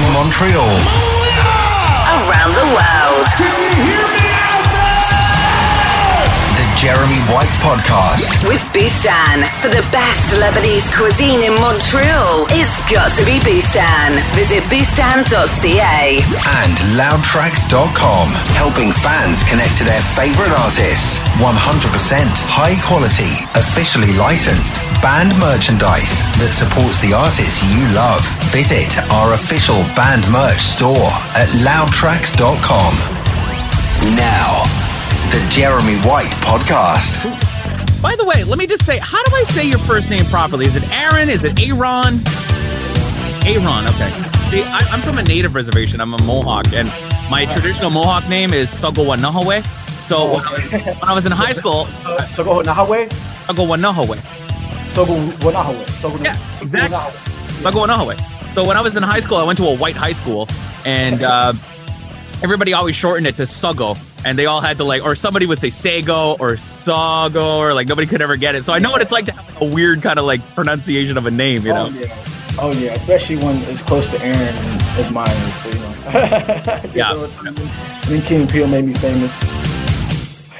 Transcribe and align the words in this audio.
From 0.00 0.12
Montreal. 0.14 0.64
Around 2.24 2.54
the 2.54 2.64
world. 2.72 3.59
Jeremy 6.80 7.20
White 7.28 7.52
Podcast. 7.60 8.32
With 8.48 8.64
Boustan. 8.72 9.44
For 9.60 9.68
the 9.68 9.84
best 9.92 10.32
Lebanese 10.32 10.88
cuisine 10.96 11.44
in 11.44 11.52
Montreal, 11.60 12.48
it's 12.48 12.72
got 12.88 13.12
to 13.20 13.22
be 13.28 13.36
Boustan. 13.44 14.16
Visit 14.32 14.64
boustan.ca. 14.72 16.24
And 16.64 16.74
loudtrax.com. 16.96 18.32
Helping 18.56 18.96
fans 18.96 19.44
connect 19.44 19.76
to 19.76 19.84
their 19.84 20.00
favorite 20.16 20.56
artists. 20.56 21.20
100% 21.36 21.52
high 22.48 22.80
quality, 22.80 23.28
officially 23.60 24.16
licensed 24.16 24.80
band 25.04 25.36
merchandise 25.36 26.24
that 26.40 26.48
supports 26.48 26.96
the 27.04 27.12
artists 27.12 27.60
you 27.76 27.84
love. 27.92 28.24
Visit 28.56 28.96
our 29.20 29.36
official 29.36 29.84
band 29.92 30.24
merch 30.32 30.64
store 30.64 31.12
at 31.36 31.52
loudtrax.com. 31.60 32.92
Now, 34.16 34.64
the 35.30 35.48
Jeremy 35.48 35.96
White 36.08 36.32
Podcast. 36.42 37.22
By 38.02 38.16
the 38.16 38.24
way, 38.24 38.42
let 38.42 38.58
me 38.58 38.66
just 38.66 38.84
say, 38.84 38.98
how 38.98 39.22
do 39.22 39.36
I 39.36 39.44
say 39.44 39.68
your 39.68 39.78
first 39.78 40.10
name 40.10 40.24
properly? 40.26 40.66
Is 40.66 40.74
it 40.74 40.82
Aaron? 40.90 41.28
Is 41.28 41.44
it 41.44 41.60
Aaron? 41.60 42.20
Aaron, 43.46 43.84
okay. 43.90 44.10
See, 44.50 44.62
I, 44.64 44.80
I'm 44.90 45.00
from 45.02 45.18
a 45.18 45.22
native 45.22 45.54
reservation. 45.54 46.00
I'm 46.00 46.14
a 46.14 46.22
Mohawk, 46.24 46.72
and 46.72 46.88
my 47.30 47.46
traditional 47.46 47.90
Mohawk 47.90 48.28
name 48.28 48.52
is 48.52 48.70
Sogowanahawe. 48.70 49.62
So 50.08 50.32
when 50.32 50.44
I, 50.44 50.52
was, 50.52 50.72
when 50.72 51.08
I 51.10 51.14
was 51.14 51.26
in 51.26 51.32
high 51.32 51.52
school, 51.52 51.84
Sogo 52.26 52.60
Nahawe? 52.64 53.08
Sogowanahawe. 53.46 54.16
Sogo 55.86 56.24
Yeah, 56.24 56.36
exactly. 56.60 56.98
Sogowanahawe. 57.62 58.52
So 58.52 58.66
when 58.66 58.76
I 58.76 58.80
was 58.80 58.96
in 58.96 59.04
high 59.04 59.20
school, 59.20 59.36
I 59.36 59.44
went 59.44 59.58
to 59.60 59.66
a 59.66 59.76
white 59.76 59.96
high 59.96 60.12
school, 60.12 60.48
and 60.84 61.22
uh, 61.22 61.52
everybody 62.42 62.72
always 62.72 62.96
shortened 62.96 63.28
it 63.28 63.36
to 63.36 63.42
Sugo, 63.42 63.96
and 64.24 64.38
they 64.38 64.46
all 64.46 64.60
had 64.60 64.76
to 64.78 64.84
like, 64.84 65.04
or 65.04 65.14
somebody 65.14 65.46
would 65.46 65.58
say 65.58 65.70
Sago 65.70 66.36
or 66.38 66.56
Sago, 66.56 67.58
or 67.58 67.74
like 67.74 67.88
nobody 67.88 68.06
could 68.06 68.22
ever 68.22 68.36
get 68.36 68.54
it. 68.54 68.64
So 68.64 68.72
I 68.72 68.78
know 68.78 68.90
what 68.90 69.02
it's 69.02 69.12
like 69.12 69.24
to 69.26 69.32
have 69.32 69.46
like, 69.54 69.62
a 69.62 69.74
weird 69.74 70.02
kind 70.02 70.18
of 70.18 70.24
like 70.24 70.40
pronunciation 70.54 71.16
of 71.16 71.26
a 71.26 71.30
name, 71.30 71.62
you 71.62 71.72
oh, 71.72 71.88
know? 71.88 71.98
Oh 71.98 72.00
yeah. 72.00 72.24
Oh 72.58 72.72
yeah, 72.72 72.92
especially 72.92 73.36
when 73.36 73.56
it's 73.62 73.80
close 73.80 74.06
to 74.08 74.20
Aaron 74.20 74.36
as 74.98 75.10
mine 75.10 75.28
is, 75.30 75.62
so 75.62 75.68
you 75.68 75.78
know. 75.78 75.90
Yeah. 76.94 77.12
And 77.46 77.56
then 77.56 78.22
Key 78.22 78.36
and 78.36 78.48
Peele 78.48 78.66
made 78.66 78.84
me 78.84 78.94
famous. 78.94 79.34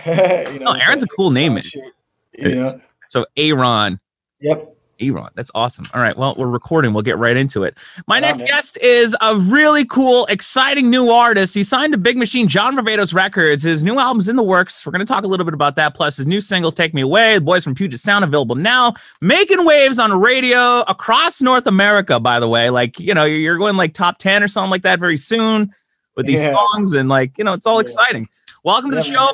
you 0.52 0.60
know, 0.60 0.72
No, 0.72 0.80
Aaron's 0.80 1.02
a 1.02 1.08
cool 1.08 1.30
name, 1.30 1.52
oh, 1.52 1.54
man. 1.56 1.62
shit, 1.62 1.92
You 2.38 2.54
know. 2.54 2.80
So 3.08 3.26
Aaron. 3.36 4.00
Yep. 4.40 4.76
Aaron. 5.00 5.28
That's 5.34 5.50
awesome. 5.54 5.86
All 5.94 6.00
right. 6.00 6.16
Well, 6.16 6.34
we're 6.36 6.46
recording. 6.46 6.92
We'll 6.92 7.02
get 7.02 7.18
right 7.18 7.36
into 7.36 7.64
it. 7.64 7.76
My 8.06 8.20
next 8.20 8.38
man. 8.38 8.46
guest 8.46 8.78
is 8.78 9.16
a 9.20 9.36
really 9.36 9.84
cool, 9.84 10.26
exciting 10.26 10.90
new 10.90 11.10
artist. 11.10 11.54
He 11.54 11.64
signed 11.64 11.92
to 11.92 11.98
Big 11.98 12.16
Machine, 12.16 12.48
John 12.48 12.76
Varvatos 12.76 13.14
Records. 13.14 13.62
His 13.62 13.82
new 13.82 13.98
album's 13.98 14.28
in 14.28 14.36
the 14.36 14.42
works. 14.42 14.84
We're 14.84 14.92
going 14.92 15.04
to 15.04 15.12
talk 15.12 15.24
a 15.24 15.26
little 15.26 15.44
bit 15.44 15.54
about 15.54 15.76
that. 15.76 15.94
Plus, 15.94 16.16
his 16.16 16.26
new 16.26 16.40
singles, 16.40 16.74
Take 16.74 16.94
Me 16.94 17.02
Away, 17.02 17.34
The 17.34 17.40
Boys 17.40 17.64
from 17.64 17.74
Puget 17.74 17.98
Sound, 18.00 18.24
available 18.24 18.56
now. 18.56 18.94
Making 19.20 19.64
waves 19.64 19.98
on 19.98 20.12
radio 20.18 20.80
across 20.82 21.40
North 21.40 21.66
America, 21.66 22.20
by 22.20 22.40
the 22.40 22.48
way. 22.48 22.70
Like, 22.70 22.98
you 23.00 23.14
know, 23.14 23.24
you're 23.24 23.58
going 23.58 23.76
like 23.76 23.94
top 23.94 24.18
10 24.18 24.42
or 24.42 24.48
something 24.48 24.70
like 24.70 24.82
that 24.82 25.00
very 25.00 25.16
soon 25.16 25.74
with 26.16 26.26
these 26.26 26.42
Yeah. 26.42 26.54
songs. 26.54 26.92
And 26.94 27.08
like, 27.08 27.36
you 27.38 27.44
know, 27.44 27.52
it's 27.52 27.66
all 27.66 27.76
Yeah. 27.76 27.82
exciting. 27.82 28.28
Welcome 28.64 28.90
to 28.90 28.96
the 28.96 29.02
show. 29.02 29.30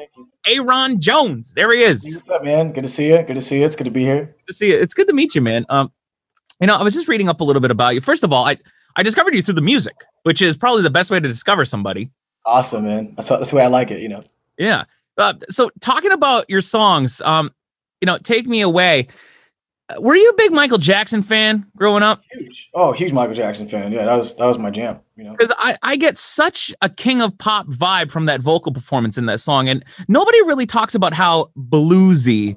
Ayron 0.46 0.98
Jones. 1.00 1.52
There 1.54 1.72
he 1.72 1.82
is. 1.82 2.14
What's 2.16 2.28
up, 2.30 2.44
man? 2.44 2.72
Good 2.72 2.82
to 2.84 2.88
see 2.88 3.08
you. 3.08 3.22
Good 3.22 3.34
to 3.34 3.40
see 3.40 3.58
you. 3.58 3.64
It's 3.66 3.74
good 3.74 3.84
to 3.84 3.90
be 3.90 4.02
here. 4.02 4.26
Good 4.46 4.46
to 4.48 4.54
see 4.54 4.68
you. 4.70 4.76
It's 4.78 4.94
good 4.94 5.08
to 5.08 5.12
meet 5.14 5.34
you, 5.34 5.40
man. 5.40 5.66
Um, 5.68 5.90
you 6.60 6.66
know, 6.68 6.76
I 6.76 6.82
was 6.82 6.94
just 6.94 7.08
reading 7.08 7.28
up 7.28 7.40
a 7.40 7.44
little 7.44 7.60
bit 7.60 7.70
about 7.72 7.94
you. 7.94 8.00
First 8.00 8.22
of 8.22 8.32
all, 8.32 8.46
I 8.46 8.56
I 8.98 9.02
discovered 9.02 9.34
you 9.34 9.42
through 9.42 9.54
the 9.54 9.60
music, 9.62 9.94
which 10.22 10.40
is 10.40 10.56
probably 10.56 10.82
the 10.82 10.90
best 10.90 11.10
way 11.10 11.20
to 11.20 11.28
discover 11.28 11.64
somebody. 11.64 12.10
Awesome, 12.46 12.84
man. 12.84 13.12
That's 13.16 13.28
that's 13.28 13.50
the 13.50 13.56
way 13.56 13.62
I 13.64 13.66
like 13.66 13.90
it. 13.90 14.00
You 14.00 14.08
know. 14.08 14.24
Yeah. 14.56 14.84
Uh, 15.18 15.34
so 15.50 15.70
talking 15.80 16.12
about 16.12 16.48
your 16.48 16.60
songs, 16.60 17.20
um, 17.22 17.50
you 18.00 18.06
know, 18.06 18.18
take 18.18 18.46
me 18.46 18.60
away. 18.60 19.08
Uh, 19.88 20.00
Were 20.00 20.16
you 20.16 20.28
a 20.28 20.34
big 20.34 20.52
Michael 20.52 20.78
Jackson 20.78 21.22
fan 21.22 21.64
growing 21.76 22.02
up? 22.02 22.22
Huge. 22.32 22.70
Oh, 22.74 22.92
huge 22.92 23.12
Michael 23.12 23.34
Jackson 23.34 23.68
fan. 23.68 23.92
Yeah, 23.92 24.04
that 24.04 24.14
was 24.14 24.34
that 24.36 24.46
was 24.46 24.58
my 24.58 24.70
jam. 24.70 25.00
You 25.16 25.24
know. 25.24 25.32
Because 25.32 25.52
I, 25.58 25.76
I 25.82 25.96
get 25.96 26.16
such 26.16 26.74
a 26.82 26.88
king 26.88 27.22
of 27.22 27.36
pop 27.38 27.66
vibe 27.68 28.10
from 28.10 28.26
that 28.26 28.40
vocal 28.40 28.72
performance 28.72 29.16
in 29.16 29.26
that 29.26 29.40
song. 29.40 29.68
And 29.68 29.84
nobody 30.08 30.42
really 30.42 30.66
talks 30.66 30.94
about 30.94 31.12
how 31.14 31.50
bluesy 31.56 32.56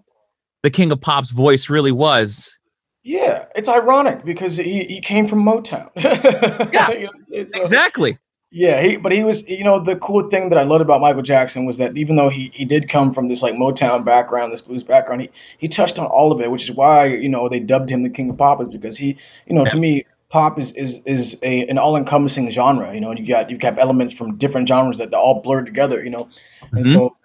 the 0.63 0.69
king 0.69 0.91
of 0.91 0.99
pop's 0.99 1.31
voice 1.31 1.69
really 1.69 1.91
was. 1.91 2.57
Yeah, 3.03 3.45
it's 3.55 3.69
ironic 3.69 4.25
because 4.25 4.57
he, 4.57 4.83
he 4.83 4.99
came 4.99 5.25
from 5.25 5.43
Motown. 5.43 5.89
Yeah, 6.73 6.91
You 6.91 7.05
know, 7.05 7.11
it's, 7.29 7.55
uh, 7.55 7.61
Exactly. 7.61 8.17
Yeah, 8.51 8.81
he, 8.81 8.97
but 8.97 9.11
he 9.11 9.23
was, 9.23 9.47
you 9.47 9.63
know, 9.63 9.79
the 9.79 9.95
cool 9.95 10.27
thing 10.27 10.49
that 10.49 10.57
I 10.57 10.63
loved 10.63 10.81
about 10.81 11.01
Michael 11.01 11.21
Jackson 11.21 11.65
was 11.65 11.77
that 11.77 11.95
even 11.95 12.15
though 12.15 12.29
he, 12.29 12.49
he 12.53 12.65
did 12.65 12.89
come 12.89 13.13
from 13.13 13.27
this 13.27 13.43
like 13.43 13.53
Motown 13.53 14.03
background, 14.03 14.51
this 14.51 14.61
blues 14.61 14.83
background, 14.83 15.21
he, 15.21 15.29
he 15.59 15.67
touched 15.67 15.99
on 15.99 16.07
all 16.07 16.31
of 16.31 16.41
it, 16.41 16.49
which 16.49 16.63
is 16.63 16.71
why, 16.71 17.05
you 17.05 17.29
know, 17.29 17.47
they 17.47 17.59
dubbed 17.59 17.91
him 17.91 18.01
the 18.01 18.09
King 18.09 18.31
of 18.31 18.37
Pop 18.37 18.59
is 18.61 18.67
because 18.67 18.97
he, 18.97 19.17
you 19.45 19.53
know, 19.53 19.65
to 19.65 19.77
me, 19.77 20.03
pop 20.29 20.59
is 20.59 20.71
is 20.73 21.03
is 21.05 21.37
a 21.43 21.67
an 21.67 21.77
all 21.77 21.95
encompassing 21.95 22.49
genre. 22.51 22.93
You 22.93 23.01
know, 23.01 23.11
you 23.11 23.27
got 23.27 23.49
you've 23.49 23.59
got 23.59 23.77
elements 23.77 24.13
from 24.13 24.37
different 24.37 24.67
genres 24.67 24.97
that 24.99 25.13
all 25.13 25.41
blur 25.41 25.63
together. 25.63 26.03
You 26.03 26.09
know, 26.09 26.29
and 26.71 26.85
Mhm. 26.85 26.91
so 26.91 27.15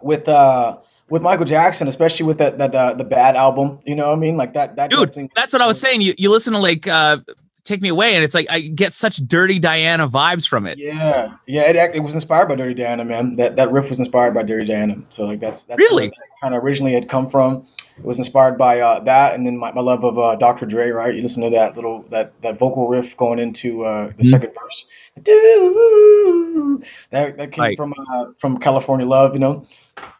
with 0.00 0.28
uh 0.28 0.78
with 1.08 1.22
Michael 1.22 1.46
Jackson, 1.46 1.86
especially 1.86 2.26
with 2.26 2.38
that 2.38 2.58
that 2.58 2.74
uh, 2.74 2.94
the 2.94 3.04
Bad 3.04 3.36
album, 3.36 3.78
you 3.84 3.94
know, 3.94 4.08
what 4.08 4.16
I 4.16 4.20
mean, 4.20 4.36
like 4.36 4.54
that 4.54 4.76
that 4.76 4.90
dude 4.90 5.14
thing- 5.14 5.30
that's 5.36 5.52
what 5.52 5.62
i 5.62 5.66
was 5.66 5.80
saying 5.80 6.00
you, 6.00 6.14
you 6.18 6.30
listen 6.30 6.52
to 6.52 6.58
like 6.58 6.86
uh 6.88 7.18
take 7.66 7.82
me 7.82 7.88
away 7.90 8.14
and 8.14 8.24
it's 8.24 8.34
like 8.34 8.46
i 8.48 8.60
get 8.60 8.94
such 8.94 9.16
dirty 9.26 9.58
diana 9.58 10.08
vibes 10.08 10.46
from 10.48 10.66
it 10.66 10.78
Yeah, 10.78 11.34
yeah, 11.46 11.62
it, 11.62 11.96
it 11.96 12.00
was 12.00 12.14
inspired 12.14 12.48
by 12.48 12.54
Dirty 12.54 12.74
Diana, 12.74 13.04
man. 13.04 13.34
That 13.36 13.56
that 13.56 13.70
riff 13.72 13.88
was 13.90 13.98
inspired 13.98 14.32
by 14.34 14.42
Dirty 14.44 14.66
Diana. 14.66 14.96
So 15.10 15.26
like 15.26 15.40
that's 15.40 15.64
that's 15.64 15.78
Really? 15.78 16.12
kind 16.40 16.54
of 16.54 16.62
originally 16.64 16.92
had 16.94 17.08
come 17.08 17.28
from. 17.28 17.66
It 17.98 18.04
was 18.04 18.18
inspired 18.18 18.56
by 18.58 18.80
uh, 18.80 19.00
that, 19.00 19.34
and 19.34 19.46
then 19.46 19.56
my, 19.58 19.72
my 19.72 19.80
love 19.80 20.04
of 20.04 20.18
uh, 20.18 20.36
Dr. 20.36 20.66
Dre. 20.66 20.90
Right, 20.90 21.14
you 21.14 21.22
listen 21.22 21.42
to 21.42 21.50
that 21.50 21.74
little 21.76 22.04
that 22.10 22.32
that 22.42 22.58
vocal 22.58 22.88
riff 22.88 23.16
going 23.16 23.38
into 23.38 23.84
uh, 23.84 24.08
the 24.16 24.22
Mhm. 24.22 24.26
second 24.30 24.52
verse. 24.60 24.84
Do 25.22 26.82
that 27.10 27.36
that 27.38 27.52
came 27.52 27.62
Right. 27.62 27.76
from 27.76 27.94
uh, 28.12 28.26
from 28.38 28.58
California 28.58 29.06
Love, 29.06 29.32
you 29.34 29.40
know. 29.40 29.64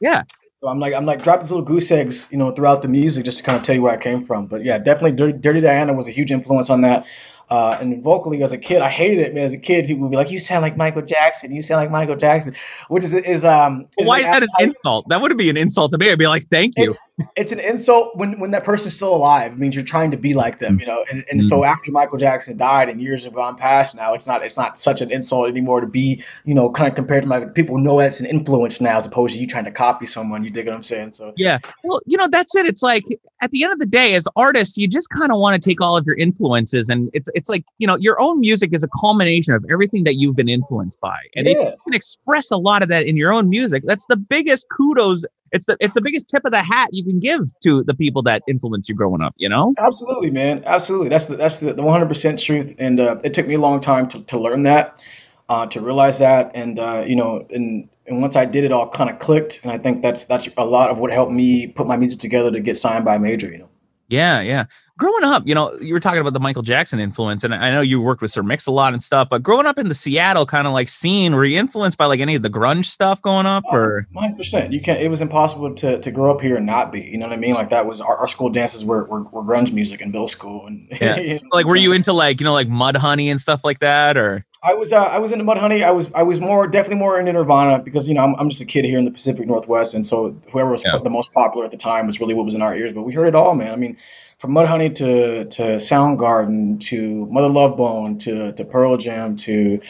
Yeah. 0.01 0.23
So 0.63 0.69
I'm 0.69 0.81
like 0.81 0.95
I'm 0.95 1.05
like 1.07 1.23
drop 1.23 1.41
these 1.43 1.51
little 1.51 1.65
goose 1.65 1.91
eggs, 1.91 2.29
you 2.31 2.39
know, 2.39 2.51
throughout 2.51 2.83
the 2.83 2.89
music 2.89 3.25
just 3.25 3.39
to 3.39 3.45
kind 3.45 3.57
of 3.59 3.63
tell 3.63 3.75
you 3.75 3.83
where 3.83 3.93
I 3.93 3.99
came 3.99 4.25
from. 4.25 4.47
But 4.47 4.65
yeah, 4.65 4.79
definitely 4.79 5.13
Dirty, 5.13 5.39
Dirty 5.39 5.61
Diana 5.61 5.93
was 5.93 6.09
a 6.09 6.13
huge 6.13 6.33
influence 6.33 6.71
on 6.71 6.81
that. 6.83 7.07
Uh, 7.49 7.79
and 7.81 8.03
vocally, 8.03 8.43
as 8.43 8.53
a 8.53 8.59
kid, 8.59 8.83
I 8.83 8.89
hated 8.89 9.21
it, 9.21 9.35
man. 9.35 9.45
As 9.45 9.55
a 9.55 9.59
kid, 9.59 9.87
people 9.87 10.03
would 10.03 10.11
be 10.11 10.17
like, 10.17 10.31
"You 10.31 10.39
sound 10.39 10.63
like 10.63 10.77
Michael 10.77 11.03
Jackson. 11.03 11.55
You 11.55 11.63
sound 11.63 11.81
like 11.81 11.91
Michael 11.91 12.17
Jackson," 12.17 12.55
which 12.89 13.05
is 13.05 13.15
is 13.15 13.45
um. 13.45 13.87
is 13.99 14.07
why 14.07 14.19
is 14.19 14.25
that 14.25 14.43
an 14.43 14.49
insult 14.59 15.09
that 15.09 15.21
would 15.21 15.37
be 15.37 15.51
an 15.51 15.57
insult 15.57 15.93
to 15.93 15.99
me 15.99 16.11
i'd 16.11 16.19
be 16.19 16.27
like 16.27 16.45
thank 16.47 16.77
you 16.77 16.85
It's 16.85 17.01
it's 17.37 17.53
an 17.53 17.61
insult 17.61 18.17
when 18.17 18.39
when 18.41 18.51
that 18.51 18.65
person's 18.65 18.95
still 18.95 19.15
alive. 19.15 19.53
It 19.53 19.59
means 19.59 19.75
you're 19.75 19.85
trying 19.85 20.11
to 20.11 20.17
be 20.17 20.35
like 20.35 20.59
them, 20.59 20.81
you 20.81 20.87
know. 20.87 21.05
And 21.11 21.25
and 21.31 21.45
so 21.45 21.65
after 21.65 21.91
Michael 21.91 22.19
Jackson 22.19 22.57
died 22.57 22.89
and 22.89 23.01
years 23.01 23.25
have 23.25 23.33
gone 23.33 23.57
past, 23.57 23.95
now 23.95 24.15
it's 24.15 24.27
not 24.27 24.45
it's 24.45 24.57
not 24.57 24.77
such 24.77 25.01
an 25.01 25.11
insult 25.11 25.49
anymore 25.49 25.81
to 25.81 25.87
be, 25.87 26.23
you 26.45 26.55
know, 26.55 26.71
kind 26.71 26.89
of 26.89 26.95
compared 26.95 27.23
to 27.23 27.29
my 27.29 27.45
People 27.47 27.79
know 27.79 27.99
that's 27.99 28.21
an 28.21 28.27
influence 28.27 28.81
now, 28.81 28.97
as 28.97 29.07
opposed 29.07 29.35
to 29.35 29.41
you 29.41 29.47
trying 29.47 29.65
to 29.65 29.71
copy 29.71 30.07
someone. 30.07 30.45
You 30.45 30.51
dig 30.51 30.67
what 30.67 30.75
I'm 30.75 30.83
saying? 30.83 31.15
So 31.15 31.33
yeah 31.37 31.59
well 31.85 32.01
you 32.07 32.17
know 32.17 32.29
that's 32.29 32.55
it 32.55 32.67
it's 32.67 32.83
like 32.83 33.05
at 33.41 33.51
the 33.51 33.65
end 33.65 33.73
of 33.73 33.79
the 33.79 33.87
day 33.87 34.15
as 34.15 34.27
artists 34.37 34.77
you 34.77 34.89
just 34.89 35.09
kind 35.11 35.31
of 35.33 35.39
want 35.39 35.61
to 35.61 35.69
take 35.69 35.81
all 35.81 35.97
of 35.97 36.05
your 36.07 36.17
influences 36.17 36.89
and 36.89 37.11
it's 37.13 37.29
it's 37.35 37.49
like 37.49 37.65
you 37.79 37.87
know 37.87 37.97
your 37.97 38.21
own 38.21 38.41
music 38.41 38.71
is 38.73 38.83
a 38.83 38.89
culmination 39.01 39.55
of 39.55 39.65
everything 39.71 40.05
that 40.05 40.17
you've 40.17 40.37
been 40.37 40.49
influenced 40.49 41.01
by 41.01 41.19
and 41.35 41.47
if 41.47 41.57
you 41.57 41.77
can 41.85 41.95
express 41.95 42.51
a 42.51 42.57
lot 42.57 42.83
of 42.83 42.89
that 42.89 43.07
in 43.07 43.17
your 43.17 43.33
own 43.33 43.49
music 43.49 43.83
that's 43.87 44.07
the 44.07 44.17
biggest 44.17 44.67
kudos 44.77 45.25
it's 45.53 45.67
the 45.67 45.77
it's 45.79 45.95
the 45.95 46.01
biggest 46.01 46.29
tip 46.29 46.45
of 46.45 46.53
the 46.53 46.63
hat 46.63 46.89
you 46.93 47.05
can 47.05 47.21
give 47.21 47.41
to 47.63 47.85
the 47.85 47.95
people 47.95 48.23
that 48.23 48.43
influence 48.49 48.89
you 48.89 48.95
growing 48.95 49.23
up 49.23 49.35
you 49.37 49.49
know 49.49 49.75
Absolutely, 49.79 50.31
man. 50.31 50.63
Absolutely. 50.65 51.09
That's 51.09 51.27
the 51.27 51.37
that's 51.37 51.61
the, 51.61 51.73
the 51.73 51.83
100% 51.83 52.45
truth. 52.45 52.75
And 52.79 52.99
uh, 53.01 53.19
it 53.23 53.35
took 53.35 53.47
me 53.47 53.55
a 53.55 53.61
long 53.61 53.81
time 53.81 54.09
to, 54.09 54.23
to 54.25 54.39
learn 54.39 54.65
that, 54.65 55.01
uh, 55.49 55.67
to 55.67 55.81
realize 55.81 56.19
that, 56.19 56.53
and 56.55 56.79
uh, 56.79 57.05
you 57.07 57.17
know, 57.17 57.47
and 57.51 57.89
and 58.07 58.21
once 58.21 58.37
I 58.37 58.45
did, 58.45 58.65
it 58.65 58.73
all 58.73 58.89
kind 58.89 59.11
of 59.11 59.19
clicked. 59.19 59.61
And 59.63 59.73
I 59.73 59.79
think 59.79 60.03
that's 60.03 60.25
that's 60.25 60.49
a 60.57 60.65
lot 60.65 60.91
of 60.91 60.99
what 60.99 61.13
helped 61.13 61.33
me 61.33 61.67
put 61.67 61.87
my 61.87 61.97
music 61.97 62.21
together 62.21 62.51
to 62.53 62.61
get 62.61 62.79
signed 62.79 63.05
by 63.05 63.17
a 63.17 63.19
major. 63.19 63.51
You 63.51 63.59
know. 63.59 63.69
Yeah, 64.09 64.41
yeah. 64.41 64.67
Growing 64.99 65.25
up, 65.25 65.43
you 65.47 65.55
know, 65.55 65.75
you 65.79 65.93
were 65.93 66.01
talking 66.01 66.21
about 66.21 66.33
the 66.33 66.41
Michael 66.41 66.63
Jackson 66.63 66.99
influence, 67.01 67.45
and 67.45 67.55
I 67.55 67.71
know 67.71 67.83
you 67.83 68.01
worked 68.01 68.23
with 68.23 68.31
Sir 68.31 68.43
Mix-a-Lot 68.43 68.95
and 68.95 69.03
stuff. 69.03 69.29
But 69.29 69.43
growing 69.43 69.67
up 69.67 69.79
in 69.79 69.91
the 69.91 69.95
Seattle 69.95 70.47
kind 70.47 70.67
of 70.67 70.73
like 70.73 70.89
scene, 70.89 71.35
were 71.35 71.45
you 71.45 71.59
influenced 71.59 71.99
by 71.99 72.07
like 72.07 72.21
any 72.21 72.35
of 72.35 72.41
the 72.41 72.49
grunge 72.49 72.87
stuff 72.87 73.21
going 73.21 73.45
up, 73.45 73.65
or 73.71 74.07
Hundred 74.17 74.39
percent. 74.39 74.73
You 74.73 74.81
can't. 74.81 75.01
It 75.01 75.09
was 75.09 75.21
impossible 75.21 75.75
to, 75.75 76.01
to 76.01 76.11
grow 76.11 76.35
up 76.35 76.41
here 76.41 76.57
and 76.57 76.65
not 76.65 76.93
be. 76.93 77.01
You 77.03 77.19
know 77.19 77.27
what 77.27 77.35
I 77.35 77.37
mean? 77.37 77.55
Like 77.55 77.71
that 77.71 77.85
was 77.87 78.01
our, 78.01 78.17
our 78.17 78.29
school 78.29 78.49
dances 78.49 78.87
were, 78.87 79.05
were, 79.05 79.25
were 79.25 79.43
grunge 79.43 79.71
music 79.71 80.01
in 80.01 80.13
middle 80.13 80.29
school. 80.29 80.67
And 80.67 80.89
Yeah. 80.99 81.17
you 81.19 81.35
know, 81.43 81.49
like 81.53 81.67
were 81.67 81.77
you 81.77 81.93
into 81.93 82.15
like 82.15 82.41
you 82.41 82.45
know 82.45 82.55
like 82.55 82.69
Mudhoney 82.69 83.27
and 83.31 83.39
stuff 83.39 83.63
like 83.65 83.81
that, 83.81 84.17
or 84.17 84.47
I 84.63 84.75
was 84.75 84.93
uh, 84.93 84.99
I 84.99 85.19
was 85.19 85.33
into 85.33 85.45
Mudhoney. 85.45 85.85
I 85.85 85.91
was 85.93 86.11
I 86.15 86.23
was 86.23 86.41
more 86.41 86.67
definitely 86.67 86.99
more 86.99 87.21
into 87.21 87.33
Nirvana 87.33 87.83
because 87.83 88.09
you 88.09 88.15
know 88.15 88.23
I'm, 88.23 88.35
I'm 88.37 88.49
just 88.51 88.63
a 88.63 88.65
kid 88.65 88.85
here 88.85 88.99
in 88.99 89.05
the 89.05 89.11
Pacific 89.11 89.47
Northwest, 89.47 89.95
and 89.95 90.05
so 90.05 90.37
whoever 90.51 90.71
was 90.71 90.85
Yeah. 90.85 90.99
the 91.03 91.11
most 91.11 91.33
popular 91.33 91.65
at 91.67 91.71
the 91.71 91.77
time 91.77 92.07
was 92.07 92.21
really 92.21 92.35
what 92.35 92.45
was 92.45 92.55
in 92.55 92.63
our 92.63 92.75
ears. 92.75 92.93
But 92.93 93.03
we 93.03 93.13
heard 93.13 93.29
it 93.29 93.35
all, 93.35 93.55
man. 93.55 93.73
I 93.73 93.77
mean, 93.77 93.97
from 94.39 94.53
Mudhoney 94.53 94.95
to 94.97 95.45
to 95.45 95.63
Soundgarden 95.77 96.81
to 96.89 97.27
Mother 97.27 97.49
Love 97.49 97.77
Bone 97.77 98.19
to 98.21 98.53
to 98.53 98.65
Pearl 98.65 98.97
Jam 98.97 99.37
to 99.37 99.81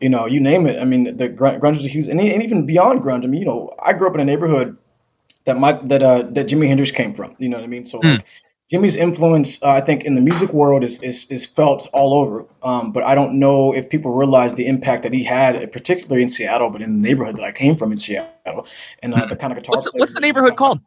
you 0.00 0.08
know 0.08 0.26
you 0.26 0.40
name 0.40 0.66
it. 0.66 0.80
I 0.80 0.84
mean 0.84 1.16
the 1.16 1.28
grunge 1.28 1.76
was 1.76 1.84
a 1.84 1.88
huge 1.88 2.08
and, 2.08 2.20
and 2.20 2.42
even 2.42 2.66
beyond 2.66 3.02
grunge. 3.02 3.24
I 3.24 3.26
mean 3.26 3.40
you 3.40 3.46
know 3.46 3.72
I 3.82 3.92
grew 3.92 4.08
up 4.08 4.14
in 4.14 4.20
a 4.20 4.24
neighborhood 4.24 4.76
that 5.44 5.58
Mike 5.58 5.88
that 5.88 6.02
uh 6.02 6.22
that 6.30 6.46
Jimi 6.48 6.68
Hendrix 6.68 6.90
came 6.90 7.14
from. 7.14 7.36
You 7.38 7.48
know 7.48 7.56
what 7.58 7.64
I 7.64 7.68
mean? 7.68 7.84
So 7.86 8.00
Mm. 8.00 8.10
like 8.10 8.24
Jimi's 8.72 8.96
influence, 8.96 9.62
uh, 9.62 9.70
I 9.70 9.80
think, 9.80 10.04
in 10.04 10.14
the 10.14 10.20
music 10.20 10.52
world 10.52 10.84
is 10.84 11.02
is, 11.02 11.30
is 11.30 11.46
felt 11.46 11.86
all 11.92 12.14
over. 12.14 12.46
Um, 12.62 12.92
but 12.92 13.02
I 13.02 13.14
don't 13.14 13.38
know 13.38 13.74
if 13.74 13.90
people 13.90 14.12
realize 14.12 14.54
the 14.54 14.66
impact 14.66 15.02
that 15.02 15.12
he 15.12 15.22
had, 15.22 15.70
particularly 15.72 16.22
in 16.22 16.28
Seattle, 16.28 16.70
but 16.70 16.80
in 16.80 17.02
the 17.02 17.08
neighborhood 17.08 17.36
that 17.36 17.44
I 17.44 17.52
came 17.52 17.76
from 17.76 17.92
in 17.92 17.98
Seattle, 17.98 18.66
and 19.02 19.14
uh, 19.14 19.26
the 19.26 19.36
kind 19.36 19.52
of 19.52 19.58
guitar. 19.58 19.76
What's 19.76 19.90
the, 19.90 19.98
what's 19.98 20.14
the 20.14 20.20
neighborhood 20.20 20.56
called? 20.56 20.80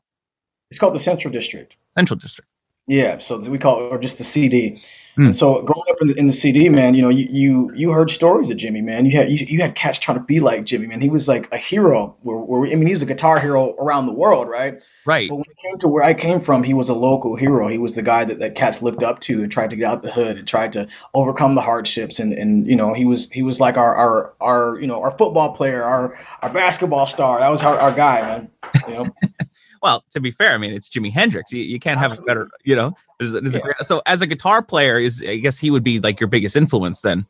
It's 0.70 0.80
called 0.80 0.96
the 0.96 1.00
Central 1.00 1.32
District. 1.32 1.78
Central 1.92 2.20
District. 2.20 2.50
Yeah, 2.88 3.20
so 3.20 3.38
we 3.40 3.58
call 3.58 3.86
it, 3.86 3.90
or 3.90 4.00
just 4.00 4.18
the 4.18 4.24
CD. 4.24 4.82
And 5.18 5.28
hmm. 5.28 5.32
so 5.32 5.62
growing 5.64 5.90
up 5.90 5.98
in 6.00 6.08
the, 6.08 6.14
in 6.14 6.28
the 6.28 6.34
CD, 6.34 6.70
man, 6.70 6.94
you 6.94 7.02
know, 7.02 7.10
you, 7.10 7.28
you 7.30 7.72
you 7.76 7.92
heard 7.92 8.12
stories 8.12 8.52
of 8.52 8.58
Jimi, 8.58 8.84
man. 8.84 9.06
You 9.06 9.18
had 9.18 9.32
you, 9.32 9.46
you 9.50 9.62
had 9.62 9.74
cats 9.74 9.98
trying 9.98 10.20
to 10.20 10.24
be 10.24 10.40
like 10.40 10.64
Jimi, 10.64 10.88
man. 10.88 11.02
He 11.02 11.10
was 11.10 11.28
like 11.28 11.52
a 11.52 11.58
hero. 11.58 12.16
Where, 12.22 12.38
where 12.38 12.70
I 12.72 12.76
mean, 12.76 12.88
he 12.88 12.94
was 12.94 13.02
a 13.02 13.08
guitar 13.08 13.40
hero 13.40 13.74
around 13.76 14.06
the 14.06 14.14
world, 14.14 14.48
right? 14.48 14.80
Right. 15.08 15.28
But 15.28 15.38
when 15.38 15.46
it 15.50 15.58
came 15.58 15.80
to 15.80 15.88
where 15.88 16.04
I 16.04 16.14
came 16.14 16.40
from, 16.40 16.62
he 16.62 16.76
was 16.76 16.90
a 16.90 16.94
local 16.94 17.36
hero. 17.36 17.68
He 17.68 17.80
was 17.80 17.96
the 17.96 18.04
guy 18.04 18.26
that, 18.26 18.40
that 18.40 18.56
cats 18.56 18.82
looked 18.82 19.02
up 19.02 19.20
to 19.22 19.42
and 19.42 19.52
tried 19.52 19.72
to 19.72 19.76
get 19.76 19.86
out 19.86 20.04
the 20.04 20.12
hood 20.12 20.38
and 20.38 20.48
tried 20.48 20.74
to 20.74 20.88
overcome 21.16 21.56
the 21.56 21.62
hardships. 21.62 22.20
And, 22.20 22.34
and 22.34 22.68
you 22.68 22.76
know, 22.76 22.94
he 22.94 23.06
was 23.06 23.32
he 23.32 23.42
was 23.42 23.60
like 23.60 23.78
our 23.78 23.96
our, 23.96 24.34
our 24.40 24.80
you 24.80 24.86
know 24.86 25.02
our 25.02 25.18
football 25.18 25.54
player, 25.54 25.84
our 25.84 26.16
our 26.44 26.52
basketball 26.52 27.08
star. 27.08 27.40
That 27.40 27.50
was 27.50 27.64
our, 27.64 27.78
our 27.80 27.92
guy, 27.92 28.22
man. 28.22 28.50
You 28.88 28.94
know, 28.94 29.04
Well, 29.82 30.04
to 30.14 30.20
be 30.20 30.32
fair, 30.32 30.54
I 30.54 30.58
mean 30.58 30.74
it's 30.74 30.90
Jimi 30.90 31.12
Hendrix. 31.12 31.52
You, 31.52 31.62
you 31.64 31.80
can't 31.80 32.00
have 32.00 32.18
a 32.18 32.22
better, 32.24 32.50
you 32.64 32.76
know. 32.76 32.96
There's, 33.20 33.32
there's 33.32 33.56
a 33.56 33.60
Yeah. 33.60 33.62
great, 33.62 33.76
so 33.84 34.02
as 34.06 34.22
a 34.22 34.28
guitar 34.28 34.62
player, 34.62 35.00
is 35.00 35.24
I 35.28 35.38
guess 35.38 35.58
he 35.58 35.72
would 35.72 35.84
be 35.84 36.00
like 36.00 36.20
your 36.20 36.28
biggest 36.30 36.56
influence 36.56 37.02
then. 37.02 37.26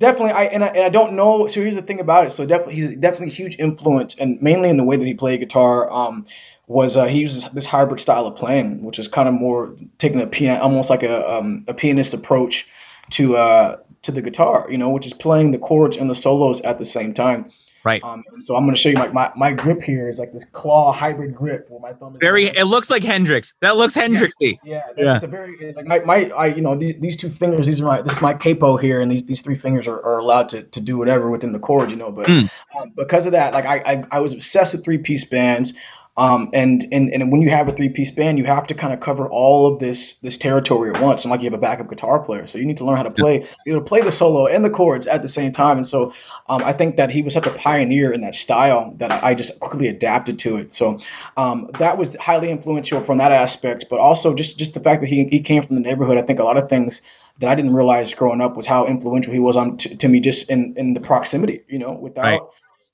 definitely. 0.00 0.32
I 0.32 0.44
and 0.44 0.64
I, 0.64 0.68
and 0.68 0.84
I 0.84 0.88
don't 0.88 1.14
know. 1.14 1.46
So 1.46 1.60
here's 1.60 1.74
the 1.74 1.82
thing 1.82 2.00
about 2.00 2.26
it. 2.26 2.30
So 2.30 2.46
definitely, 2.46 2.74
he's 2.76 2.96
definitely 2.96 3.28
a 3.28 3.36
huge 3.36 3.56
influence, 3.58 4.16
and 4.18 4.40
mainly 4.42 4.68
in 4.68 4.76
the 4.76 4.84
way 4.84 4.96
that 4.96 5.04
he 5.06 5.14
played 5.14 5.40
guitar. 5.40 5.90
Um, 5.90 6.26
was 6.66 6.96
uh, 6.96 7.04
he 7.04 7.18
uses 7.20 7.44
this 7.50 7.66
hybrid 7.66 8.00
style 8.00 8.26
of 8.26 8.36
playing, 8.36 8.82
which 8.82 8.98
is 8.98 9.06
kind 9.06 9.28
of 9.28 9.34
more 9.34 9.76
taking 9.98 10.22
a 10.22 10.26
piano, 10.26 10.62
almost 10.62 10.88
like 10.88 11.02
a 11.02 11.30
um, 11.30 11.64
a 11.68 11.74
pianist 11.74 12.14
approach 12.14 12.66
to 13.10 13.36
uh 13.36 13.76
to 14.02 14.12
the 14.12 14.22
guitar, 14.22 14.66
you 14.70 14.78
know, 14.78 14.90
which 14.90 15.06
is 15.06 15.12
playing 15.12 15.50
the 15.50 15.58
chords 15.58 15.96
and 15.98 16.08
the 16.08 16.14
solos 16.14 16.62
at 16.62 16.78
the 16.78 16.86
same 16.86 17.12
time. 17.12 17.50
Right. 17.84 18.02
Um, 18.02 18.24
so 18.40 18.56
I'm 18.56 18.64
going 18.64 18.74
to 18.74 18.80
show 18.80 18.88
you 18.88 18.94
my, 18.96 19.08
my 19.08 19.30
my 19.36 19.52
grip 19.52 19.82
here 19.82 20.08
is 20.08 20.18
like 20.18 20.32
this 20.32 20.44
claw 20.46 20.92
hybrid 20.92 21.34
grip 21.34 21.66
where 21.68 21.80
my 21.80 21.92
thumb 21.92 22.14
is 22.14 22.18
Very. 22.20 22.46
It 22.46 22.64
looks 22.64 22.88
like 22.88 23.02
Hendrix. 23.04 23.54
That 23.60 23.76
looks 23.76 23.94
Hendrixy. 23.94 24.58
yeah, 24.64 24.80
Yeah. 24.96 25.16
it's 25.16 25.24
a 25.24 25.26
very 25.26 25.74
like 25.74 25.84
my, 25.86 25.98
my 26.00 26.30
I 26.30 26.46
you 26.46 26.62
know 26.62 26.74
these, 26.76 26.94
these 26.98 27.16
two 27.18 27.28
fingers 27.28 27.66
these 27.66 27.80
are 27.82 27.84
my 27.84 28.00
this 28.02 28.14
is 28.14 28.22
my 28.22 28.32
capo 28.34 28.78
here 28.78 29.00
and 29.02 29.12
these, 29.12 29.24
these 29.26 29.42
three 29.42 29.56
fingers 29.56 29.86
are, 29.86 30.02
are 30.02 30.18
allowed 30.18 30.48
to, 30.50 30.62
to 30.62 30.80
do 30.80 30.96
whatever 30.96 31.30
within 31.30 31.52
the 31.52 31.58
chords 31.58 31.92
you 31.92 31.98
know 31.98 32.10
but 32.10 32.26
Mm. 32.26 32.50
um, 32.80 32.90
because 32.96 33.26
of 33.26 33.32
that 33.32 33.52
like 33.52 33.66
I, 33.66 33.76
I 33.84 34.04
I 34.12 34.20
was 34.20 34.32
obsessed 34.32 34.74
with 34.74 34.82
three 34.84 34.98
piece 34.98 35.24
bands 35.24 35.74
um 36.16 36.50
and, 36.52 36.86
and 36.92 37.10
and 37.12 37.32
when 37.32 37.42
you 37.42 37.50
have 37.50 37.68
a 37.68 37.72
three 37.72 37.88
piece 37.88 38.10
band 38.10 38.38
you 38.38 38.44
have 38.44 38.66
to 38.66 38.74
kind 38.74 38.92
of 38.92 39.00
cover 39.00 39.28
all 39.28 39.72
of 39.72 39.80
this 39.80 40.14
this 40.16 40.38
territory 40.38 40.94
at 40.94 41.00
once 41.00 41.24
and 41.24 41.30
like 41.30 41.40
you 41.40 41.46
have 41.46 41.58
a 41.58 41.62
backup 41.62 41.88
guitar 41.88 42.18
player 42.20 42.46
so 42.46 42.58
you 42.58 42.66
need 42.66 42.76
to 42.76 42.84
learn 42.84 42.96
how 42.96 43.02
to 43.02 43.10
play 43.10 43.46
be 43.64 43.70
able 43.70 43.80
to 43.80 43.86
play 43.86 44.00
the 44.00 44.12
solo 44.12 44.46
and 44.46 44.64
the 44.64 44.70
chords 44.70 45.06
at 45.06 45.22
the 45.22 45.28
same 45.28 45.52
time 45.52 45.76
and 45.76 45.86
so 45.86 46.12
um, 46.48 46.62
I 46.62 46.72
think 46.72 46.96
that 46.96 47.10
he 47.10 47.22
was 47.22 47.34
such 47.34 47.46
a 47.46 47.50
pioneer 47.50 48.12
in 48.12 48.20
that 48.20 48.34
style 48.34 48.92
that 48.98 49.24
I 49.24 49.34
just 49.34 49.58
quickly 49.60 49.88
adapted 49.88 50.38
to 50.40 50.58
it 50.58 50.72
so 50.72 50.98
um, 51.36 51.70
that 51.78 51.98
was 51.98 52.16
highly 52.16 52.50
influential 52.50 53.00
from 53.00 53.18
that 53.18 53.32
aspect, 53.32 53.86
but 53.90 53.98
also 53.98 54.34
just 54.34 54.58
just 54.58 54.74
the 54.74 54.80
fact 54.80 55.02
that 55.02 55.08
he, 55.08 55.24
he 55.24 55.40
came 55.40 55.62
from 55.62 55.74
the 55.74 55.80
neighborhood. 55.80 56.18
I 56.18 56.22
think 56.22 56.38
a 56.38 56.44
lot 56.44 56.56
of 56.56 56.68
things 56.68 57.02
that 57.38 57.48
I 57.48 57.54
didn't 57.54 57.74
realize 57.74 58.14
growing 58.14 58.40
up 58.40 58.56
was 58.56 58.66
how 58.66 58.86
influential 58.86 59.32
he 59.32 59.40
was 59.40 59.56
on 59.56 59.76
to, 59.78 59.96
to 59.96 60.08
me 60.08 60.20
just 60.20 60.50
in, 60.50 60.74
in 60.76 60.94
the 60.94 61.00
proximity, 61.00 61.64
you 61.68 61.78
know, 61.78 61.92
without 61.92 62.22
Right. 62.24 62.40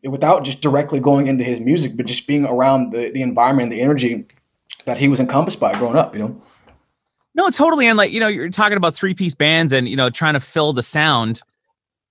Without 0.04 0.44
just 0.44 0.60
directly 0.60 1.00
going 1.00 1.26
into 1.26 1.44
his 1.44 1.60
music, 1.60 1.96
but 1.96 2.06
just 2.06 2.26
being 2.26 2.44
around 2.44 2.92
the, 2.92 3.10
the 3.10 3.22
environment 3.22 3.64
and 3.64 3.72
the 3.72 3.82
energy 3.82 4.26
that 4.86 4.98
he 4.98 5.08
was 5.08 5.20
encompassed 5.20 5.60
by 5.60 5.72
growing 5.74 5.96
up, 5.96 6.14
you 6.14 6.20
know. 6.20 6.42
No, 7.34 7.50
totally. 7.50 7.86
And 7.86 7.96
like, 7.96 8.10
you 8.10 8.20
know, 8.20 8.28
you're 8.28 8.48
talking 8.50 8.76
about 8.76 8.94
three 8.94 9.14
piece 9.14 9.34
bands 9.34 9.72
and, 9.72 9.88
you 9.88 9.96
know, 9.96 10.10
trying 10.10 10.34
to 10.34 10.40
fill 10.40 10.72
the 10.72 10.82
sound 10.82 11.42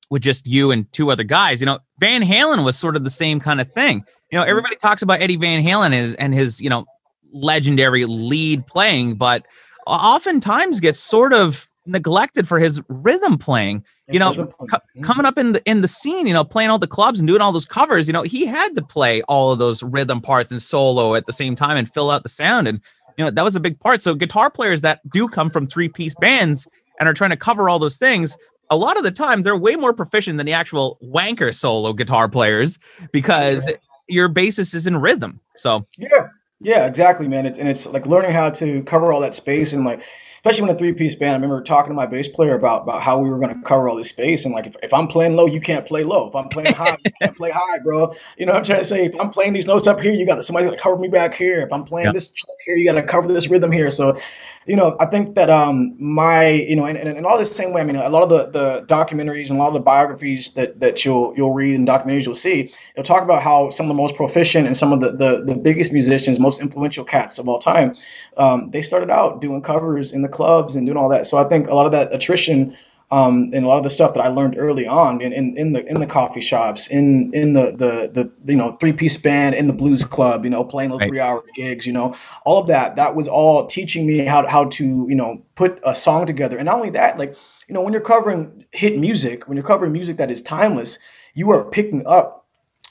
with 0.09 0.21
just 0.21 0.47
you 0.47 0.71
and 0.71 0.91
two 0.93 1.11
other 1.11 1.23
guys. 1.23 1.59
You 1.59 1.65
know, 1.65 1.79
Van 1.99 2.21
Halen 2.21 2.63
was 2.63 2.77
sort 2.77 2.95
of 2.95 3.03
the 3.03 3.09
same 3.09 3.39
kind 3.39 3.59
of 3.59 3.71
thing. 3.73 4.03
You 4.31 4.37
know, 4.37 4.43
everybody 4.43 4.75
talks 4.75 5.01
about 5.01 5.21
Eddie 5.21 5.35
Van 5.35 5.63
Halen 5.63 5.87
and 5.87 5.93
his, 5.93 6.13
and 6.15 6.33
his 6.33 6.61
you 6.61 6.69
know, 6.69 6.85
legendary 7.31 8.05
lead 8.05 8.65
playing, 8.65 9.15
but 9.15 9.45
oftentimes 9.85 10.79
gets 10.79 10.99
sort 10.99 11.33
of 11.33 11.67
neglected 11.89 12.47
for 12.47 12.59
his 12.59 12.81
rhythm 12.87 13.37
playing. 13.37 13.83
You 14.11 14.19
know, 14.19 14.33
co- 14.33 14.43
mm-hmm. 14.43 15.03
coming 15.03 15.25
up 15.25 15.37
in 15.37 15.53
the 15.53 15.63
in 15.65 15.81
the 15.81 15.87
scene, 15.87 16.25
you 16.25 16.33
know, 16.33 16.43
playing 16.43 16.69
all 16.69 16.79
the 16.79 16.87
clubs 16.87 17.19
and 17.19 17.27
doing 17.27 17.41
all 17.41 17.51
those 17.51 17.65
covers, 17.65 18.07
you 18.07 18.13
know, 18.13 18.23
he 18.23 18.45
had 18.45 18.75
to 18.75 18.81
play 18.81 19.21
all 19.23 19.51
of 19.51 19.59
those 19.59 19.83
rhythm 19.83 20.21
parts 20.21 20.51
and 20.51 20.61
solo 20.61 21.15
at 21.15 21.25
the 21.25 21.33
same 21.33 21.55
time 21.55 21.77
and 21.77 21.91
fill 21.91 22.09
out 22.09 22.23
the 22.23 22.29
sound. 22.29 22.67
And 22.67 22.81
you 23.17 23.25
know, 23.25 23.31
that 23.31 23.43
was 23.43 23.55
a 23.55 23.59
big 23.59 23.79
part. 23.79 24.01
So 24.01 24.15
guitar 24.15 24.49
players 24.49 24.81
that 24.81 25.01
do 25.11 25.27
come 25.27 25.49
from 25.49 25.67
three 25.67 25.89
piece 25.89 26.15
bands 26.15 26.67
and 26.99 27.07
are 27.07 27.13
trying 27.13 27.31
to 27.31 27.37
cover 27.37 27.69
all 27.69 27.77
those 27.77 27.97
things, 27.97 28.37
a 28.69 28.77
lot 28.77 28.97
of 28.97 29.03
the 29.03 29.11
time 29.11 29.41
they're 29.41 29.55
way 29.55 29.75
more 29.75 29.93
proficient 29.93 30.37
than 30.37 30.45
the 30.45 30.53
actual 30.53 30.97
wanker 31.03 31.53
solo 31.53 31.93
guitar 31.93 32.29
players 32.29 32.79
because 33.11 33.69
your 34.07 34.27
basis 34.27 34.73
is 34.73 34.87
in 34.87 34.97
rhythm. 34.97 35.39
So 35.57 35.85
Yeah, 35.97 36.29
yeah, 36.61 36.85
exactly, 36.85 37.27
man. 37.27 37.45
It's 37.45 37.59
and 37.59 37.69
it's 37.69 37.85
like 37.87 38.05
learning 38.05 38.31
how 38.31 38.49
to 38.51 38.83
cover 38.83 39.11
all 39.13 39.21
that 39.21 39.33
space 39.33 39.73
and 39.73 39.85
like, 39.85 40.03
especially 40.39 40.67
when 40.67 40.75
a 40.75 40.79
three 40.79 40.93
piece 40.93 41.15
band. 41.15 41.31
I 41.31 41.35
remember 41.35 41.61
talking 41.63 41.91
to 41.91 41.95
my 41.95 42.05
bass 42.07 42.27
player 42.29 42.55
about 42.55 42.83
about 42.83 43.01
how 43.03 43.19
we 43.19 43.29
were 43.29 43.39
going 43.39 43.53
to 43.53 43.61
cover 43.63 43.89
all 43.89 43.97
this 43.97 44.09
space 44.09 44.45
and 44.45 44.53
like 44.55 44.67
if, 44.67 44.75
if 44.81 44.93
I'm 44.93 45.07
playing 45.07 45.35
low, 45.35 45.45
you 45.47 45.61
can't 45.61 45.85
play 45.85 46.03
low. 46.03 46.29
If 46.29 46.35
I'm 46.35 46.49
playing 46.49 46.73
high, 46.73 46.93
you 46.93 47.11
can't 47.21 47.37
play 47.37 47.51
high, 47.51 47.79
bro. 47.83 48.13
You 48.37 48.45
know 48.45 48.53
what 48.53 48.59
I'm 48.59 48.65
trying 48.65 48.79
to 48.79 48.85
say? 48.85 49.05
If 49.05 49.19
I'm 49.19 49.31
playing 49.31 49.53
these 49.53 49.67
notes 49.67 49.87
up 49.87 49.99
here, 49.99 50.13
you 50.13 50.25
got 50.25 50.43
somebody 50.45 50.65
got 50.65 50.71
to 50.71 50.77
cover 50.77 50.97
me 50.97 51.09
back 51.09 51.35
here. 51.35 51.61
If 51.61 51.73
I'm 51.73 51.83
playing 51.83 52.11
Yeah. 52.11 52.13
this 52.13 52.33
here, 52.65 52.75
you 52.77 52.85
got 52.85 52.99
to 52.99 53.03
cover 53.03 53.27
this 53.27 53.49
rhythm 53.49 53.71
here. 53.71 53.91
So, 53.91 54.17
you 54.65 54.75
know, 54.75 54.95
I 54.99 55.05
think 55.07 55.35
that 55.35 55.49
um 55.49 55.95
my 55.99 56.49
you 56.49 56.75
know 56.75 56.85
and, 56.85 56.97
and, 56.97 57.09
and 57.09 57.25
all 57.25 57.37
the 57.37 57.45
same 57.45 57.73
way. 57.73 57.81
I 57.81 57.85
mean, 57.85 57.95
a 57.97 58.09
lot 58.09 58.23
of 58.23 58.29
the 58.29 58.49
the 58.51 58.85
documentaries 58.87 59.49
and 59.49 59.57
a 59.59 59.61
lot 59.61 59.67
of 59.67 59.73
the 59.73 59.79
biographies 59.81 60.53
that 60.55 60.79
that 60.79 61.05
you'll 61.05 61.33
you'll 61.35 61.53
read 61.53 61.75
and 61.75 61.87
documentaries 61.87 62.25
you'll 62.25 62.35
see, 62.35 62.71
they'll 62.95 63.03
talk 63.05 63.23
about 63.23 63.41
how 63.41 63.69
some 63.71 63.85
of 63.85 63.89
the 63.89 64.01
most 64.01 64.15
proficient 64.15 64.67
and 64.67 64.77
some 64.77 64.93
of 64.93 64.99
the 65.01 65.11
the, 65.11 65.43
the 65.45 65.55
biggest 65.55 65.91
musicians, 65.93 66.39
most 66.39 66.61
influential 66.61 67.03
cats 67.05 67.39
of 67.39 67.49
all 67.49 67.59
time, 67.59 67.95
um, 68.37 68.69
they 68.69 68.81
started 68.81 69.09
out 69.09 69.41
doing 69.41 69.61
covers 69.61 70.13
in 70.13 70.21
the 70.21 70.28
clubs 70.29 70.75
and 70.75 70.85
doing 70.85 70.97
all 70.97 71.09
that. 71.09 71.27
So 71.27 71.37
I 71.37 71.45
think 71.49 71.67
a 71.67 71.75
lot 71.75 71.85
of 71.85 71.91
that 71.93 72.13
attrition. 72.13 72.77
Um, 73.11 73.51
and 73.53 73.65
a 73.65 73.67
lot 73.67 73.77
of 73.77 73.83
the 73.83 73.89
stuff 73.89 74.13
that 74.15 74.21
I 74.21 74.27
learned 74.27 74.55
early 74.59 74.87
on 74.87 75.21
in, 75.21 75.33
in, 75.33 75.57
in 75.57 75.73
the 75.73 75.83
in 75.87 75.99
the 75.99 76.05
coffee 76.05 76.41
shops, 76.41 76.87
in 76.91 77.33
in 77.33 77.53
the 77.53 77.71
the, 77.71 78.09
the 78.13 78.31
you 78.51 78.55
know 78.55 78.77
three 78.79 78.93
piece 78.93 79.17
band, 79.17 79.55
in 79.55 79.67
the 79.67 79.73
blues 79.73 80.03
club, 80.03 80.43
you 80.45 80.51
know 80.51 80.63
playing 80.63 80.91
those 80.91 81.01
Right. 81.01 81.07
three 81.07 81.19
hour 81.19 81.43
gigs, 81.55 81.87
you 81.87 81.93
know 81.93 82.15
all 82.45 82.61
of 82.61 82.67
that. 82.67 82.97
That 82.97 83.15
was 83.15 83.27
all 83.27 83.67
teaching 83.67 84.05
me 84.07 84.19
how 84.25 84.47
how 84.47 84.65
to 84.65 85.07
you 85.09 85.15
know 85.15 85.43
put 85.55 85.79
a 85.83 85.95
song 85.95 86.27
together. 86.27 86.57
And 86.57 86.65
not 86.67 86.75
only 86.77 86.91
that, 86.91 87.17
like 87.17 87.35
you 87.67 87.73
know 87.73 87.81
when 87.81 87.93
you're 87.93 88.01
covering 88.01 88.65
hit 88.71 88.97
music, 88.97 89.47
when 89.47 89.57
you're 89.57 89.65
covering 89.65 89.91
music 89.93 90.17
that 90.17 90.31
is 90.31 90.41
timeless, 90.41 90.99
you 91.33 91.51
are 91.51 91.69
picking 91.69 92.05
up 92.07 92.47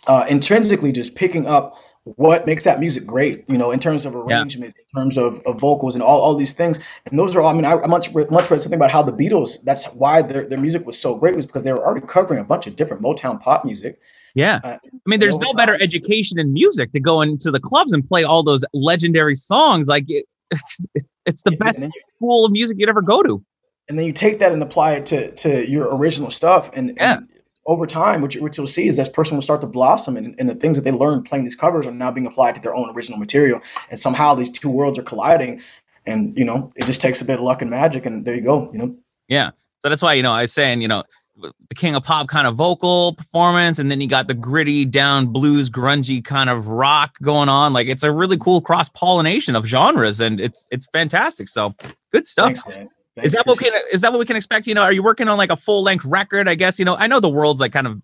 uh, 0.07 0.27
intrinsically 0.29 0.93
just 0.93 1.15
picking 1.15 1.47
up 1.47 1.77
what 2.17 2.47
makes 2.47 2.65
that 2.65 2.81
music 2.81 3.05
great, 3.07 3.45
you 3.49 3.59
know, 3.59 3.71
in 3.71 3.79
terms 3.81 4.07
of 4.07 4.15
arrangement, 4.17 4.75
in 4.79 5.01
terms 5.01 5.17
of, 5.19 5.41
of 5.47 5.59
vocals 5.61 5.95
and 5.95 6.03
all, 6.03 6.21
all 6.21 6.35
these 6.35 6.53
things. 6.53 6.79
And 7.11 7.19
those 7.19 7.35
are 7.37 7.41
all, 7.41 7.49
I 7.49 7.53
mean, 7.53 7.65
I, 7.65 7.75
I 7.75 7.87
much, 7.87 8.13
read- 8.13 8.31
much 8.31 8.51
read 8.51 8.61
something 8.61 8.79
about 8.79 8.91
how 8.91 9.03
the 9.03 9.13
Beatles, 9.13 9.63
that's 9.65 9.87
why 9.93 10.23
their, 10.23 10.47
their 10.49 10.59
music 10.59 10.87
was 10.87 10.99
so 10.99 11.15
great 11.17 11.37
was 11.37 11.47
because 11.47 11.65
they 11.65 11.73
were 11.73 11.85
already 11.85 12.07
covering 12.07 12.41
a 12.41 12.45
bunch 12.45 12.67
of 12.67 12.77
different 12.77 13.03
Motown 13.03 13.41
pop 13.41 13.65
music. 13.65 14.01
yeah. 14.35 14.61
Uh, 14.65 14.79
I 14.85 14.89
mean, 15.07 15.21
there's 15.21 15.39
no 15.39 15.53
better 15.55 15.77
education 15.81 16.39
in 16.39 16.53
music 16.53 16.93
to 16.93 17.01
go 17.01 17.21
into 17.23 17.51
the 17.51 17.61
clubs 17.61 17.93
and 17.93 18.07
play 18.07 18.25
all 18.25 18.43
those 18.43 18.65
legendary 18.73 19.35
songs. 19.37 19.87
Like 19.89 20.05
it, 20.09 20.25
it's, 20.95 21.07
it's 21.27 21.43
the 21.43 21.51
and 21.51 21.59
best 21.59 21.85
you- 21.85 21.91
school 22.17 22.45
of 22.45 22.53
music 22.53 22.77
you'd 22.79 22.89
ever 22.89 23.03
go 23.03 23.23
to. 23.23 23.45
and 23.89 23.99
then 23.99 24.07
you 24.07 24.13
take 24.13 24.39
that 24.39 24.53
and 24.53 24.63
apply 24.63 24.93
it 24.95 25.07
to 25.07 25.31
to 25.33 25.71
your 25.71 25.95
original 25.97 26.31
stuff 26.31 26.71
and, 26.75 26.95
Yeah. 26.97 27.19
and 27.19 27.29
over 27.69 27.87
time 27.87 28.21
what, 28.21 28.35
you, 28.35 28.43
what 28.43 28.57
you'll 28.57 28.67
see 28.67 28.89
is 28.89 28.97
that 28.97 29.13
person 29.13 29.37
will 29.37 29.43
start 29.43 29.61
to 29.61 29.67
blossom 29.69 30.17
and, 30.17 30.35
and 30.39 30.49
the 30.49 30.55
things 30.57 30.77
that 30.77 30.83
they 30.83 30.91
learned 30.91 31.25
playing 31.25 31.45
these 31.45 31.55
covers 31.55 31.87
are 31.87 31.93
now 31.93 32.11
being 32.11 32.27
applied 32.27 32.57
to 32.57 32.61
their 32.61 32.75
own 32.75 32.91
original 32.91 33.19
material 33.19 33.61
and 33.91 34.01
somehow 34.01 34.35
these 34.35 34.51
two 34.51 34.71
worlds 34.71 34.99
are 34.99 35.03
colliding 35.03 35.61
and 36.07 36.37
you 36.37 36.45
know 36.45 36.71
it 36.75 36.87
just 36.87 37.01
takes 37.01 37.21
a 37.21 37.25
bit 37.25 37.39
of 37.39 37.45
luck 37.45 37.63
and 37.63 37.71
magic 37.71 38.05
and 38.07 38.25
there 38.25 38.35
you 38.35 38.41
go 38.41 38.69
you 38.73 38.79
know 38.79 38.97
Yeah. 39.29 39.51
So 39.83 39.89
that's 39.89 40.03
why, 40.03 40.15
you 40.15 40.23
know, 40.23 40.33
I 40.33 40.43
was 40.43 40.53
saying, 40.53 40.81
you 40.83 40.89
know, 40.89 41.05
the 41.41 41.75
king 41.77 41.95
of 41.95 42.03
pop 42.03 42.27
kind 42.27 42.49
of 42.49 42.57
vocal 42.57 43.13
performance, 43.13 43.79
and 43.79 43.93
then 43.93 44.01
you 44.01 44.09
got 44.09 44.27
the 44.27 44.35
gritty 44.35 44.85
down 44.85 45.27
blues, 45.27 45.71
grungy 45.71 46.25
kind 46.25 46.51
of 46.51 46.67
rock 46.67 47.17
going 47.23 47.49
on. 47.49 47.73
Like 47.73 47.87
it's 47.87 48.03
a 48.03 48.11
really 48.11 48.37
cool 48.37 48.61
cross 48.61 48.89
pollination 48.89 49.55
of 49.55 49.65
genres, 49.65 50.21
and 50.21 50.41
it's 50.41 50.67
it's 50.73 50.89
fantastic. 50.93 51.49
So 51.49 51.77
good 52.13 52.27
stuff. 52.27 52.59
thanks 52.67 52.93
man 53.19 53.27
Is 53.27 53.33
that 53.33 53.47
what 53.47 53.59
we 53.59 53.71
can, 53.71 53.81
is 53.93 54.01
that 54.01 54.13
what 54.13 54.19
we 54.19 54.25
can 54.25 54.37
expect? 54.37 54.67
You 54.67 54.75
know, 54.75 54.83
are 54.83 54.93
you 54.93 55.03
working 55.03 55.29
on 55.29 55.37
like 55.37 55.51
a 55.51 55.57
full 55.57 55.83
length 55.83 56.05
record? 56.05 56.49
I 56.49 56.55
guess 56.55 56.79
you 56.79 56.85
know. 56.85 56.97
I 56.97 57.07
know 57.07 57.21
the 57.21 57.29
world's 57.29 57.61
like 57.61 57.73
kind 57.73 57.87
of 57.87 58.03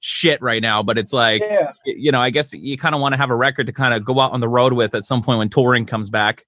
shit 0.00 0.40
right 0.40 0.62
now, 0.62 0.82
but 0.82 0.98
it's 0.98 1.12
like 1.12 1.42
yeah 1.42 1.72
you 1.84 2.12
know, 2.12 2.20
I 2.20 2.30
guess 2.30 2.52
you 2.52 2.76
kind 2.76 2.94
of 2.94 3.00
want 3.00 3.12
to 3.12 3.16
have 3.16 3.30
a 3.30 3.36
record 3.36 3.66
to 3.66 3.72
kind 3.72 3.94
of 3.94 4.04
go 4.04 4.20
out 4.20 4.32
on 4.32 4.40
the 4.40 4.48
road 4.48 4.72
with 4.72 4.94
at 4.94 5.04
some 5.04 5.22
point 5.22 5.38
when 5.38 5.48
touring 5.48 5.86
comes 5.86 6.10
back. 6.10 6.46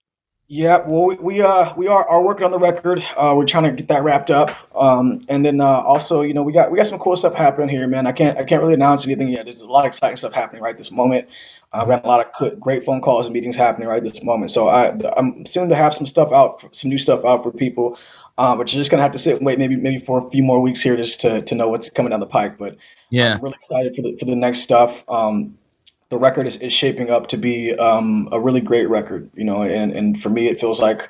Yeah, 0.50 0.78
well, 0.86 1.04
we, 1.04 1.16
we 1.16 1.42
uh 1.42 1.74
we 1.76 1.88
are 1.88 2.08
are 2.08 2.22
working 2.22 2.46
on 2.46 2.50
the 2.50 2.58
record. 2.58 3.04
Uh, 3.16 3.34
we're 3.36 3.44
trying 3.44 3.64
to 3.64 3.72
get 3.72 3.88
that 3.88 4.02
wrapped 4.02 4.30
up. 4.30 4.50
Um, 4.74 5.20
and 5.28 5.44
then 5.44 5.60
uh, 5.60 5.66
also, 5.66 6.22
you 6.22 6.32
know, 6.32 6.42
we 6.42 6.54
got 6.54 6.70
we 6.70 6.78
got 6.78 6.86
some 6.86 6.98
cool 6.98 7.16
stuff 7.16 7.34
happening 7.34 7.68
here, 7.68 7.86
man. 7.86 8.06
I 8.06 8.12
can't 8.12 8.38
I 8.38 8.44
can't 8.44 8.62
really 8.62 8.72
announce 8.72 9.04
anything 9.04 9.28
yet. 9.28 9.44
There's 9.44 9.60
a 9.60 9.66
lot 9.66 9.84
of 9.84 9.88
exciting 9.88 10.16
stuff 10.16 10.32
happening 10.32 10.62
right 10.62 10.76
this 10.76 10.90
moment. 10.90 11.28
I've 11.72 11.88
got 11.88 12.04
a 12.04 12.08
lot 12.08 12.26
of 12.40 12.60
great 12.60 12.84
phone 12.84 13.00
calls 13.00 13.26
and 13.26 13.34
meetings 13.34 13.56
happening 13.56 13.88
right 13.88 14.02
this 14.02 14.22
moment. 14.22 14.50
So 14.50 14.68
I 14.68 14.96
I'm 15.16 15.44
soon 15.46 15.68
to 15.68 15.76
have 15.76 15.94
some 15.94 16.06
stuff 16.06 16.32
out, 16.32 16.64
some 16.74 16.90
new 16.90 16.98
stuff 16.98 17.24
out 17.24 17.42
for 17.42 17.50
people. 17.50 17.98
Uh, 18.38 18.54
but 18.54 18.72
you're 18.72 18.80
just 18.80 18.90
gonna 18.90 19.02
have 19.02 19.12
to 19.12 19.18
sit 19.18 19.36
and 19.36 19.44
wait, 19.44 19.58
maybe 19.58 19.76
maybe 19.76 19.98
for 20.04 20.24
a 20.24 20.30
few 20.30 20.42
more 20.42 20.60
weeks 20.60 20.80
here, 20.80 20.96
just 20.96 21.20
to, 21.20 21.42
to 21.42 21.54
know 21.54 21.68
what's 21.68 21.90
coming 21.90 22.10
down 22.10 22.20
the 22.20 22.26
pike. 22.26 22.56
But 22.56 22.76
yeah, 23.10 23.34
I'm 23.34 23.42
really 23.42 23.56
excited 23.56 23.96
for 23.96 24.02
the 24.02 24.16
for 24.16 24.24
the 24.26 24.36
next 24.36 24.60
stuff. 24.60 25.04
Um, 25.08 25.58
the 26.08 26.18
record 26.18 26.46
is, 26.46 26.56
is 26.56 26.72
shaping 26.72 27.10
up 27.10 27.28
to 27.28 27.36
be 27.36 27.74
um, 27.74 28.28
a 28.32 28.40
really 28.40 28.60
great 28.60 28.88
record, 28.88 29.30
you 29.34 29.44
know, 29.44 29.62
and, 29.62 29.92
and 29.92 30.22
for 30.22 30.30
me, 30.30 30.48
it 30.48 30.60
feels 30.60 30.80
like, 30.80 31.08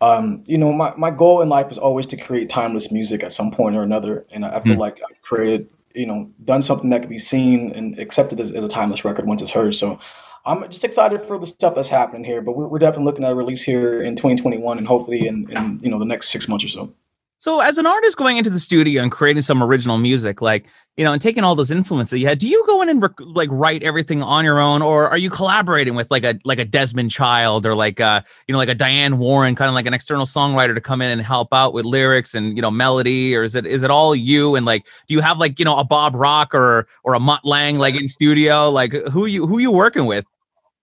um, 0.00 0.42
you 0.46 0.56
know, 0.56 0.72
my, 0.72 0.94
my 0.96 1.10
goal 1.10 1.42
in 1.42 1.48
life 1.48 1.70
is 1.70 1.78
always 1.78 2.06
to 2.06 2.16
create 2.16 2.48
timeless 2.48 2.90
music 2.90 3.22
at 3.22 3.32
some 3.32 3.50
point 3.50 3.76
or 3.76 3.82
another. 3.82 4.24
And 4.30 4.44
I, 4.44 4.60
feel 4.60 4.76
mm. 4.76 4.78
like 4.78 5.00
I've 5.08 5.20
created, 5.22 5.68
you 5.94 6.06
know, 6.06 6.30
done 6.44 6.62
something 6.62 6.90
that 6.90 7.02
can 7.02 7.10
be 7.10 7.18
seen 7.18 7.72
and 7.72 7.98
accepted 7.98 8.40
as, 8.40 8.52
as 8.52 8.64
a 8.64 8.68
timeless 8.68 9.04
record 9.04 9.26
once 9.26 9.42
it's 9.42 9.50
heard. 9.50 9.74
So 9.74 9.98
I'm 10.44 10.68
just 10.70 10.84
excited 10.84 11.26
for 11.26 11.38
the 11.38 11.46
stuff 11.46 11.74
that's 11.74 11.88
happening 11.88 12.24
here, 12.24 12.40
but 12.40 12.56
we're, 12.56 12.66
we're 12.66 12.78
definitely 12.78 13.06
looking 13.06 13.24
at 13.24 13.32
a 13.32 13.34
release 13.34 13.62
here 13.62 14.02
in 14.02 14.16
2021 14.16 14.78
and 14.78 14.86
hopefully 14.86 15.26
in, 15.26 15.50
in, 15.50 15.78
you 15.82 15.90
know, 15.90 15.98
the 15.98 16.04
next 16.04 16.30
six 16.30 16.48
months 16.48 16.64
or 16.64 16.68
so. 16.68 16.94
So, 17.42 17.58
as 17.58 17.76
an 17.76 17.86
artist 17.86 18.16
going 18.16 18.36
into 18.36 18.50
the 18.50 18.60
studio 18.60 19.02
and 19.02 19.10
creating 19.10 19.42
some 19.42 19.64
original 19.64 19.98
music, 19.98 20.40
like 20.40 20.64
you 20.96 21.04
know, 21.04 21.12
and 21.12 21.20
taking 21.20 21.42
all 21.42 21.56
those 21.56 21.72
influences 21.72 22.12
that 22.12 22.20
you 22.20 22.28
had, 22.28 22.38
do 22.38 22.48
you 22.48 22.62
go 22.68 22.80
in 22.82 22.88
and 22.88 23.02
rec- 23.02 23.18
like 23.18 23.48
write 23.50 23.82
everything 23.82 24.22
on 24.22 24.44
your 24.44 24.60
own, 24.60 24.80
or 24.80 25.08
are 25.08 25.18
you 25.18 25.28
collaborating 25.28 25.96
with 25.96 26.08
like 26.08 26.22
a 26.22 26.38
like 26.44 26.60
a 26.60 26.64
Desmond 26.64 27.10
Child 27.10 27.66
or 27.66 27.74
like 27.74 27.98
a 27.98 28.24
you 28.46 28.52
know 28.52 28.58
like 28.58 28.68
a 28.68 28.76
Diane 28.76 29.18
Warren, 29.18 29.56
kind 29.56 29.68
of 29.68 29.74
like 29.74 29.86
an 29.86 29.92
external 29.92 30.24
songwriter 30.24 30.72
to 30.72 30.80
come 30.80 31.02
in 31.02 31.10
and 31.10 31.20
help 31.20 31.48
out 31.52 31.74
with 31.74 31.84
lyrics 31.84 32.32
and 32.36 32.54
you 32.56 32.62
know 32.62 32.70
melody, 32.70 33.34
or 33.34 33.42
is 33.42 33.56
it 33.56 33.66
is 33.66 33.82
it 33.82 33.90
all 33.90 34.14
you? 34.14 34.54
And 34.54 34.64
like, 34.64 34.86
do 35.08 35.14
you 35.14 35.20
have 35.20 35.38
like 35.38 35.58
you 35.58 35.64
know 35.64 35.76
a 35.78 35.84
Bob 35.84 36.14
Rock 36.14 36.54
or 36.54 36.86
or 37.02 37.14
a 37.14 37.18
Mutt 37.18 37.44
Lange 37.44 37.76
like 37.76 37.96
in 37.96 38.06
studio? 38.06 38.70
Like, 38.70 38.92
who 38.92 39.26
you 39.26 39.48
who 39.48 39.58
you 39.58 39.72
working 39.72 40.06
with? 40.06 40.24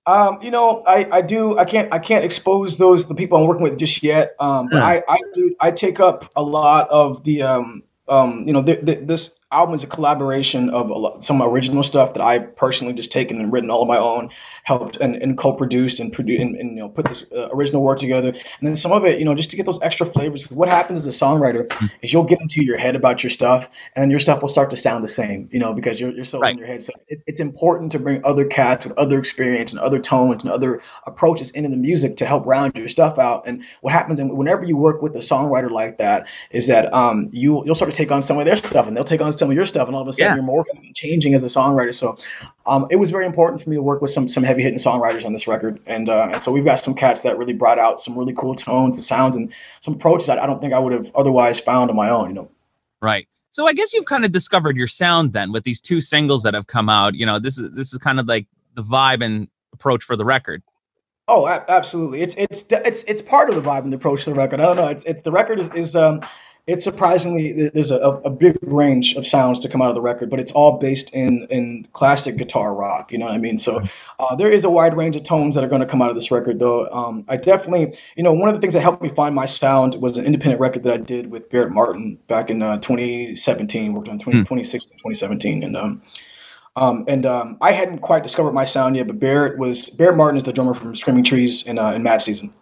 Um, 0.09 0.41
you 0.41 0.49
know, 0.49 0.83
I, 0.87 1.07
I 1.11 1.21
do 1.21 1.57
I 1.59 1.65
can't 1.65 1.93
I 1.93 1.99
can't 1.99 2.25
expose 2.25 2.79
those 2.79 3.07
the 3.07 3.13
people 3.13 3.37
I'm 3.37 3.45
working 3.45 3.61
with 3.61 3.77
just 3.77 4.01
yet. 4.01 4.35
Um, 4.39 4.67
but 4.71 4.81
I, 4.81 5.03
I 5.07 5.19
do 5.35 5.55
I 5.59 5.69
take 5.69 5.99
up 5.99 6.25
a 6.35 6.41
lot 6.41 6.89
of 6.89 7.23
the 7.23 7.43
um, 7.43 7.83
um, 8.07 8.43
you 8.47 8.53
know, 8.53 8.63
th- 8.63 8.83
th- 8.83 8.99
this 9.03 9.38
album 9.51 9.73
is 9.73 9.83
a 9.83 9.87
collaboration 9.87 10.69
of 10.69 10.89
a 10.89 10.93
lot, 10.93 11.23
some 11.23 11.41
original 11.41 11.83
stuff 11.83 12.13
that 12.13 12.21
I 12.21 12.37
personally 12.37 12.93
just 12.93 13.11
taken 13.11 13.39
and 13.39 13.51
written 13.51 13.71
all 13.71 13.81
of 13.81 13.87
my 13.87 13.97
own, 13.97 14.29
helped 14.63 14.97
and, 14.97 15.15
and 15.15 15.37
co-produced 15.37 15.99
and 15.99 16.13
produced 16.13 16.41
and, 16.41 16.55
and, 16.55 16.69
you 16.71 16.81
know 16.81 16.89
put 16.89 17.07
this 17.07 17.25
uh, 17.31 17.49
original 17.51 17.81
work 17.81 17.97
together. 17.97 18.29
And 18.29 18.67
then 18.67 18.75
some 18.75 18.91
of 18.91 19.05
it, 19.05 19.17
you 19.17 19.25
know, 19.25 19.33
just 19.33 19.49
to 19.51 19.57
get 19.57 19.65
those 19.65 19.81
extra 19.81 20.05
flavors. 20.05 20.49
What 20.51 20.69
happens 20.69 20.99
as 20.99 21.07
a 21.07 21.25
songwriter 21.25 21.67
mm-hmm. 21.67 21.85
is 22.01 22.13
you'll 22.13 22.25
get 22.25 22.41
into 22.41 22.63
your 22.63 22.77
head 22.77 22.95
about 22.95 23.23
your 23.23 23.31
stuff, 23.31 23.69
and 23.95 24.11
your 24.11 24.19
stuff 24.19 24.41
will 24.41 24.49
start 24.49 24.69
to 24.69 24.77
sound 24.77 25.03
the 25.03 25.07
same, 25.07 25.49
you 25.51 25.59
know, 25.59 25.73
because 25.73 25.99
you're, 25.99 26.11
you're 26.11 26.25
so 26.25 26.39
right. 26.39 26.51
in 26.51 26.59
your 26.59 26.67
head. 26.67 26.83
So 26.83 26.93
it, 27.07 27.23
it's 27.25 27.39
important 27.39 27.93
to 27.93 27.99
bring 27.99 28.23
other 28.23 28.45
cats 28.45 28.85
with 28.85 28.97
other 28.97 29.17
experience 29.17 29.71
and 29.71 29.79
other 29.79 29.99
tones 29.99 30.43
and 30.43 30.51
other 30.51 30.83
approaches 31.07 31.51
into 31.51 31.69
the 31.69 31.77
music 31.77 32.17
to 32.17 32.25
help 32.25 32.45
round 32.45 32.75
your 32.75 32.89
stuff 32.89 33.17
out. 33.17 33.47
And 33.47 33.63
what 33.81 33.93
happens, 33.93 34.19
and 34.19 34.37
whenever 34.37 34.63
you 34.63 34.77
work 34.77 35.01
with 35.01 35.15
a 35.15 35.19
songwriter 35.19 35.71
like 35.71 35.97
that, 35.97 36.27
is 36.51 36.67
that 36.67 36.93
um, 36.93 37.29
you 37.31 37.63
you'll 37.65 37.75
start 37.75 37.89
to 37.89 37.97
take 37.97 38.11
on 38.11 38.21
some 38.21 38.37
of 38.37 38.45
their 38.45 38.55
stuff, 38.55 38.85
and 38.85 38.95
they'll 38.95 39.03
take 39.03 39.21
on 39.21 39.38
some 39.39 39.49
of 39.49 39.55
your 39.55 39.65
stuff, 39.65 39.87
and 39.87 39.95
all 39.95 40.01
of 40.01 40.07
a 40.07 40.13
sudden 40.13 40.37
yeah. 40.37 40.43
you're 40.43 40.43
morphing 40.43 40.85
and 40.85 40.95
changing 40.95 41.33
as 41.33 41.43
a 41.43 41.47
songwriter. 41.47 41.93
So 41.93 42.17
um, 42.65 42.87
it 42.91 42.97
was 42.97 43.09
very 43.09 43.25
important 43.25 43.61
for 43.61 43.69
me 43.69 43.77
to 43.77 43.81
work 43.81 44.01
with 44.01 44.11
some 44.11 44.29
some 44.29 44.43
heavy 44.43 44.61
hitting 44.61 44.77
songwriters 44.77 45.25
on 45.25 45.33
this 45.33 45.47
record, 45.47 45.79
and 45.85 46.09
uh, 46.09 46.29
and 46.33 46.43
so 46.43 46.51
we've 46.51 46.65
got 46.65 46.75
some 46.75 46.93
cats 46.93 47.23
that 47.23 47.37
really 47.37 47.53
brought 47.53 47.79
out 47.79 47.99
some 47.99 48.17
really 48.17 48.33
cool 48.33 48.55
tones 48.55 48.97
and 48.97 49.05
sounds 49.05 49.35
and 49.35 49.53
some 49.81 49.95
approaches 49.95 50.27
that 50.27 50.39
I 50.39 50.45
don't 50.45 50.61
think 50.61 50.73
I 50.73 50.79
would 50.79 50.93
have 50.93 51.11
otherwise 51.15 51.59
found 51.59 51.89
on 51.89 51.95
my 51.95 52.09
own. 52.09 52.29
You 52.29 52.35
know. 52.35 52.51
Right. 53.01 53.27
So 53.51 53.65
I 53.65 53.73
guess 53.73 53.93
you've 53.93 54.05
kind 54.05 54.25
of 54.25 54.31
discovered 54.31 54.77
your 54.77 54.87
sound 54.87 55.33
then 55.33 55.51
with 55.51 55.63
these 55.63 55.81
two 55.81 56.01
singles 56.01 56.43
that 56.43 56.53
have 56.53 56.67
come 56.67 56.89
out. 56.89 57.15
You 57.15 57.25
know, 57.25 57.39
this 57.39 57.57
is 57.57 57.71
this 57.71 57.93
is 57.93 57.99
kind 57.99 58.19
of 58.19 58.27
like 58.27 58.47
the 58.75 58.83
vibe 58.83 59.23
and 59.23 59.47
approach 59.73 60.03
for 60.03 60.15
the 60.15 60.25
record. 60.25 60.61
Oh, 61.27 61.47
absolutely. 61.47 62.21
It's 62.21 62.35
it's 62.35 62.65
it's 62.71 63.03
it's 63.03 63.21
part 63.21 63.49
of 63.49 63.55
the 63.55 63.61
vibe 63.61 63.83
and 63.83 63.93
the 63.93 63.97
approach 63.97 64.23
to 64.25 64.31
the 64.31 64.35
record. 64.35 64.59
I 64.59 64.65
don't 64.65 64.77
know. 64.77 64.87
It's 64.87 65.03
it's 65.03 65.21
the 65.21 65.31
record 65.31 65.59
is 65.59 65.69
is 65.75 65.95
um 65.95 66.21
it's 66.69 66.83
surprisingly 66.83 67.69
there's 67.69 67.89
a, 67.89 67.97
a 67.97 68.29
big 68.29 68.57
range 68.61 69.15
of 69.15 69.25
sounds 69.25 69.59
to 69.59 69.67
come 69.67 69.81
out 69.81 69.89
of 69.89 69.95
the 69.95 70.01
record, 70.01 70.29
but 70.29 70.39
it's 70.39 70.51
all 70.51 70.77
based 70.77 71.13
in 71.15 71.47
in 71.49 71.87
classic 71.93 72.37
guitar 72.37 72.75
rock. 72.75 73.11
You 73.11 73.17
know 73.17 73.25
what 73.25 73.33
I 73.33 73.39
mean? 73.39 73.57
So 73.57 73.81
uh, 74.19 74.35
there 74.35 74.51
is 74.51 74.63
a 74.63 74.69
wide 74.69 74.95
range 74.95 75.15
of 75.15 75.23
tones 75.23 75.55
that 75.55 75.63
are 75.63 75.67
going 75.67 75.81
to 75.81 75.87
come 75.87 76.01
out 76.01 76.09
of 76.09 76.15
this 76.15 76.29
record, 76.29 76.59
though. 76.59 76.85
Um, 76.91 77.25
I 77.27 77.37
definitely, 77.37 77.97
you 78.15 78.23
know, 78.23 78.33
one 78.33 78.49
of 78.49 78.55
the 78.55 78.61
things 78.61 78.75
that 78.75 78.81
helped 78.81 79.01
me 79.01 79.09
find 79.09 79.33
my 79.33 79.47
sound 79.47 79.95
was 79.95 80.17
an 80.17 80.25
independent 80.25 80.61
record 80.61 80.83
that 80.83 80.93
I 80.93 80.97
did 80.97 81.31
with 81.31 81.49
Barrett 81.49 81.71
Martin 81.71 82.19
back 82.27 82.51
in 82.51 82.61
uh, 82.61 82.77
2017. 82.77 83.93
Worked 83.93 84.09
on 84.09 84.19
20, 84.19 84.39
hmm. 84.39 84.43
2016, 84.43 84.97
2017, 84.99 85.63
and 85.63 85.75
um, 85.75 86.03
um, 86.75 87.05
and 87.07 87.25
um, 87.25 87.57
I 87.61 87.71
hadn't 87.71 87.99
quite 87.99 88.21
discovered 88.21 88.53
my 88.53 88.65
sound 88.65 88.95
yet, 88.95 89.07
but 89.07 89.19
Barrett 89.19 89.57
was 89.57 89.89
Barrett 89.89 90.17
Martin 90.17 90.37
is 90.37 90.43
the 90.43 90.53
drummer 90.53 90.75
from 90.75 90.95
Screaming 90.95 91.23
Trees 91.23 91.65
and 91.65 91.79
uh, 91.79 91.93
in 91.95 92.03
Mad 92.03 92.21
Season, 92.21 92.53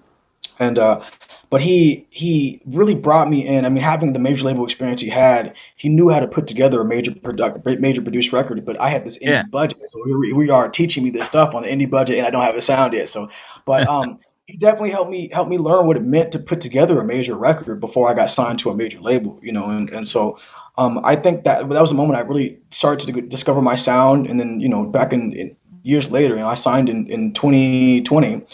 and 0.60 0.80
uh, 0.80 1.02
but 1.50 1.62
he 1.62 2.08
he 2.10 2.62
really 2.66 2.96
brought 2.96 3.30
me 3.30 3.46
in. 3.46 3.66
I 3.66 3.70
mean, 3.70 3.84
having 3.84 4.14
the 4.14 4.20
major 4.20 4.46
label 4.46 4.64
experience 4.64 5.02
he 5.02 5.10
had, 5.10 5.56
he 5.76 5.90
knew 5.90 6.10
how 6.10 6.20
to 6.20 6.28
put 6.28 6.48
together 6.48 6.82
a 6.82 6.86
major 6.86 7.14
product, 7.14 7.66
major 7.66 8.02
produced 8.02 8.34
record. 8.34 8.64
But 8.66 8.80
I 8.80 8.90
had 8.90 9.06
this 9.06 9.18
indie 9.18 9.28
yeah. 9.28 9.44
budget, 9.44 9.86
so 9.86 10.04
here 10.06 10.36
we 10.36 10.50
are 10.50 10.70
teaching 10.70 11.04
me 11.04 11.10
this 11.10 11.26
stuff 11.26 11.56
on 11.56 11.64
the 11.64 11.70
indie 11.70 11.90
budget, 11.90 12.18
and 12.18 12.28
I 12.28 12.32
don't 12.32 12.44
have 12.44 12.56
a 12.56 12.62
sound 12.62 12.94
yet. 12.94 13.10
So, 13.10 13.30
but 13.66 13.88
um, 13.90 14.20
he 14.46 14.58
definitely 14.58 14.92
helped 14.92 15.12
me 15.12 15.30
help 15.32 15.48
me 15.48 15.58
learn 15.58 15.88
what 15.88 15.98
it 15.98 16.04
meant 16.04 16.34
to 16.34 16.40
put 16.40 16.62
together 16.62 17.00
a 17.00 17.06
major 17.06 17.36
record 17.36 17.80
before 17.80 18.10
I 18.10 18.14
got 18.14 18.30
signed 18.30 18.60
to 18.60 18.70
a 18.70 18.76
major 18.76 19.00
label. 19.00 19.40
You 19.42 19.52
know, 19.52 19.70
and 19.70 19.90
and 19.90 20.08
so. 20.08 20.40
Um, 20.80 21.02
I 21.04 21.16
think 21.16 21.44
that 21.46 21.68
that 21.70 21.82
was 21.82 21.92
a 21.92 21.96
moment 21.96 22.20
I 22.20 22.22
really 22.22 22.60
started 22.70 23.12
to 23.12 23.22
discover 23.22 23.64
my 23.64 23.74
sound, 23.74 24.28
and 24.28 24.40
then 24.40 24.60
you 24.60 24.70
know, 24.70 24.84
back 24.84 25.12
in, 25.12 25.34
in 25.34 25.56
years 25.82 26.12
later, 26.12 26.36
you 26.36 26.42
know, 26.42 26.48
I 26.48 26.54
signed 26.54 26.90
in, 26.90 27.08
in 27.08 27.34
2020, 27.34 28.46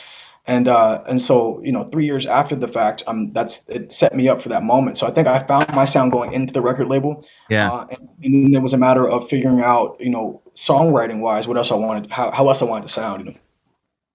and 0.45 0.67
uh, 0.67 1.03
and 1.07 1.21
so 1.21 1.61
you 1.63 1.71
know 1.71 1.83
three 1.85 2.05
years 2.05 2.25
after 2.25 2.55
the 2.55 2.67
fact 2.67 3.03
um 3.07 3.31
that's 3.31 3.67
it 3.69 3.91
set 3.91 4.13
me 4.13 4.27
up 4.27 4.41
for 4.41 4.49
that 4.49 4.63
moment. 4.63 4.97
So 4.97 5.07
i 5.07 5.11
think 5.11 5.27
i 5.27 5.41
found 5.43 5.73
my 5.73 5.85
sound 5.85 6.11
going 6.11 6.33
into 6.33 6.53
the 6.53 6.61
record 6.61 6.87
label. 6.87 7.25
Yeah. 7.49 7.71
Uh, 7.71 7.87
and, 7.91 8.09
and, 8.23 8.47
then 8.47 8.55
it 8.55 8.61
was 8.61 8.73
a 8.73 8.77
matter 8.77 9.07
of 9.07 9.27
figuring 9.29 9.61
out 9.61 9.97
you 9.99 10.09
know 10.09 10.41
songwriting 10.55 11.19
wise 11.19 11.47
what 11.47 11.57
else 11.57 11.71
i 11.71 11.75
wanted 11.75 12.11
how, 12.11 12.29
how 12.31 12.47
else 12.47 12.61
i 12.61 12.65
wanted 12.65 12.87
to 12.87 12.93
sound 12.93 13.25
you 13.25 13.31
know. 13.31 13.37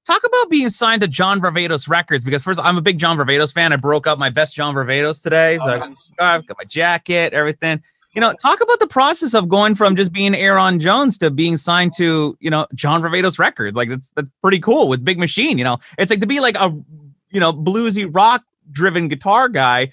Talk 0.06 0.24
about 0.24 0.48
being 0.48 0.70
signed 0.70 1.02
to 1.02 1.08
John 1.08 1.38
Varvatos 1.38 1.86
Records 1.86 2.24
because 2.24 2.42
first 2.42 2.58
I'm 2.60 2.78
a 2.78 2.80
big 2.80 2.98
John 2.98 3.18
Varvatos 3.18 3.52
fan. 3.52 3.74
I 3.74 3.76
broke 3.76 4.06
up 4.06 4.18
my 4.18 4.30
best 4.30 4.54
John 4.54 4.74
Varvatos 4.74 5.22
today, 5.22 5.58
so 5.58 5.74
oh, 5.74 5.78
nice. 5.78 6.10
I've 6.18 6.46
got 6.46 6.56
my 6.56 6.64
jacket, 6.64 7.34
everything 7.34 7.82
you 8.18 8.20
know, 8.20 8.32
talk 8.32 8.60
about 8.60 8.80
the 8.80 8.88
process 8.88 9.32
of 9.32 9.48
going 9.48 9.76
from 9.76 9.94
just 9.94 10.12
being 10.12 10.32
Ayron 10.32 10.80
Jones 10.80 11.18
to 11.18 11.30
being 11.30 11.56
signed 11.56 11.92
to, 11.98 12.36
you 12.40 12.50
know, 12.50 12.66
John 12.74 13.00
Varvatos 13.00 13.38
Records. 13.38 13.76
Like 13.76 13.90
that's 13.90 14.10
that's 14.16 14.28
pretty 14.42 14.58
cool 14.58 14.88
with 14.88 15.04
Big 15.04 15.20
Machine. 15.20 15.56
You 15.56 15.62
know, 15.62 15.78
it's 15.98 16.10
like 16.10 16.18
to 16.18 16.26
be 16.26 16.40
like 16.40 16.56
a, 16.56 16.76
you 17.30 17.38
know, 17.38 17.52
bluesy 17.52 18.12
rock 18.12 18.42
driven 18.72 19.06
guitar 19.06 19.48
guy 19.48 19.92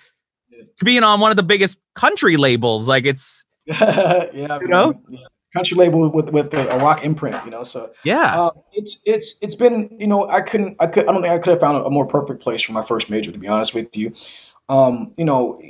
to 0.78 0.86
being 0.86 1.04
on 1.04 1.20
one 1.20 1.30
of 1.30 1.38
the 1.38 1.44
biggest 1.44 1.80
country 1.94 2.36
labels. 2.36 2.88
Like 2.88 3.06
it's, 3.06 3.44
yeah, 3.66 4.32
you 4.34 4.68
know. 4.70 5.00
Yeah. 5.08 5.20
Country 5.54 5.78
label 5.78 6.10
with 6.10 6.32
with 6.32 6.52
a 6.52 6.80
rock 6.80 7.06
imprint, 7.06 7.46
you 7.46 7.52
know. 7.52 7.64
So 7.64 7.92
yeah, 8.04 8.42
uh, 8.42 8.50
it's 8.74 9.04
it's 9.06 9.38
it's 9.44 9.56
been 9.56 9.96
you 10.00 10.08
know 10.08 10.28
I 10.28 10.42
couldn't 10.42 10.78
I 10.80 10.88
could 10.88 11.08
I 11.08 11.14
don't 11.14 11.22
think 11.22 11.32
I 11.32 11.38
could 11.38 11.52
have 11.52 11.60
found 11.60 11.86
a 11.86 11.90
more 11.92 12.08
perfect 12.08 12.42
place 12.42 12.64
for 12.64 12.74
my 12.74 12.84
first 12.84 13.12
major 13.12 13.32
to 13.32 13.38
be 13.38 13.48
honest 13.48 13.76
with 13.76 13.96
you. 13.96 14.14
Um, 14.68 15.14
you 15.16 15.24
know, 15.24 15.62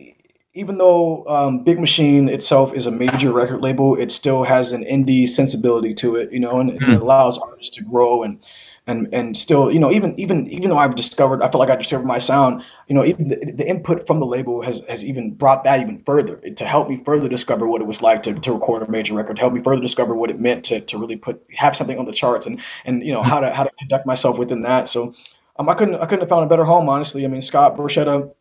even 0.55 0.77
though 0.77 1.25
um, 1.27 1.59
Big 1.59 1.79
Machine 1.79 2.29
itself 2.29 2.73
is 2.73 2.87
a 2.87 2.91
major 2.91 3.31
record 3.31 3.61
label, 3.61 3.99
it 3.99 4.09
still 4.09 4.43
has 4.43 4.71
an 4.71 4.85
indie 4.85 5.27
sensibility 5.27 5.93
to 5.95 6.15
it, 6.15 6.31
you 6.31 6.39
know, 6.39 6.61
and, 6.61 6.71
mm. 6.71 6.95
it 6.95 7.01
allows 7.01 7.37
artists 7.37 7.75
to 7.75 7.83
grow 7.83 8.23
and 8.23 8.39
and 8.87 9.09
and 9.13 9.35
still, 9.35 9.71
you 9.71 9.79
know, 9.79 9.91
even 9.91 10.17
even 10.19 10.47
even 10.47 10.69
though 10.69 10.77
I've 10.77 10.95
discovered, 10.95 11.41
I 11.41 11.51
feel 11.51 11.59
like 11.59 11.71
I 11.71 11.75
discovered 11.75 12.05
my 12.05 12.19
sound, 12.19 12.63
you 12.87 12.95
know, 12.95 13.03
even 13.03 13.27
the, 13.27 13.53
the 13.57 13.67
input 13.67 14.07
from 14.07 14.19
the 14.19 14.25
label 14.25 14.61
has 14.61 14.81
has 14.87 15.03
even 15.03 15.31
brought 15.31 15.65
that 15.65 15.81
even 15.81 16.03
further 16.05 16.37
to 16.37 16.65
help 16.65 16.87
me 16.87 17.01
further 17.03 17.27
discover 17.27 17.67
what 17.67 17.81
it 17.81 17.87
was 17.87 18.01
like 18.01 18.23
to, 18.23 18.33
to 18.35 18.53
record 18.53 18.83
a 18.83 18.89
major 18.89 19.13
record, 19.13 19.35
to 19.35 19.41
help 19.41 19.53
me 19.53 19.61
further 19.61 19.81
discover 19.81 20.15
what 20.15 20.29
it 20.29 20.39
meant 20.39 20.65
to 20.65 20.79
to 20.81 20.97
really 20.97 21.17
put 21.17 21.43
have 21.53 21.75
something 21.75 21.97
on 21.97 22.05
the 22.05 22.13
charts 22.13 22.45
and 22.45 22.61
and 22.85 23.03
you 23.03 23.11
know 23.11 23.23
how 23.23 23.39
to 23.41 23.49
how 23.49 23.63
to 23.63 23.71
conduct 23.79 24.05
myself 24.05 24.37
within 24.37 24.61
that. 24.61 24.87
So 24.87 25.15
um, 25.57 25.67
I 25.67 25.73
couldn't 25.73 25.95
I 25.95 26.05
couldn't 26.05 26.21
have 26.21 26.29
found 26.29 26.45
a 26.45 26.49
better 26.49 26.65
home, 26.65 26.87
honestly. 26.87 27.25
I 27.25 27.27
mean, 27.27 27.41
Scott 27.41 27.75
Borchetta 27.75 28.31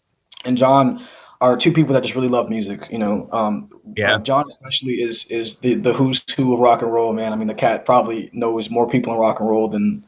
and 0.45 0.59
John 0.59 1.03
are 1.41 1.57
two 1.57 1.73
people 1.73 1.95
that 1.95 2.03
just 2.03 2.15
really 2.15 2.29
love 2.29 2.49
music. 2.49 2.89
You 2.91 2.99
know, 2.99 3.29
um, 3.33 3.71
yeah. 3.97 4.17
Uh, 4.17 4.19
John 4.19 4.45
especially 4.49 4.95
is 4.95 5.27
is 5.27 5.59
the 5.61 5.75
the 5.75 5.93
who's 5.93 6.23
who 6.37 6.55
of 6.55 6.61
rock 6.61 6.83
and 6.83 6.93
roll, 6.93 7.13
man. 7.13 7.33
I 7.33 7.37
mean, 7.37 7.49
the 7.49 7.55
cat 7.55 7.87
probably 7.87 8.31
knows 8.33 8.71
more 8.71 8.89
people 8.89 9.13
in 9.13 9.19
rock 9.19 9.41
and 9.41 9.49
roll 9.49 9.69
than 9.69 10.05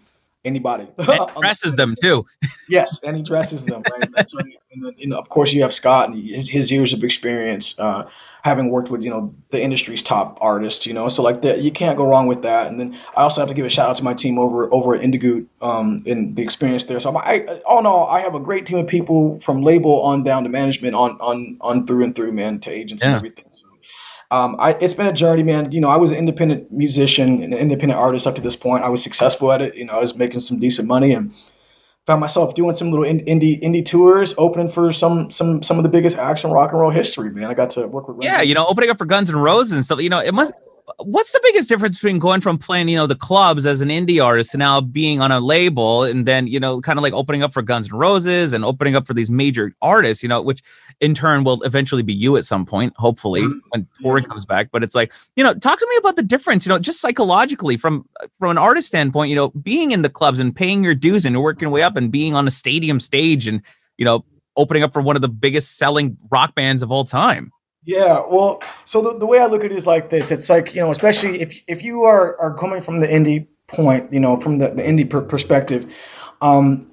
anybody. 0.47 0.87
And 0.97 1.30
dresses 1.40 1.75
them 1.75 1.95
too. 2.00 2.25
yes, 2.68 2.99
and 3.02 3.16
he 3.16 3.23
dresses 3.23 3.64
them. 3.64 3.83
Right. 3.90 4.09
That's 4.14 4.35
right. 4.35 4.54
And 4.73 4.87
then, 4.87 4.92
you 4.97 5.09
know, 5.09 5.18
of 5.18 5.28
course, 5.28 5.52
you 5.52 5.62
have 5.62 5.75
Scott 5.75 6.11
and 6.11 6.23
his, 6.23 6.49
his 6.49 6.71
years 6.71 6.92
of 6.92 7.04
experience, 7.04 7.78
uh, 7.78 8.09
having 8.47 8.71
worked 8.71 8.91
with 8.91 9.03
you 9.03 9.11
know 9.11 9.35
the 9.50 9.61
industry's 9.61 10.00
top 10.00 10.38
artists. 10.41 10.87
You 10.87 10.95
know, 10.95 11.09
so 11.09 11.23
like 11.23 11.43
that, 11.43 11.62
you 11.62 11.73
can't 11.73 11.99
go 11.99 12.07
wrong 12.07 12.29
with 12.29 12.43
that. 12.43 12.69
And 12.69 12.79
then 12.79 12.97
I 13.17 13.23
also 13.23 13.41
have 13.41 13.49
to 13.49 13.55
give 13.55 13.67
a 13.67 13.69
shout 13.69 13.91
out 13.91 13.97
to 13.97 14.05
my 14.05 14.15
team 14.15 14.38
over 14.38 14.73
over 14.73 14.95
at 14.95 15.03
Indigoot 15.03 15.47
um, 15.61 16.03
and 16.07 16.37
the 16.37 16.43
experience 16.43 16.85
there. 16.85 17.00
So 17.00 17.15
I, 17.17 17.33
I, 17.33 17.61
all 17.67 17.81
in 17.81 17.87
all, 17.87 18.07
I 18.07 18.21
have 18.21 18.37
a 18.37 18.41
great 18.41 18.65
team 18.65 18.79
of 18.79 18.87
people 18.87 19.41
from 19.41 19.62
label 19.62 20.00
on 20.03 20.23
down 20.23 20.45
to 20.45 20.49
management, 20.49 20.95
on 20.95 21.19
on 21.21 21.59
on 21.61 21.87
through 21.87 22.05
and 22.05 22.15
through, 22.15 22.33
man, 22.33 22.61
to 22.61 22.71
agents 22.71 23.03
yeah. 23.03 23.09
and 23.09 23.17
everything. 23.17 23.47
So, 23.50 23.62
um, 24.31 24.57
I, 24.59 24.73
it's 24.81 24.95
been 24.95 25.07
a 25.07 25.12
journey, 25.12 25.43
man. 25.43 25.73
You 25.73 25.81
know, 25.81 25.88
I 25.88 25.97
was 25.97 26.12
an 26.12 26.19
independent 26.19 26.71
musician 26.73 27.43
and 27.43 27.53
an 27.53 27.59
independent 27.59 27.99
artist 27.99 28.26
up 28.26 28.37
to 28.37 28.41
this 28.41 28.57
point. 28.57 28.85
I 28.85 28.88
was 28.88 29.03
successful 29.03 29.53
at 29.53 29.61
it. 29.61 29.75
You 29.75 29.85
know, 29.85 29.95
I 29.95 30.00
was 30.00 30.17
making 30.17 30.41
some 30.41 30.59
decent 30.59 30.87
money 30.87 31.12
and 31.12 31.33
found 32.06 32.20
myself 32.20 32.54
doing 32.54 32.72
some 32.72 32.90
little 32.90 33.04
indie 33.04 33.60
indie 33.62 33.84
tours, 33.84 34.34
opening 34.38 34.68
for 34.68 34.92
some 34.92 35.30
some 35.30 35.62
some 35.62 35.76
of 35.76 35.82
the 35.82 35.88
biggest 35.88 36.16
acts 36.16 36.44
in 36.44 36.50
rock 36.50 36.72
and 36.72 36.80
roll 36.80 36.90
history. 36.90 37.30
Man, 37.30 37.50
I 37.50 37.54
got 37.54 37.70
to 37.70 37.86
work 37.86 38.08
with. 38.08 38.22
Yeah, 38.22 38.42
you 38.42 38.54
know, 38.54 38.66
opening 38.66 38.90
up 38.90 38.98
for 38.98 39.04
Guns 39.04 39.28
N' 39.28 39.36
Roses 39.36 39.72
and 39.72 39.84
stuff. 39.84 40.00
You 40.00 40.08
know, 40.08 40.20
it 40.20 40.32
must 40.32 40.52
what's 40.99 41.33
the 41.33 41.40
biggest 41.43 41.69
difference 41.69 41.97
between 41.97 42.19
going 42.19 42.40
from 42.40 42.59
playing, 42.59 42.88
you 42.88 42.97
know, 42.97 43.07
the 43.07 43.16
clubs 43.16 43.66
as 43.66 43.81
an 43.81 43.88
indie 43.88 44.25
artist 44.25 44.52
to 44.52 44.59
now 44.59 44.81
being 44.81 45.21
on 45.21 45.33
a 45.33 45.40
label 45.40 46.05
and 46.05 46.26
then, 46.26 46.47
you 46.47 46.61
know, 46.61 46.81
kind 46.81 46.99
of 46.99 47.02
like 47.02 47.12
opening 47.12 47.43
up 47.43 47.52
for 47.52 47.62
Guns 47.62 47.88
N' 47.90 47.99
Roses 47.99 48.52
and 48.52 48.64
opening 48.64 48.95
up 48.95 49.07
for 49.07 49.14
these 49.14 49.28
major 49.28 49.73
artists, 49.83 50.23
you 50.23 50.28
know, 50.28 50.40
which 50.40 50.62
in 51.00 51.12
turn 51.12 51.45
will 51.45 51.62
eventually 51.62 52.02
be 52.02 52.14
you 52.14 52.37
at 52.37 52.45
some 52.45 52.64
point, 52.64 52.93
hopefully, 52.97 53.43
mm-hmm. 53.43 53.59
when 53.71 53.87
touring 54.00 54.25
comes 54.25 54.45
back. 54.45 54.71
But 54.71 54.85
it's 54.85 54.95
like, 54.95 55.12
you 55.35 55.43
know, 55.43 55.55
talk 55.55 55.78
to 55.78 55.87
me 55.90 55.97
about 55.97 56.16
the 56.16 56.23
difference, 56.23 56.64
you 56.64 56.71
know, 56.71 56.78
just 56.78 57.00
psychologically 57.00 57.76
from 57.76 58.09
from 58.38 58.50
an 58.52 58.59
artist 58.59 58.88
standpoint, 58.88 59.31
you 59.31 59.37
know, 59.37 59.50
being 59.50 59.90
in 59.90 60.02
the 60.02 60.11
clubs 60.11 60.38
and 60.38 60.55
paying 60.55 60.85
your 60.85 60.95
dues 60.95 61.26
and 61.26 61.40
working 61.43 61.62
your 61.62 61.71
way 61.71 61.83
up 61.83 61.97
and 61.97 62.12
being 62.12 62.35
on 62.35 62.47
a 62.47 62.50
stadium 62.50 63.00
stage 63.00 63.49
and, 63.49 63.61
you 63.99 64.05
know, 64.05 64.25
opening 64.57 64.83
up 64.83 64.93
for 64.93 65.02
one 65.02 65.16
of 65.16 65.23
the 65.23 65.28
biggest 65.28 65.76
selling 65.78 66.16
rock 66.31 66.55
bands 66.55 66.83
of 66.83 66.90
all 66.93 67.05
time. 67.05 67.50
Yeah, 67.87 68.25
well, 68.28 68.62
so 68.85 69.00
the, 69.00 69.16
the 69.16 69.26
way 69.26 69.38
I 69.38 69.47
look 69.47 69.64
at 69.64 69.71
it 69.71 69.76
is 69.76 69.87
like 69.87 70.11
this. 70.11 70.33
It's 70.33 70.50
like, 70.50 70.75
you 70.75 70.81
know, 70.81 70.90
especially 70.90 71.40
if 71.40 71.62
if 71.69 71.85
you 71.85 72.02
are 72.02 72.38
are 72.40 72.52
coming 72.52 72.83
from 72.83 72.99
the 72.99 73.07
indie 73.07 73.47
point, 73.69 74.12
you 74.12 74.19
know, 74.19 74.40
from 74.40 74.57
the, 74.57 74.71
the 74.71 74.83
indie 74.83 75.09
per- 75.09 75.23
perspective, 75.23 75.95
um, 76.43 76.90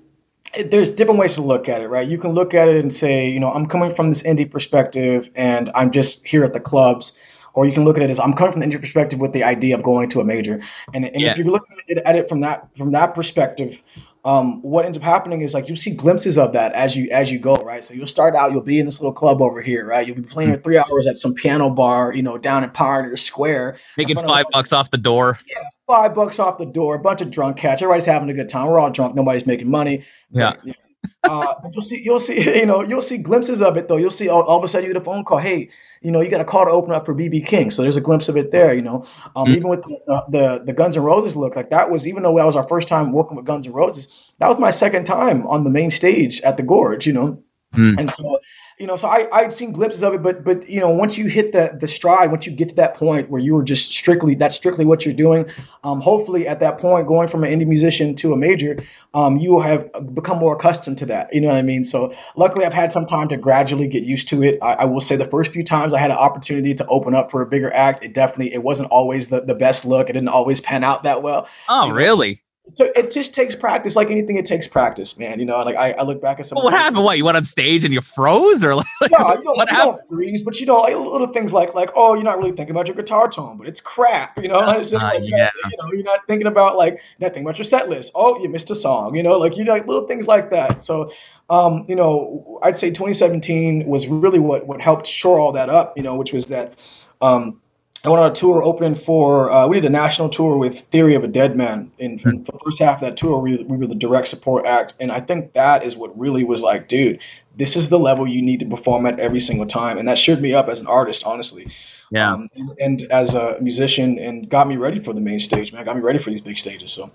it, 0.53 0.69
there's 0.69 0.93
different 0.93 1.19
ways 1.19 1.33
to 1.33 1.41
look 1.41 1.67
at 1.67 1.81
it, 1.81 1.87
right? 1.87 2.07
You 2.07 2.19
can 2.19 2.33
look 2.33 2.53
at 2.53 2.67
it 2.67 2.77
and 2.77 2.93
say, 2.93 3.27
you 3.27 3.39
know, 3.39 3.51
I'm 3.51 3.65
coming 3.65 3.91
from 3.91 4.09
this 4.09 4.21
indie 4.21 4.49
perspective 4.49 5.29
and 5.35 5.71
I'm 5.73 5.89
just 5.89 6.27
here 6.27 6.43
at 6.43 6.53
the 6.53 6.59
clubs. 6.59 7.11
Or 7.55 7.67
you 7.67 7.71
can 7.71 7.85
look 7.85 7.97
at 7.97 8.03
it 8.03 8.09
as 8.09 8.19
I'm 8.19 8.33
coming 8.33 8.53
from 8.53 8.61
the 8.61 8.67
indie 8.67 8.79
perspective 8.79 9.19
with 9.19 9.33
the 9.33 9.43
idea 9.43 9.75
of 9.75 9.83
going 9.83 10.09
to 10.09 10.19
a 10.21 10.23
major. 10.23 10.61
And, 10.93 11.05
and 11.05 11.21
yeah. 11.21 11.31
if 11.31 11.37
you're 11.37 11.47
looking 11.47 11.77
at 12.03 12.15
it 12.15 12.27
from 12.29 12.41
that 12.41 12.67
from 12.77 12.91
that 12.93 13.13
perspective, 13.13 13.79
um, 14.25 14.61
what 14.61 14.85
ends 14.85 14.97
up 14.97 15.03
happening 15.03 15.41
is 15.41 15.53
like 15.53 15.67
you 15.67 15.75
see 15.75 15.95
glimpses 15.95 16.37
of 16.37 16.53
that 16.53 16.73
as 16.73 16.95
you 16.95 17.09
as 17.11 17.29
you 17.29 17.39
go, 17.39 17.55
right? 17.55 17.83
So 17.83 17.93
you'll 17.93 18.07
start 18.07 18.35
out, 18.35 18.51
you'll 18.51 18.61
be 18.61 18.79
in 18.79 18.85
this 18.85 19.01
little 19.01 19.13
club 19.13 19.41
over 19.41 19.61
here, 19.61 19.85
right? 19.85 20.05
You'll 20.05 20.15
be 20.15 20.21
playing 20.21 20.55
for 20.55 20.61
three 20.61 20.77
hours 20.77 21.07
at 21.07 21.17
some 21.17 21.33
piano 21.33 21.69
bar, 21.69 22.13
you 22.13 22.23
know, 22.23 22.37
down 22.37 22.63
in 22.63 22.69
Pioneer 22.69 23.17
Square, 23.17 23.79
making 23.97 24.15
five 24.15 24.45
bucks 24.51 24.71
off 24.71 24.91
the 24.91 24.97
door. 24.97 25.39
Yeah, 25.45 25.63
five 25.87 26.15
bucks 26.15 26.39
off 26.39 26.57
the 26.57 26.65
door. 26.65 26.95
A 26.95 26.99
bunch 26.99 27.21
of 27.21 27.31
drunk 27.31 27.57
cats. 27.57 27.81
Everybody's 27.81 28.05
having 28.05 28.29
a 28.29 28.33
good 28.33 28.49
time. 28.49 28.67
We're 28.67 28.79
all 28.79 28.91
drunk. 28.91 29.15
Nobody's 29.15 29.45
making 29.45 29.69
money. 29.69 30.05
Yeah. 30.31 30.53
But, 30.63 30.75
uh, 31.23 31.55
you'll 31.71 31.81
see, 31.81 32.01
you'll 32.03 32.19
see, 32.19 32.41
you 32.59 32.65
know, 32.65 32.81
you'll 32.81 33.01
see 33.01 33.17
glimpses 33.17 33.61
of 33.61 33.77
it 33.77 33.87
though. 33.87 33.97
You'll 33.97 34.11
see 34.11 34.29
all, 34.29 34.43
all, 34.43 34.57
of 34.57 34.63
a 34.63 34.67
sudden 34.67 34.87
you 34.87 34.93
get 34.93 35.01
a 35.01 35.05
phone 35.05 35.23
call. 35.23 35.37
Hey, 35.37 35.69
you 36.01 36.11
know, 36.11 36.21
you 36.21 36.29
got 36.29 36.41
a 36.41 36.45
call 36.45 36.65
to 36.65 36.71
open 36.71 36.91
up 36.91 37.05
for 37.05 37.15
BB 37.15 37.45
King. 37.45 37.71
So 37.71 37.81
there's 37.81 37.97
a 37.97 38.01
glimpse 38.01 38.29
of 38.29 38.37
it 38.37 38.51
there. 38.51 38.73
You 38.73 38.81
know, 38.81 39.05
um, 39.35 39.45
mm-hmm. 39.45 39.53
even 39.53 39.69
with 39.69 39.83
the, 39.83 40.25
the, 40.29 40.63
the 40.65 40.73
Guns 40.73 40.97
N' 40.97 41.03
Roses 41.03 41.35
look 41.35 41.55
like 41.55 41.69
that 41.69 41.89
was 41.89 42.07
even 42.07 42.23
though 42.23 42.35
that 42.37 42.45
was 42.45 42.55
our 42.55 42.67
first 42.67 42.87
time 42.87 43.11
working 43.11 43.37
with 43.37 43.45
Guns 43.45 43.67
N' 43.67 43.73
Roses, 43.73 44.33
that 44.39 44.47
was 44.47 44.57
my 44.57 44.71
second 44.71 45.05
time 45.05 45.47
on 45.47 45.63
the 45.63 45.69
main 45.69 45.91
stage 45.91 46.41
at 46.41 46.57
the 46.57 46.63
Gorge. 46.63 47.07
You 47.07 47.13
know, 47.13 47.43
mm-hmm. 47.73 47.99
and 47.99 48.09
so 48.09 48.39
you 48.79 48.87
know, 48.87 48.95
so 48.95 49.07
I 49.07 49.27
I'd 49.31 49.53
seen 49.53 49.71
glimpses 49.71 50.03
of 50.03 50.13
it, 50.13 50.23
but 50.23 50.43
but 50.43 50.67
you 50.67 50.79
know, 50.79 50.89
once 50.89 51.17
you 51.17 51.27
hit 51.27 51.51
the 51.51 51.77
the 51.79 51.87
stride, 51.87 52.31
once 52.31 52.45
you 52.45 52.51
get 52.51 52.69
to 52.69 52.75
that 52.75 52.95
point 52.95 53.29
where 53.29 53.39
you 53.39 53.53
were 53.55 53.63
just 53.63 53.91
strictly 53.91 54.35
that's 54.35 54.55
strictly 54.55 54.83
what 54.83 55.05
you're 55.05 55.13
doing, 55.13 55.45
um, 55.83 56.01
hopefully 56.01 56.47
at 56.47 56.59
that 56.61 56.79
point, 56.79 57.07
going 57.07 57.27
from 57.27 57.43
an 57.43 57.51
indie 57.51 57.67
musician 57.67 58.15
to 58.15 58.33
a 58.33 58.37
major, 58.37 58.83
um, 59.13 59.37
you 59.37 59.51
will 59.51 59.61
have 59.61 59.91
become 60.13 60.39
more 60.39 60.55
accustomed 60.55 60.97
to 60.97 61.05
that. 61.07 61.33
You 61.33 61.41
know 61.41 61.49
what 61.49 61.57
I 61.57 61.61
mean? 61.61 61.85
So 61.85 62.13
luckily, 62.35 62.65
I've 62.65 62.73
had 62.73 62.91
some 62.91 63.05
time 63.05 63.27
to 63.29 63.37
gradually 63.37 63.87
get 63.87 64.03
used 64.03 64.27
to 64.29 64.41
it. 64.41 64.57
I, 64.61 64.73
I 64.73 64.85
will 64.85 65.01
say 65.01 65.15
the 65.15 65.25
first 65.25 65.51
few 65.51 65.63
times 65.63 65.93
I 65.93 65.99
had 65.99 66.11
an 66.11 66.17
opportunity 66.17 66.73
to 66.75 66.85
open 66.87 67.13
up 67.13 67.29
for 67.29 67.41
a 67.41 67.45
bigger 67.45 67.71
act, 67.71 68.03
it 68.03 68.13
definitely 68.13 68.53
it 68.53 68.63
wasn't 68.63 68.89
always 68.89 69.27
the 69.27 69.41
the 69.41 69.55
best 69.55 69.85
look. 69.85 70.09
It 70.09 70.13
didn't 70.13 70.29
always 70.29 70.61
pan 70.61 70.83
out 70.83 71.03
that 71.03 71.21
well. 71.21 71.47
Oh, 71.69 71.83
you 71.83 71.89
know? 71.89 71.95
really? 71.95 72.41
So 72.75 72.91
it 72.95 73.11
just 73.11 73.33
takes 73.33 73.55
practice, 73.55 73.95
like 73.97 74.09
anything. 74.09 74.37
It 74.37 74.45
takes 74.45 74.67
practice, 74.67 75.17
man. 75.17 75.37
You 75.37 75.45
know, 75.45 75.61
like 75.63 75.75
I, 75.75 75.91
I 75.91 76.03
look 76.03 76.21
back 76.21 76.39
at 76.39 76.45
some. 76.45 76.55
Well, 76.55 76.63
what 76.63 76.73
happened? 76.73 77.03
What 77.03 77.17
you 77.17 77.25
went 77.25 77.35
on 77.35 77.43
stage 77.43 77.83
and 77.83 77.93
you 77.93 77.99
froze, 77.99 78.63
or 78.63 78.75
like? 78.75 78.85
No, 79.01 79.07
you 79.11 79.43
don't, 79.43 79.57
what 79.57 79.69
you 79.69 79.77
don't 79.77 80.07
freeze, 80.07 80.41
but 80.43 80.59
you 80.59 80.65
know, 80.65 80.79
like 80.79 80.95
little 80.95 81.27
things 81.27 81.51
like 81.51 81.75
like 81.75 81.91
oh, 81.93 82.13
you're 82.13 82.23
not 82.23 82.37
really 82.37 82.53
thinking 82.53 82.71
about 82.71 82.87
your 82.87 82.95
guitar 82.95 83.29
tone, 83.29 83.57
but 83.57 83.67
it's 83.67 83.81
crap. 83.81 84.41
You 84.41 84.47
know, 84.47 84.55
uh, 84.59 84.75
like, 84.75 85.21
yeah. 85.23 85.49
you 85.69 85.77
know, 85.77 85.91
you're 85.91 86.03
not 86.03 86.25
thinking 86.25 86.47
about 86.47 86.77
like 86.77 87.01
not 87.19 87.27
thinking 87.27 87.43
about 87.43 87.57
your 87.57 87.65
set 87.65 87.89
list. 87.89 88.13
Oh, 88.15 88.41
you 88.41 88.47
missed 88.47 88.71
a 88.71 88.75
song. 88.75 89.15
You 89.15 89.23
know, 89.23 89.37
like 89.37 89.57
you 89.57 89.65
know, 89.65 89.73
like 89.73 89.85
little 89.85 90.07
things 90.07 90.25
like 90.25 90.49
that. 90.51 90.81
So, 90.81 91.11
um, 91.49 91.85
you 91.89 91.95
know, 91.95 92.59
I'd 92.63 92.79
say 92.79 92.89
2017 92.89 93.85
was 93.85 94.07
really 94.07 94.39
what 94.39 94.65
what 94.65 94.81
helped 94.81 95.05
shore 95.05 95.37
all 95.37 95.51
that 95.51 95.69
up. 95.69 95.97
You 95.97 96.03
know, 96.03 96.15
which 96.15 96.31
was 96.31 96.47
that. 96.47 96.79
Um, 97.21 97.61
I 98.05 98.09
went 98.09 98.21
on 98.21 98.31
a 98.31 98.33
tour 98.33 98.61
opening 98.61 98.95
for, 98.95 99.49
uh, 99.49 99.65
we 99.65 99.79
did 99.79 99.85
a 99.85 99.89
national 99.89 100.27
tour 100.27 100.57
with 100.57 100.81
Theory 100.81 101.15
of 101.15 101.23
a 101.23 101.27
Deadman. 101.27 101.89
In, 101.99 102.19
mm-hmm. 102.19 102.29
in 102.29 102.43
the 102.43 102.51
first 102.63 102.79
half 102.79 102.95
of 102.95 103.01
that 103.01 103.15
tour, 103.15 103.37
we, 103.37 103.63
we 103.63 103.77
were 103.77 103.87
the 103.87 103.95
direct 103.95 104.27
support 104.27 104.65
act. 104.65 104.93
And 104.99 105.09
I 105.09 105.21
think 105.21 105.53
that 105.53 105.85
is 105.85 105.95
what 105.95 106.17
really 106.19 106.43
was 106.43 106.61
like, 106.61 106.89
dude, 106.89 107.19
this 107.55 107.77
is 107.77 107.87
the 107.87 107.99
level 107.99 108.27
you 108.27 108.41
need 108.41 108.59
to 108.59 108.65
perform 108.65 109.05
at 109.05 109.21
every 109.21 109.39
single 109.39 109.65
time. 109.65 109.97
And 109.97 110.05
that 110.09 110.19
shored 110.19 110.41
me 110.41 110.53
up 110.53 110.67
as 110.67 110.81
an 110.81 110.87
artist, 110.87 111.23
honestly. 111.25 111.71
Yeah. 112.11 112.33
Um, 112.33 112.49
and, 112.55 112.71
and, 112.81 113.01
as 113.03 113.35
a 113.35 113.57
musician 113.61 114.19
and 114.19 114.49
got 114.49 114.67
me 114.67 114.75
ready 114.75 114.99
for 115.01 115.13
the 115.13 115.21
main 115.21 115.39
stage, 115.39 115.71
man. 115.71 115.85
Got 115.85 115.95
me 115.95 116.01
ready 116.01 116.19
for 116.19 116.29
these 116.29 116.41
big 116.41 116.57
stages. 116.57 116.91
So 116.91 117.09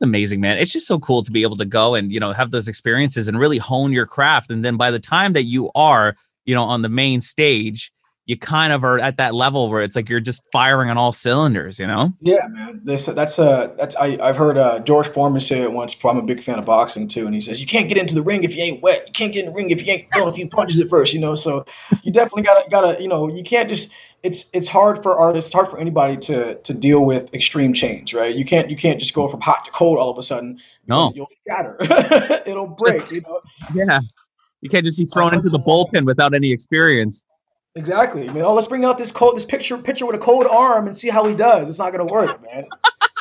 amazing 0.00 0.40
man 0.40 0.58
it's 0.58 0.72
just 0.72 0.88
so 0.88 0.98
cool 0.98 1.22
to 1.22 1.30
be 1.30 1.42
able 1.42 1.56
to 1.56 1.64
go 1.64 1.94
and 1.94 2.10
you 2.10 2.18
know 2.18 2.32
have 2.32 2.50
those 2.50 2.66
experiences 2.66 3.28
and 3.28 3.38
really 3.38 3.58
hone 3.58 3.92
your 3.92 4.04
craft 4.04 4.50
and 4.50 4.64
then 4.64 4.76
by 4.76 4.90
the 4.90 4.98
time 4.98 5.32
that 5.32 5.44
you 5.44 5.70
are 5.76 6.16
you 6.44 6.52
know 6.52 6.64
on 6.64 6.82
the 6.82 6.88
main 6.88 7.20
stage 7.20 7.92
you 8.26 8.38
kind 8.38 8.72
of 8.72 8.84
are 8.84 9.00
at 9.00 9.16
that 9.16 9.34
level 9.34 9.68
where 9.68 9.82
it's 9.82 9.96
like 9.96 10.08
you're 10.08 10.20
just 10.20 10.42
firing 10.52 10.90
on 10.90 10.96
all 10.96 11.12
cylinders, 11.12 11.78
you 11.80 11.86
know? 11.86 12.12
Yeah, 12.20 12.46
man. 12.48 12.80
This 12.84 13.06
that's 13.06 13.38
uh 13.38 13.74
that's 13.76 13.96
I 13.96 14.16
I've 14.20 14.36
heard 14.36 14.56
uh, 14.56 14.78
George 14.80 15.08
Foreman 15.08 15.40
say 15.40 15.62
it 15.62 15.72
once. 15.72 15.96
I'm 16.04 16.18
a 16.18 16.22
big 16.22 16.44
fan 16.44 16.58
of 16.58 16.64
boxing 16.64 17.08
too, 17.08 17.26
and 17.26 17.34
he 17.34 17.40
says 17.40 17.60
you 17.60 17.66
can't 17.66 17.88
get 17.88 17.98
into 17.98 18.14
the 18.14 18.22
ring 18.22 18.44
if 18.44 18.54
you 18.54 18.62
ain't 18.62 18.82
wet. 18.82 19.04
You 19.08 19.12
can't 19.12 19.32
get 19.32 19.44
in 19.44 19.50
the 19.50 19.56
ring 19.56 19.70
if 19.70 19.84
you 19.84 19.92
ain't 19.92 20.08
throwing 20.14 20.28
a 20.28 20.32
few 20.32 20.48
punches 20.48 20.78
at 20.78 20.88
first, 20.88 21.14
you 21.14 21.20
know. 21.20 21.34
So 21.34 21.64
you 22.02 22.12
definitely 22.12 22.44
gotta 22.44 22.70
gotta 22.70 23.02
you 23.02 23.08
know 23.08 23.28
you 23.28 23.42
can't 23.42 23.68
just 23.68 23.90
it's 24.22 24.48
it's 24.52 24.68
hard 24.68 25.02
for 25.02 25.18
artists, 25.18 25.48
it's 25.48 25.54
hard 25.54 25.68
for 25.68 25.80
anybody 25.80 26.16
to 26.16 26.54
to 26.56 26.74
deal 26.74 27.04
with 27.04 27.34
extreme 27.34 27.72
change, 27.72 28.14
right? 28.14 28.34
You 28.34 28.44
can't 28.44 28.70
you 28.70 28.76
can't 28.76 29.00
just 29.00 29.14
go 29.14 29.26
from 29.26 29.40
hot 29.40 29.64
to 29.64 29.72
cold 29.72 29.98
all 29.98 30.10
of 30.10 30.18
a 30.18 30.22
sudden. 30.22 30.60
No, 30.86 31.12
you'll 31.14 31.26
scatter. 31.26 31.76
It'll 32.46 32.68
break. 32.68 33.10
You 33.10 33.22
know. 33.22 33.40
Yeah. 33.74 34.00
You 34.60 34.70
can't 34.70 34.84
just 34.84 34.96
be 34.96 35.06
thrown 35.06 35.34
into 35.34 35.48
the 35.48 35.58
bullpen 35.58 36.06
without 36.06 36.34
any 36.34 36.52
experience. 36.52 37.24
Exactly. 37.74 38.28
I 38.28 38.32
mean, 38.32 38.44
oh, 38.44 38.52
let's 38.52 38.66
bring 38.66 38.84
out 38.84 38.98
this 38.98 39.10
cold, 39.10 39.34
this 39.34 39.46
picture, 39.46 39.78
picture 39.78 40.04
with 40.04 40.14
a 40.14 40.18
cold 40.18 40.46
arm 40.46 40.86
and 40.86 40.96
see 40.96 41.08
how 41.08 41.26
he 41.26 41.34
does. 41.34 41.68
It's 41.68 41.78
not 41.78 41.90
gonna 41.90 42.04
work, 42.04 42.42
man. 42.52 42.66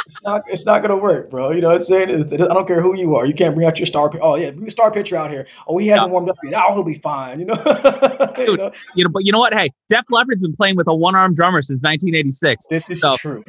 it's 0.05 0.21
not, 0.23 0.43
it's 0.47 0.65
not 0.65 0.81
gonna 0.81 0.97
work, 0.97 1.29
bro. 1.29 1.51
You 1.51 1.61
know 1.61 1.69
what 1.69 1.77
I'm 1.77 1.83
saying? 1.85 2.09
It's, 2.09 2.33
it, 2.33 2.41
I 2.41 2.47
don't 2.47 2.67
care 2.67 2.81
who 2.81 2.97
you 2.97 3.15
are. 3.15 3.25
You 3.25 3.33
can't 3.33 3.55
bring 3.55 3.65
out 3.65 3.79
your 3.79 3.85
star. 3.85 4.11
Oh 4.21 4.35
yeah, 4.35 4.51
bring 4.51 4.67
a 4.67 4.71
star 4.71 4.91
pitcher 4.91 5.15
out 5.15 5.31
here. 5.31 5.47
Oh, 5.67 5.77
he 5.77 5.87
hasn't 5.87 6.11
warmed 6.11 6.29
up 6.29 6.35
yet. 6.43 6.61
Oh, 6.67 6.73
he'll 6.73 6.83
be 6.83 6.95
fine. 6.95 7.39
You 7.39 7.45
know. 7.45 7.55
Dude, 8.35 8.47
you 8.47 8.57
know? 8.57 8.71
you 8.95 9.03
know, 9.05 9.09
but 9.09 9.23
you 9.23 9.31
know 9.31 9.39
what? 9.39 9.53
Hey, 9.53 9.71
Def 9.87 10.03
Leppard's 10.09 10.41
been 10.41 10.55
playing 10.55 10.75
with 10.75 10.87
a 10.87 10.93
one-arm 10.93 11.33
drummer 11.33 11.61
since 11.61 11.81
1986. 11.81 12.67
This 12.69 12.89
is 12.89 12.99
so. 12.99 13.15
true. 13.17 13.45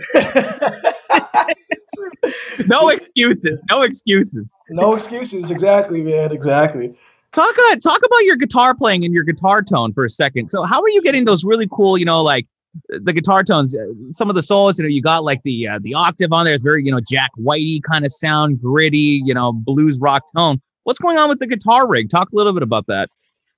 no 2.66 2.90
excuses. 2.90 3.58
No 3.68 3.82
excuses. 3.82 4.46
No 4.70 4.94
excuses. 4.94 5.50
Exactly, 5.50 6.00
man. 6.02 6.30
Exactly. 6.30 6.94
Talk 7.32 7.54
about 7.54 7.80
talk 7.80 8.00
about 8.04 8.24
your 8.24 8.36
guitar 8.36 8.74
playing 8.74 9.04
and 9.04 9.14
your 9.14 9.24
guitar 9.24 9.62
tone 9.62 9.94
for 9.94 10.04
a 10.04 10.10
second. 10.10 10.50
So 10.50 10.64
how 10.64 10.82
are 10.82 10.90
you 10.90 11.00
getting 11.00 11.24
those 11.24 11.44
really 11.44 11.66
cool, 11.70 11.96
you 11.96 12.04
know, 12.04 12.22
like 12.22 12.46
the 12.88 13.12
guitar 13.12 13.42
tones? 13.42 13.74
Uh, 13.74 13.86
some 14.12 14.28
of 14.28 14.36
the 14.36 14.42
solos, 14.42 14.78
you 14.78 14.84
know, 14.84 14.88
you 14.88 15.00
got 15.00 15.24
like 15.24 15.42
the 15.42 15.66
uh, 15.66 15.78
the 15.80 15.94
octave 15.94 16.32
on 16.32 16.44
there. 16.44 16.54
It's 16.54 16.62
very, 16.62 16.84
you 16.84 16.92
know, 16.92 17.00
Jack 17.00 17.30
Whitey 17.38 17.82
kind 17.82 18.04
of 18.04 18.12
sound, 18.12 18.60
gritty, 18.60 19.22
you 19.24 19.32
know, 19.32 19.52
blues 19.52 19.98
rock 19.98 20.24
tone. 20.36 20.60
What's 20.84 20.98
going 20.98 21.18
on 21.18 21.30
with 21.30 21.38
the 21.38 21.46
guitar 21.46 21.88
rig? 21.88 22.10
Talk 22.10 22.28
a 22.32 22.36
little 22.36 22.52
bit 22.52 22.62
about 22.62 22.86
that. 22.88 23.08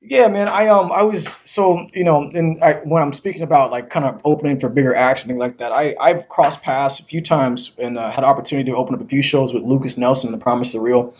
Yeah, 0.00 0.28
man. 0.28 0.48
I 0.48 0.68
um 0.68 0.92
I 0.92 1.02
was 1.02 1.40
so 1.44 1.88
you 1.94 2.04
know, 2.04 2.30
and 2.32 2.62
I, 2.62 2.74
when 2.84 3.02
I'm 3.02 3.12
speaking 3.12 3.42
about 3.42 3.72
like 3.72 3.90
kind 3.90 4.06
of 4.06 4.20
opening 4.24 4.60
for 4.60 4.68
bigger 4.68 4.94
acts 4.94 5.22
and 5.22 5.30
things 5.30 5.40
like 5.40 5.58
that, 5.58 5.72
I 5.72 5.96
I've 5.98 6.28
crossed 6.28 6.62
paths 6.62 7.00
a 7.00 7.02
few 7.02 7.22
times 7.22 7.74
and 7.78 7.98
uh, 7.98 8.10
had 8.12 8.22
opportunity 8.22 8.70
to 8.70 8.76
open 8.76 8.94
up 8.94 9.00
a 9.00 9.06
few 9.06 9.22
shows 9.22 9.52
with 9.52 9.64
Lukas 9.64 9.98
Nelson 9.98 10.30
the 10.30 10.38
Promise 10.38 10.74
of 10.74 10.82
Real 10.82 11.14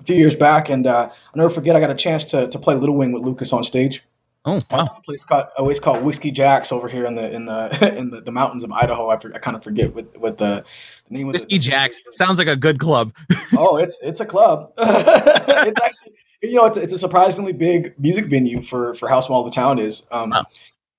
a 0.00 0.04
few 0.04 0.16
years 0.16 0.36
back, 0.36 0.68
and 0.68 0.86
uh, 0.86 1.08
I'll 1.10 1.36
never 1.36 1.50
forget 1.50 1.76
I 1.76 1.80
got 1.80 1.90
a 1.90 1.94
chance 1.94 2.24
to, 2.26 2.48
to 2.48 2.58
play 2.58 2.74
Little 2.74 2.96
Wing 2.96 3.12
with 3.12 3.22
Lukas 3.22 3.52
on 3.52 3.64
stage. 3.64 4.02
Oh 4.46 4.58
wow! 4.70 4.96
A 4.96 5.02
place 5.02 5.22
called 5.22 5.46
always 5.58 5.78
called 5.78 6.02
Whiskey 6.02 6.30
Jacques 6.30 6.72
over 6.72 6.88
here 6.88 7.04
in 7.04 7.14
the 7.14 7.30
in 7.30 7.44
the 7.44 7.94
in 7.98 8.10
the, 8.10 8.22
the 8.22 8.32
mountains 8.32 8.64
of 8.64 8.72
Idaho. 8.72 9.08
I, 9.08 9.14
I 9.14 9.38
kind 9.38 9.54
of 9.54 9.62
forget 9.62 9.94
what 9.94 10.16
what 10.18 10.38
the, 10.38 10.64
the 11.08 11.14
name 11.14 11.28
of 11.28 11.34
Whiskey 11.34 11.58
Jacques 11.58 11.92
sounds 12.14 12.38
like 12.38 12.48
a 12.48 12.56
good 12.56 12.78
club. 12.78 13.12
oh, 13.58 13.76
it's 13.76 13.98
it's 14.02 14.20
a 14.20 14.26
club. 14.26 14.72
it's 14.78 15.80
actually 15.82 16.14
you 16.42 16.54
know 16.54 16.64
it's 16.64 16.78
it's 16.78 16.94
a 16.94 16.98
surprisingly 16.98 17.52
big 17.52 17.94
music 17.98 18.26
venue 18.26 18.62
for 18.62 18.94
for 18.94 19.10
how 19.10 19.20
small 19.20 19.44
the 19.44 19.50
town 19.50 19.78
is. 19.78 20.04
Um, 20.10 20.30
wow. 20.30 20.44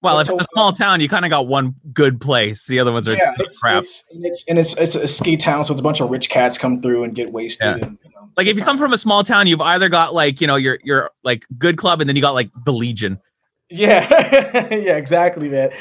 Well, 0.03 0.19
if 0.19 0.27
so, 0.27 0.33
it's 0.33 0.43
a 0.43 0.47
small 0.53 0.71
town, 0.71 0.99
you 0.99 1.07
kind 1.07 1.25
of 1.25 1.29
got 1.29 1.47
one 1.47 1.75
good 1.93 2.19
place. 2.19 2.65
The 2.65 2.79
other 2.79 2.91
ones 2.91 3.07
are 3.07 3.13
yeah, 3.13 3.35
it's, 3.37 3.59
crap. 3.59 3.83
It's, 3.83 4.03
and 4.11 4.25
it's 4.25 4.43
and 4.47 4.59
it's 4.59 4.75
it's 4.77 4.95
a 4.95 5.07
ski 5.07 5.37
town, 5.37 5.63
so 5.63 5.73
it's 5.73 5.79
a 5.79 5.83
bunch 5.83 5.99
of 5.99 6.09
rich 6.09 6.29
cats 6.29 6.57
come 6.57 6.81
through 6.81 7.03
and 7.03 7.13
get 7.15 7.31
wasted. 7.31 7.77
Yeah. 7.77 7.87
And, 7.87 7.97
like 8.37 8.47
if 8.47 8.57
you 8.57 8.63
come 8.63 8.77
from 8.77 8.93
a 8.93 8.97
small 8.97 9.23
town, 9.23 9.47
you've 9.47 9.61
either 9.61 9.89
got 9.89 10.13
like 10.13 10.41
you 10.41 10.47
know 10.47 10.55
your 10.55 10.79
your 10.83 11.11
like 11.23 11.45
good 11.57 11.77
club, 11.77 12.01
and 12.01 12.09
then 12.09 12.15
you 12.15 12.21
got 12.21 12.33
like 12.33 12.49
the 12.65 12.73
Legion. 12.73 13.19
Yeah, 13.73 14.67
yeah, 14.75 14.97
exactly, 14.97 15.47
man. 15.47 15.71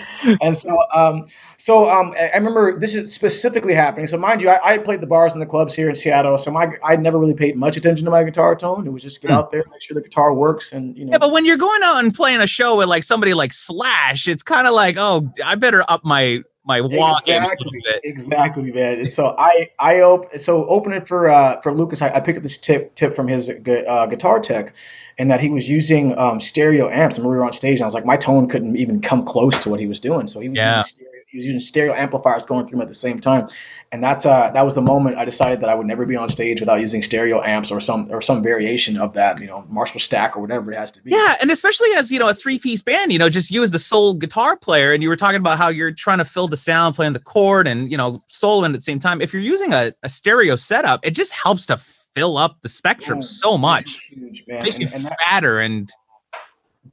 And 0.40 0.56
so, 0.56 0.78
um, 0.94 1.26
so 1.56 1.90
um, 1.90 2.14
I 2.16 2.36
remember 2.36 2.78
this 2.78 2.94
is 2.94 3.12
specifically 3.12 3.74
happening. 3.74 4.06
So, 4.06 4.16
mind 4.16 4.40
you, 4.40 4.48
I, 4.48 4.74
I 4.74 4.78
played 4.78 5.00
the 5.00 5.08
bars 5.08 5.32
and 5.32 5.42
the 5.42 5.46
clubs 5.46 5.74
here 5.74 5.88
in 5.88 5.96
Seattle. 5.96 6.38
So, 6.38 6.52
my 6.52 6.68
I 6.84 6.94
never 6.94 7.18
really 7.18 7.34
paid 7.34 7.56
much 7.56 7.76
attention 7.76 8.04
to 8.04 8.10
my 8.12 8.22
guitar 8.22 8.54
tone. 8.54 8.86
It 8.86 8.90
was 8.90 9.02
just 9.02 9.20
get 9.20 9.32
Hmm. 9.32 9.38
out 9.38 9.50
there, 9.50 9.64
make 9.72 9.82
sure 9.82 9.96
the 9.96 10.02
guitar 10.02 10.32
works, 10.32 10.72
and 10.72 10.96
you 10.96 11.04
know. 11.04 11.10
Yeah, 11.12 11.18
but 11.18 11.32
when 11.32 11.44
you're 11.44 11.56
going 11.56 11.82
out 11.82 11.98
and 11.98 12.14
playing 12.14 12.40
a 12.40 12.46
show 12.46 12.76
with 12.76 12.86
like 12.86 13.02
somebody 13.02 13.34
like 13.34 13.52
Slash, 13.52 14.28
it's 14.28 14.44
kind 14.44 14.68
of 14.68 14.72
like, 14.72 14.94
oh, 14.96 15.28
I 15.44 15.56
better 15.56 15.82
up 15.88 16.04
my 16.04 16.44
my 16.70 16.78
a 16.78 16.88
exactly, 16.88 17.80
bit. 17.84 18.00
exactly, 18.04 18.72
man. 18.72 19.00
And 19.00 19.10
so 19.10 19.34
I 19.38 19.68
I 19.78 20.00
op- 20.00 20.38
so 20.38 20.66
opening 20.66 21.04
for 21.04 21.28
uh 21.28 21.60
for 21.62 21.72
Lukas, 21.72 22.02
I, 22.02 22.10
I 22.14 22.20
picked 22.20 22.38
up 22.38 22.42
this 22.42 22.58
tip 22.58 22.94
tip 22.94 23.14
from 23.14 23.28
his 23.28 23.50
gu- 23.62 23.84
uh, 23.86 24.06
guitar 24.06 24.40
tech, 24.40 24.74
and 25.18 25.30
that 25.30 25.40
he 25.40 25.50
was 25.50 25.68
using 25.68 26.16
um, 26.18 26.40
stereo 26.40 26.88
amps. 26.88 27.18
And 27.18 27.26
we 27.26 27.34
were 27.34 27.44
on 27.44 27.52
stage, 27.52 27.78
and 27.78 27.82
I 27.82 27.86
was 27.86 27.94
like, 27.94 28.06
my 28.06 28.16
tone 28.16 28.48
couldn't 28.48 28.76
even 28.76 29.00
come 29.00 29.24
close 29.24 29.60
to 29.60 29.70
what 29.70 29.80
he 29.80 29.86
was 29.86 30.00
doing. 30.00 30.26
So 30.26 30.40
he 30.40 30.48
was 30.48 30.56
Yeah. 30.56 30.78
using 30.78 30.84
stereo, 30.84 31.19
he 31.30 31.38
was 31.38 31.44
using 31.44 31.60
stereo 31.60 31.94
amplifiers 31.94 32.42
going 32.42 32.66
through 32.66 32.78
them 32.78 32.82
at 32.82 32.88
the 32.88 32.94
same 32.94 33.20
time, 33.20 33.48
and 33.92 34.02
that's 34.02 34.26
uh 34.26 34.50
that 34.50 34.64
was 34.64 34.74
the 34.74 34.80
moment 34.82 35.16
I 35.16 35.24
decided 35.24 35.60
that 35.60 35.68
I 35.68 35.74
would 35.74 35.86
never 35.86 36.04
be 36.04 36.16
on 36.16 36.28
stage 36.28 36.60
without 36.60 36.80
using 36.80 37.02
stereo 37.02 37.40
amps 37.42 37.70
or 37.70 37.80
some 37.80 38.08
or 38.10 38.20
some 38.20 38.42
variation 38.42 38.96
of 38.98 39.14
that, 39.14 39.40
you 39.40 39.46
know, 39.46 39.64
Marshall 39.68 40.00
stack 40.00 40.36
or 40.36 40.40
whatever 40.40 40.72
it 40.72 40.78
has 40.78 40.90
to 40.92 41.02
be. 41.02 41.12
Yeah, 41.12 41.36
and 41.40 41.50
especially 41.50 41.88
as 41.96 42.10
you 42.10 42.18
know 42.18 42.28
a 42.28 42.34
three 42.34 42.58
piece 42.58 42.82
band, 42.82 43.12
you 43.12 43.18
know, 43.18 43.28
just 43.28 43.50
you 43.50 43.62
as 43.62 43.70
the 43.70 43.78
sole 43.78 44.14
guitar 44.14 44.56
player, 44.56 44.92
and 44.92 45.02
you 45.02 45.08
were 45.08 45.16
talking 45.16 45.36
about 45.38 45.56
how 45.58 45.68
you're 45.68 45.92
trying 45.92 46.18
to 46.18 46.24
fill 46.24 46.48
the 46.48 46.56
sound, 46.56 46.94
playing 46.96 47.12
the 47.12 47.20
chord, 47.20 47.66
and 47.68 47.90
you 47.90 47.96
know, 47.96 48.20
soloing 48.28 48.66
at 48.66 48.72
the 48.72 48.80
same 48.80 48.98
time. 48.98 49.20
If 49.20 49.32
you're 49.32 49.42
using 49.42 49.72
a, 49.72 49.92
a 50.02 50.08
stereo 50.08 50.56
setup, 50.56 51.06
it 51.06 51.12
just 51.12 51.32
helps 51.32 51.66
to 51.66 51.76
fill 51.76 52.36
up 52.38 52.56
the 52.62 52.68
spectrum 52.68 53.20
Yeah, 53.20 53.26
so 53.26 53.56
much. 53.56 54.08
Huge, 54.10 54.44
man. 54.48 54.64
Makes 54.64 54.80
you 54.80 54.86
And- 54.86 54.94
and 54.96 55.04
that- 55.04 55.16
fatter 55.24 55.60
and 55.60 55.88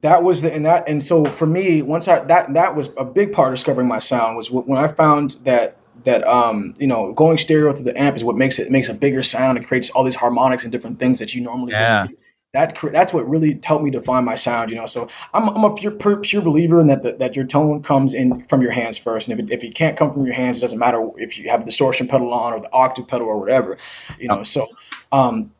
that 0.02 0.22
was 0.22 0.42
the 0.42 0.52
and 0.52 0.66
that 0.66 0.88
and 0.88 1.02
so 1.02 1.24
for 1.24 1.46
me 1.46 1.82
once 1.82 2.08
i 2.08 2.20
that 2.20 2.52
that 2.54 2.76
was 2.76 2.90
a 2.96 3.04
big 3.04 3.32
part 3.32 3.48
of 3.48 3.54
discovering 3.54 3.88
my 3.88 3.98
sound 3.98 4.36
was 4.36 4.50
when 4.50 4.78
i 4.78 4.88
found 4.88 5.32
that 5.42 5.76
that 6.04 6.26
um 6.26 6.74
you 6.78 6.86
know 6.86 7.12
going 7.12 7.38
stereo 7.38 7.72
through 7.72 7.84
the 7.84 7.98
amp 8.00 8.16
is 8.16 8.24
what 8.24 8.36
makes 8.36 8.58
it 8.58 8.70
makes 8.70 8.88
a 8.88 8.94
bigger 8.94 9.22
sound 9.22 9.58
and 9.58 9.66
creates 9.66 9.90
all 9.90 10.04
these 10.04 10.14
harmonics 10.14 10.64
and 10.64 10.72
different 10.72 10.98
things 10.98 11.18
that 11.18 11.34
you 11.34 11.42
normally 11.42 11.72
Yeah. 11.72 12.02
wouldn't 12.02 12.18
that 12.54 12.78
that's 12.92 13.12
what 13.12 13.28
really 13.28 13.60
helped 13.62 13.84
me 13.84 13.90
define 13.90 14.24
my 14.24 14.34
sound 14.34 14.70
you 14.70 14.76
know 14.76 14.86
so 14.86 15.08
i'm, 15.34 15.48
I'm 15.50 15.64
a 15.64 15.74
pure, 15.74 15.92
pure 15.92 16.16
pure 16.16 16.42
believer 16.42 16.80
in 16.80 16.86
that 16.86 17.02
the, 17.02 17.12
that 17.14 17.36
your 17.36 17.44
tone 17.44 17.82
comes 17.82 18.14
in 18.14 18.46
from 18.46 18.62
your 18.62 18.70
hands 18.70 18.96
first 18.96 19.28
and 19.28 19.38
if 19.38 19.46
it, 19.46 19.52
if 19.52 19.64
it 19.64 19.74
can't 19.74 19.96
come 19.98 20.12
from 20.12 20.24
your 20.24 20.34
hands 20.34 20.58
it 20.58 20.60
doesn't 20.62 20.78
matter 20.78 21.06
if 21.16 21.38
you 21.38 21.50
have 21.50 21.62
a 21.62 21.64
distortion 21.64 22.08
pedal 22.08 22.32
on 22.32 22.54
or 22.54 22.60
the 22.60 22.72
octave 22.72 23.06
pedal 23.06 23.26
or 23.26 23.38
whatever 23.38 23.76
you 24.18 24.28
know 24.28 24.42
so 24.44 24.66
um 25.12 25.52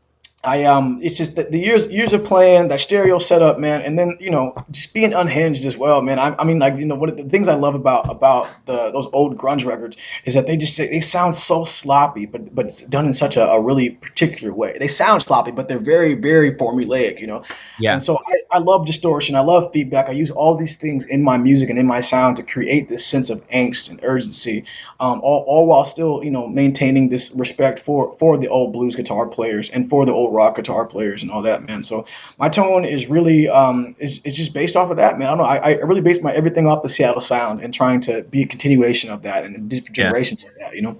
I 0.44 0.64
um, 0.64 1.00
it's 1.02 1.16
just 1.16 1.34
that 1.34 1.50
the 1.50 1.58
years 1.58 1.90
years 1.90 2.12
of 2.12 2.24
playing 2.24 2.68
that 2.68 2.78
stereo 2.78 3.18
setup, 3.18 3.58
man, 3.58 3.82
and 3.82 3.98
then 3.98 4.16
you 4.20 4.30
know 4.30 4.54
just 4.70 4.94
being 4.94 5.12
unhinged 5.12 5.66
as 5.66 5.76
well, 5.76 6.00
man. 6.00 6.20
I, 6.20 6.36
I 6.38 6.44
mean, 6.44 6.60
like 6.60 6.76
you 6.78 6.84
know, 6.84 6.94
one 6.94 7.08
of 7.08 7.16
the 7.16 7.24
things 7.24 7.48
I 7.48 7.54
love 7.54 7.74
about 7.74 8.08
about 8.08 8.48
the 8.66 8.92
those 8.92 9.08
old 9.12 9.36
grunge 9.36 9.64
records 9.64 9.96
is 10.24 10.34
that 10.34 10.46
they 10.46 10.56
just 10.56 10.76
they 10.76 11.00
sound 11.00 11.34
so 11.34 11.64
sloppy, 11.64 12.24
but 12.24 12.54
but 12.54 12.66
it's 12.66 12.82
done 12.82 13.06
in 13.06 13.14
such 13.14 13.36
a, 13.36 13.48
a 13.48 13.60
really 13.60 13.90
particular 13.90 14.54
way. 14.54 14.76
They 14.78 14.86
sound 14.86 15.22
sloppy, 15.22 15.50
but 15.50 15.66
they're 15.66 15.80
very 15.80 16.14
very 16.14 16.52
formulaic, 16.54 17.20
you 17.20 17.26
know. 17.26 17.42
Yeah. 17.80 17.94
And 17.94 18.02
so 18.02 18.16
I, 18.24 18.47
I 18.50 18.58
love 18.58 18.86
distortion. 18.86 19.36
I 19.36 19.40
love 19.40 19.70
feedback. 19.72 20.08
I 20.08 20.12
use 20.12 20.30
all 20.30 20.56
these 20.56 20.76
things 20.76 21.06
in 21.06 21.22
my 21.22 21.36
music 21.36 21.70
and 21.70 21.78
in 21.78 21.86
my 21.86 22.00
sound 22.00 22.36
to 22.38 22.42
create 22.42 22.88
this 22.88 23.06
sense 23.06 23.30
of 23.30 23.46
angst 23.48 23.90
and 23.90 24.00
urgency, 24.02 24.64
um, 25.00 25.20
all, 25.22 25.44
all 25.46 25.66
while 25.66 25.84
still, 25.84 26.24
you 26.24 26.30
know, 26.30 26.46
maintaining 26.46 27.08
this 27.08 27.30
respect 27.32 27.80
for 27.80 28.16
for 28.18 28.38
the 28.38 28.48
old 28.48 28.72
blues 28.72 28.96
guitar 28.96 29.26
players 29.26 29.68
and 29.68 29.90
for 29.90 30.06
the 30.06 30.12
old 30.12 30.34
rock 30.34 30.56
guitar 30.56 30.86
players 30.86 31.22
and 31.22 31.30
all 31.30 31.42
that, 31.42 31.66
man. 31.66 31.82
So 31.82 32.06
my 32.38 32.48
tone 32.48 32.84
is 32.84 33.06
really 33.08 33.48
um, 33.48 33.94
is, 33.98 34.20
is 34.24 34.36
just 34.36 34.54
based 34.54 34.76
off 34.76 34.90
of 34.90 34.96
that, 34.96 35.18
man. 35.18 35.28
I 35.28 35.30
don't 35.32 35.38
know. 35.38 35.44
I, 35.44 35.72
I 35.72 35.74
really 35.80 36.00
base 36.00 36.22
my 36.22 36.32
everything 36.32 36.66
off 36.66 36.82
the 36.82 36.88
Seattle 36.88 37.20
sound 37.20 37.60
and 37.60 37.74
trying 37.74 38.00
to 38.02 38.22
be 38.22 38.42
a 38.42 38.46
continuation 38.46 39.10
of 39.10 39.22
that 39.22 39.44
and 39.44 39.68
different 39.68 39.96
Yeah. 39.96 40.04
generations 40.04 40.44
of 40.44 40.50
that, 40.58 40.74
you 40.74 40.82
know. 40.82 40.98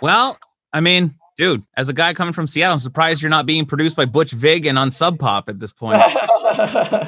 well, 0.00 0.38
I 0.72 0.80
mean, 0.80 1.14
dude, 1.38 1.62
as 1.76 1.88
a 1.88 1.94
guy 1.94 2.12
coming 2.12 2.34
from 2.34 2.46
Seattle, 2.46 2.74
I'm 2.74 2.80
surprised 2.80 3.22
you're 3.22 3.30
not 3.30 3.46
being 3.46 3.64
produced 3.64 3.96
by 3.96 4.04
Butch 4.04 4.32
Vig 4.32 4.66
and 4.66 4.78
on 4.78 4.90
Sub 4.90 5.18
Pop 5.18 5.48
at 5.48 5.58
this 5.58 5.72
point. 5.72 5.96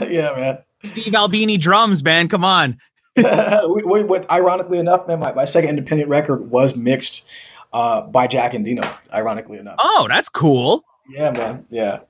yeah, 0.08 0.32
man. 0.36 0.58
Steve 0.82 1.14
Albini 1.14 1.58
drums, 1.58 2.02
man. 2.02 2.28
Come 2.28 2.44
on. 2.44 2.78
we, 3.16 3.82
we, 3.84 4.04
what, 4.04 4.30
ironically 4.30 4.78
enough, 4.78 5.06
man, 5.06 5.18
my, 5.18 5.34
my 5.34 5.44
second 5.44 5.68
independent 5.70 6.08
record 6.08 6.50
was 6.50 6.76
mixed 6.76 7.26
uh, 7.72 8.02
by 8.02 8.26
Jack 8.26 8.52
Endino. 8.52 8.88
Ironically 9.12 9.58
enough, 9.58 9.76
Oh, 9.78 10.06
that's 10.08 10.28
cool. 10.30 10.84
yeah, 11.10 11.30
man, 11.30 11.66
yeah. 11.68 12.00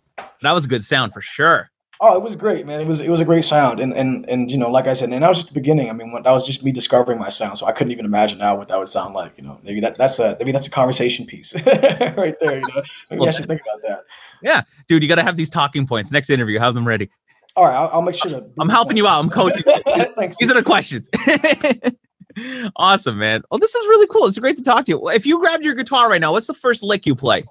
That 0.43 0.53
was 0.53 0.67
a 0.67 0.69
good 0.69 0.85
sound 0.85 1.13
for 1.13 1.23
sure. 1.23 1.71
Oh, 2.03 2.17
it 2.17 2.23
was 2.23 2.35
great, 2.35 2.67
man. 2.67 2.81
It 2.81 2.87
was 2.87 3.03
it 3.03 3.11
was 3.11 3.21
a 3.21 3.27
great 3.27 3.45
sound, 3.45 3.79
and 3.79 3.93
and 3.93 4.27
and 4.29 4.51
you 4.51 4.57
know, 4.57 4.71
like 4.71 4.87
I 4.87 4.95
said, 4.95 5.11
and 5.11 5.23
that 5.23 5.29
was 5.29 5.37
just 5.37 5.49
the 5.49 5.55
beginning. 5.55 5.91
I 5.91 5.93
mean, 5.93 6.13
when, 6.13 6.23
that 6.23 6.31
was 6.31 6.47
just 6.47 6.65
me 6.65 6.73
discovering 6.73 7.19
my 7.19 7.29
sound, 7.29 7.59
so 7.59 7.67
I 7.67 7.73
couldn't 7.73 7.93
even 7.93 8.07
imagine 8.07 8.39
now 8.39 8.57
what 8.57 8.69
that 8.69 8.79
would 8.79 8.89
sound 8.89 9.13
like. 9.13 9.35
You 9.37 9.45
know, 9.45 9.61
maybe 9.63 9.81
that 9.81 9.99
that's 9.99 10.19
a 10.19 10.35
maybe 10.39 10.51
that's 10.51 10.67
a 10.67 10.71
conversation 10.71 11.27
piece 11.27 11.55
right 11.67 12.37
there. 12.41 12.55
You 12.55 12.61
know, 12.63 12.83
maybe 13.11 13.21
Well, 13.21 13.29
I 13.29 13.33
should 13.33 13.47
think 13.47 13.61
about 13.61 13.83
that. 13.87 14.05
Yeah, 14.43 14.63
dude, 14.89 15.03
you 15.03 15.11
got 15.11 15.17
to 15.17 15.23
have 15.23 15.37
these 15.37 15.51
talking 15.51 15.87
points. 15.87 16.11
Next 16.11 16.31
interview, 16.31 16.59
have 16.59 16.75
them 16.75 16.89
ready. 16.89 17.11
All 17.55 17.67
right, 17.67 17.75
I'll, 17.75 17.89
I'll 17.89 18.03
make 18.03 18.15
sure 18.15 18.31
to. 18.31 18.47
I'm 18.59 18.71
helping 18.71 18.97
you 18.97 19.07
out. 19.07 19.23
I'm 19.23 19.29
coaching. 19.29 19.63
Thanks. 20.17 20.37
These 20.39 20.51
are 20.51 20.55
the 20.55 20.63
questions. 20.63 21.07
awesome, 22.77 23.19
man. 23.19 23.43
Well, 23.51 23.59
this 23.59 23.75
is 23.75 23.87
really 23.89 24.07
cool. 24.07 24.27
It's 24.27 24.39
great 24.39 24.57
to 24.57 24.63
talk 24.63 24.87
to 24.87 24.93
you. 24.93 25.09
If 25.11 25.27
you 25.27 25.39
grabbed 25.39 25.65
your 25.65 25.75
guitar 25.75 26.09
right 26.09 26.21
now, 26.21 26.33
what's 26.33 26.47
the 26.47 26.55
first 26.55 26.83
lick 26.83 27.05
you 27.05 27.15
play? 27.15 27.45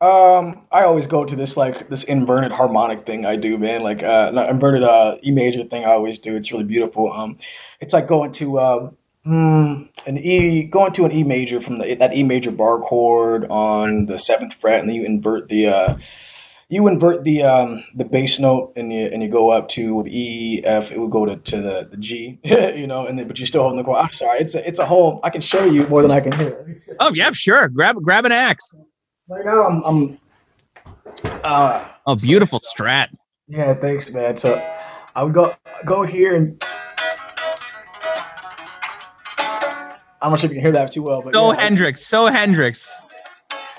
Um, 0.00 0.66
I 0.70 0.84
always 0.84 1.06
go 1.06 1.24
to 1.24 1.36
this 1.36 1.56
like 1.56 1.88
this 1.88 2.04
inverted 2.04 2.52
harmonic 2.52 3.06
thing 3.06 3.24
I 3.24 3.36
do, 3.36 3.56
man. 3.56 3.82
Like 3.82 4.02
uh, 4.02 4.30
inverted 4.50 4.82
uh 4.82 5.16
E 5.22 5.30
major 5.30 5.64
thing 5.64 5.84
I 5.84 5.92
always 5.92 6.18
do. 6.18 6.36
It's 6.36 6.52
really 6.52 6.64
beautiful. 6.64 7.10
Um, 7.10 7.38
it's 7.80 7.94
like 7.94 8.06
going 8.06 8.32
to 8.32 8.60
um 8.60 8.96
mm, 9.26 9.88
an 10.06 10.18
E 10.18 10.64
going 10.64 10.92
to 10.92 11.06
an 11.06 11.12
E 11.12 11.24
major 11.24 11.62
from 11.62 11.78
the 11.78 11.94
that 11.94 12.14
E 12.14 12.24
major 12.24 12.50
bar 12.50 12.80
chord 12.80 13.46
on 13.46 14.04
the 14.04 14.18
seventh 14.18 14.54
fret, 14.54 14.80
and 14.80 14.88
then 14.88 14.96
you 14.96 15.04
invert 15.04 15.48
the 15.48 15.68
uh 15.68 15.98
you 16.68 16.88
invert 16.88 17.24
the 17.24 17.44
um 17.44 17.82
the 17.94 18.04
bass 18.04 18.38
note 18.38 18.74
and 18.76 18.92
you 18.92 19.06
and 19.06 19.22
you 19.22 19.30
go 19.30 19.50
up 19.50 19.68
to 19.70 20.04
E 20.06 20.60
F. 20.62 20.92
It 20.92 20.98
would 20.98 21.10
go 21.10 21.24
to, 21.24 21.36
to 21.36 21.62
the 21.62 21.88
the 21.90 21.96
G, 21.96 22.38
you 22.44 22.86
know, 22.86 23.06
and 23.06 23.18
then 23.18 23.28
but 23.28 23.38
you're 23.38 23.46
still 23.46 23.62
holding 23.62 23.78
the 23.78 23.84
chord. 23.84 23.98
I'm 23.98 24.12
sorry, 24.12 24.40
it's 24.40 24.54
a 24.54 24.68
it's 24.68 24.78
a 24.78 24.84
whole. 24.84 25.20
I 25.22 25.30
can 25.30 25.40
show 25.40 25.64
you 25.64 25.86
more 25.86 26.02
than 26.02 26.10
I 26.10 26.20
can 26.20 26.32
hear. 26.32 26.80
Oh, 27.00 27.12
yeah, 27.14 27.30
sure. 27.32 27.68
Grab 27.68 27.96
grab 28.02 28.26
an 28.26 28.32
axe. 28.32 28.74
Right 29.28 29.44
now 29.44 29.66
I'm 29.66 29.82
I'm. 29.84 30.18
Uh, 31.42 31.88
Oh, 32.08 32.14
beautiful 32.14 32.60
strat. 32.60 33.08
Yeah, 33.48 33.74
thanks, 33.74 34.08
man. 34.12 34.36
So 34.36 34.54
I 35.16 35.24
would 35.24 35.34
go 35.34 35.52
go 35.84 36.04
here 36.04 36.36
and 36.36 36.62
I'm 40.22 40.30
not 40.30 40.38
sure 40.38 40.46
if 40.46 40.52
you 40.52 40.56
can 40.56 40.60
hear 40.60 40.72
that 40.72 40.92
too 40.92 41.02
well, 41.02 41.22
but 41.22 41.34
So 41.34 41.52
yeah, 41.52 41.60
Hendrix. 41.60 42.06
So 42.06 42.26
Hendrix. 42.26 43.00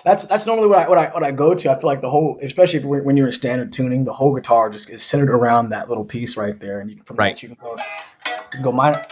that's 0.03 0.25
that's 0.25 0.45
normally 0.45 0.67
what 0.67 0.79
I 0.79 0.89
what 0.89 0.97
I 0.97 1.07
what 1.07 1.23
I 1.23 1.31
go 1.31 1.53
to. 1.55 1.71
I 1.71 1.75
feel 1.79 1.87
like 1.87 2.01
the 2.01 2.09
whole, 2.09 2.37
especially 2.41 2.79
if 2.79 2.85
when 2.85 3.15
you're 3.15 3.27
in 3.27 3.33
standard 3.33 3.71
tuning, 3.71 4.03
the 4.03 4.13
whole 4.13 4.35
guitar 4.35 4.69
just 4.69 4.89
is 4.89 5.03
centered 5.03 5.29
around 5.29 5.69
that 5.69 5.87
little 5.87 6.05
piece 6.05 6.35
right 6.35 6.59
there, 6.59 6.81
and 6.81 6.89
you 6.89 6.97
can 6.97 7.05
from 7.05 7.15
Right. 7.15 7.35
that 7.35 7.43
you 7.43 7.49
can 7.49 7.57
go 7.61 7.75
you 8.25 8.33
can 8.51 8.61
go 8.63 8.71
minor. 8.73 9.05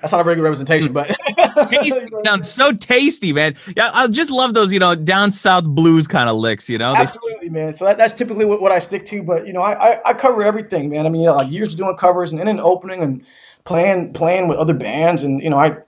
That's 0.00 0.12
not 0.12 0.20
a 0.20 0.24
very 0.24 0.36
good 0.36 0.42
representation, 0.42 0.92
but. 0.92 1.16
Sounds 2.24 2.50
so 2.50 2.72
tasty, 2.72 3.32
man. 3.32 3.56
Yeah, 3.76 3.90
I 3.92 4.06
just 4.06 4.30
love 4.30 4.54
those, 4.54 4.72
you 4.72 4.78
know, 4.78 4.94
down 4.94 5.32
south 5.32 5.64
blues 5.64 6.06
kind 6.06 6.30
of 6.30 6.36
licks, 6.36 6.68
you 6.68 6.78
know? 6.78 6.94
Absolutely, 6.94 7.48
man. 7.48 7.72
So 7.72 7.84
that, 7.84 7.98
that's 7.98 8.12
typically 8.12 8.44
what, 8.44 8.62
what 8.62 8.70
I 8.70 8.78
stick 8.78 9.04
to. 9.06 9.22
But 9.22 9.46
you 9.46 9.52
know, 9.52 9.62
I, 9.62 9.94
I, 9.94 10.10
I 10.10 10.14
cover 10.14 10.42
everything, 10.42 10.90
man. 10.90 11.06
I 11.06 11.08
mean, 11.08 11.22
you 11.22 11.26
know, 11.26 11.34
like 11.34 11.50
years 11.50 11.72
of 11.72 11.78
doing 11.78 11.96
covers 11.96 12.30
and 12.30 12.38
then 12.38 12.48
an 12.48 12.60
opening 12.60 13.02
and 13.02 13.24
playing 13.64 14.12
playing 14.12 14.48
with 14.48 14.58
other 14.58 14.74
bands, 14.74 15.24
and 15.24 15.42
you 15.42 15.50
know, 15.50 15.58
I 15.58 15.78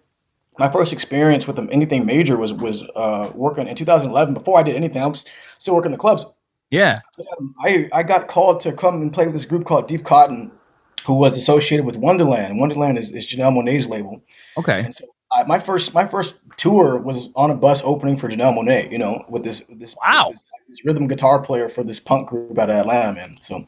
my 0.59 0.71
first 0.71 0.93
experience 0.93 1.47
with 1.47 1.57
them, 1.57 1.69
anything 1.71 2.05
major 2.05 2.37
was 2.37 2.53
was 2.53 2.83
uh, 2.97 3.31
working 3.35 3.69
in 3.69 3.77
2011. 3.77 4.35
Before 4.35 4.59
I 4.59 4.63
did 4.63 4.77
anything, 4.77 5.03
I 5.03 5.07
was 5.07 5.25
still 5.59 5.75
working 5.75 5.93
the 5.93 5.99
clubs. 5.99 6.25
yeah. 6.71 7.01
Um, 7.39 7.55
I 7.61 7.89
I 7.93 8.03
got 8.03 8.29
called 8.29 8.61
to 8.61 8.73
come 8.73 9.03
and 9.03 9.13
play 9.13 9.27
with 9.27 9.35
this 9.35 9.45
group 9.45 9.65
called 9.65 9.89
Deep 9.89 10.05
Cotton, 10.05 10.51
who 11.05 11.15
was 11.15 11.37
associated 11.37 11.87
with 11.87 11.97
Wondaland. 11.97 12.61
Wondaland 12.61 12.99
is, 12.99 13.13
is 13.13 13.27
Janelle 13.27 13.53
Monae's 13.53 13.89
label. 13.89 14.23
Okay. 14.57 14.85
And 14.85 14.95
so 14.95 15.07
I, 15.33 15.45
my 15.45 15.59
first 15.59 15.95
my 15.95 16.07
first 16.07 16.35
tour 16.57 16.99
was 17.01 17.31
on 17.37 17.51
a 17.51 17.55
bus 17.55 17.83
opening 17.85 18.19
for 18.19 18.29
Janelle 18.29 18.57
Monáe. 18.57 18.91
You 18.91 18.99
know, 18.99 19.25
with 19.29 19.45
this 19.45 19.67
with 19.69 19.79
this 19.79 19.95
wow 20.05 20.31
this, 20.31 20.45
this, 20.69 20.85
rhythm 20.85 21.07
guitar 21.07 21.41
player 21.41 21.69
for 21.69 21.85
this 21.85 22.01
punk 22.01 22.29
group 22.29 22.59
out 22.59 22.71
of 22.71 22.77
Atlanta, 22.77 23.13
man. 23.13 23.39
So 23.41 23.67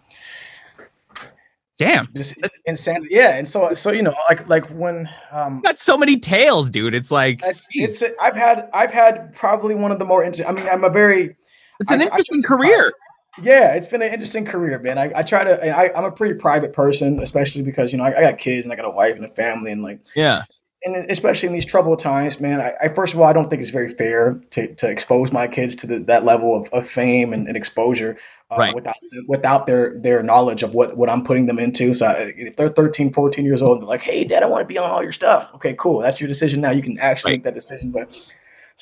damn, 1.79 2.07
this 2.13 2.35
insanity. 2.65 3.15
Yeah, 3.15 3.37
and 3.37 3.49
so 3.49 3.75
so 3.75 3.93
you 3.93 4.03
know, 4.03 4.15
like 4.29 4.49
like 4.49 4.67
when 4.71 5.09
um, 5.31 5.61
got 5.61 5.79
so 5.79 5.97
many 5.97 6.19
tales, 6.19 6.69
dude. 6.69 6.95
It's 6.95 7.11
like 7.11 7.41
it's, 7.45 7.69
it's 7.73 8.03
I've 8.21 8.37
had 8.37 8.69
I've 8.73 8.93
had 8.93 9.33
probably 9.35 9.75
one 9.75 9.93
of 9.93 9.99
the 9.99 10.05
more 10.05 10.25
interesting. 10.25 10.47
I 10.47 10.59
mean, 10.59 10.69
I'm 10.69 10.85
a 10.85 10.91
very 10.91 11.37
it's 11.81 11.91
an 11.91 12.01
I, 12.01 12.05
interesting 12.05 12.43
I, 12.45 12.49
career. 12.49 12.93
Yeah, 13.41 13.75
it's 13.75 13.89
been 13.89 14.03
an 14.03 14.13
interesting 14.13 14.45
career, 14.45 14.79
man. 14.79 14.99
I, 14.99 15.11
I 15.15 15.23
try 15.23 15.45
to. 15.45 15.75
I, 15.75 15.97
I'm 15.97 16.05
a 16.05 16.13
pretty 16.13 16.35
private 16.35 16.75
person, 16.75 17.23
especially 17.23 17.63
because 17.63 17.93
you 17.93 17.99
know 17.99 18.05
I, 18.05 18.19
I 18.19 18.21
got 18.21 18.39
kids 18.39 18.67
and 18.67 18.73
I 18.73 18.77
got 18.77 18.85
a 18.85 18.91
wife 18.91 19.17
and 19.17 19.25
a 19.25 19.29
family, 19.29 19.73
and 19.73 19.83
like 19.83 20.01
yeah, 20.15 20.45
and 20.85 20.97
especially 21.11 21.47
in 21.47 21.53
these 21.53 21.65
troubled 21.65 21.99
times, 22.01 22.41
man, 22.41 22.61
I, 22.61 22.75
I, 22.81 22.89
first 22.89 23.15
of 23.15 23.21
all 23.21 23.27
I 23.27 23.33
don't 23.33 23.49
think 23.49 23.63
it's 23.63 23.71
very 23.71 23.91
fair 23.91 24.41
to, 24.51 24.75
to 24.75 24.91
expose 24.91 25.31
my 25.33 25.47
kids 25.47 25.77
to 25.77 25.87
the, 25.87 25.99
that 26.01 26.25
level 26.25 26.57
of, 26.57 26.69
of 26.73 26.91
fame 26.91 27.33
and, 27.33 27.47
and 27.47 27.57
exposure 27.57 28.19
uh, 28.51 28.57
right. 28.59 28.75
without 28.75 28.97
without 29.29 29.67
their 29.67 29.99
their 29.99 30.23
knowledge 30.23 30.63
of 30.63 30.75
what, 30.75 30.97
what 30.97 31.09
I'm 31.09 31.23
putting 31.23 31.47
them 31.47 31.59
into. 31.59 31.95
So 31.95 32.07
I, 32.07 32.35
if 32.37 32.57
they're 32.57 32.69
13, 32.69 33.13
14 33.13 33.45
years 33.45 33.63
old, 33.63 33.81
they're 33.81 33.89
like, 33.89 34.03
"Hey, 34.03 34.25
Dad, 34.25 34.43
I 34.43 34.47
want 34.47 34.63
to 34.63 34.67
be 34.67 34.79
on 34.79 34.91
all 34.91 35.03
your 35.03 35.13
stuff." 35.13 35.55
Okay, 35.55 35.75
cool. 35.79 36.01
That's 36.01 36.21
your 36.21 36.29
decision 36.29 36.61
now. 36.61 36.71
You 36.71 36.83
can 36.83 36.99
actually 36.99 37.33
right. 37.33 37.37
make 37.37 37.45
that 37.45 37.55
decision, 37.55 37.93
but 37.93 38.11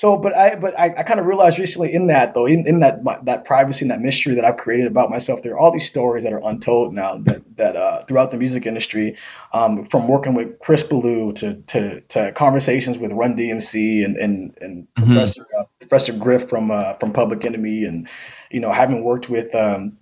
so, 0.01 0.17
but 0.17 0.35
I, 0.35 0.55
but 0.55 0.81
I, 0.81 0.85
I 0.97 1.03
kind 1.03 1.21
of 1.21 1.27
realized 1.27 1.59
recently 1.59 1.93
in 1.93 2.07
that 2.07 2.33
though, 2.33 2.47
in, 2.47 2.67
in 2.67 2.81
that 2.81 3.05
that 3.27 3.45
privacy 3.45 3.85
and 3.85 3.91
that 3.91 4.01
mystery 4.01 4.35
that 4.35 4.47
I've 4.47 4.57
created 4.57 4.87
about 4.87 5.11
myself, 5.11 5.43
there 5.43 5.53
are 5.53 5.59
all 5.59 5.71
these 5.71 5.87
stories 5.87 6.25
that 6.25 6.33
are 6.33 6.41
untold 6.43 6.95
now 6.95 7.19
that 7.19 7.43
that 7.59 7.77
uh, 7.77 8.05
throughout 8.07 8.31
the 8.31 8.39
music 8.39 8.65
industry, 8.65 9.19
um, 9.53 9.85
from 9.85 10.09
working 10.09 10.33
with 10.33 10.59
Chris 10.59 10.83
Ballew 10.83 11.35
to 11.35 11.57
to, 11.67 12.01
to 12.01 12.33
conversations 12.33 12.97
with 12.97 13.13
Run 13.13 13.37
DMC 13.37 14.03
and 14.03 14.17
and 14.17 14.57
and 14.63 14.89
mm-hmm. 14.97 15.05
Professor 15.05 15.45
uh, 15.59 15.65
Professor 15.81 16.15
Griff 16.15 16.49
from 16.49 16.71
uh, 16.71 16.95
from 16.95 17.13
Public 17.13 17.45
Enemy, 17.45 17.85
and 17.85 18.09
you 18.51 18.61
know 18.61 18.73
having 18.73 19.05
worked 19.05 19.29
with 19.29 19.55
um, 19.55 19.99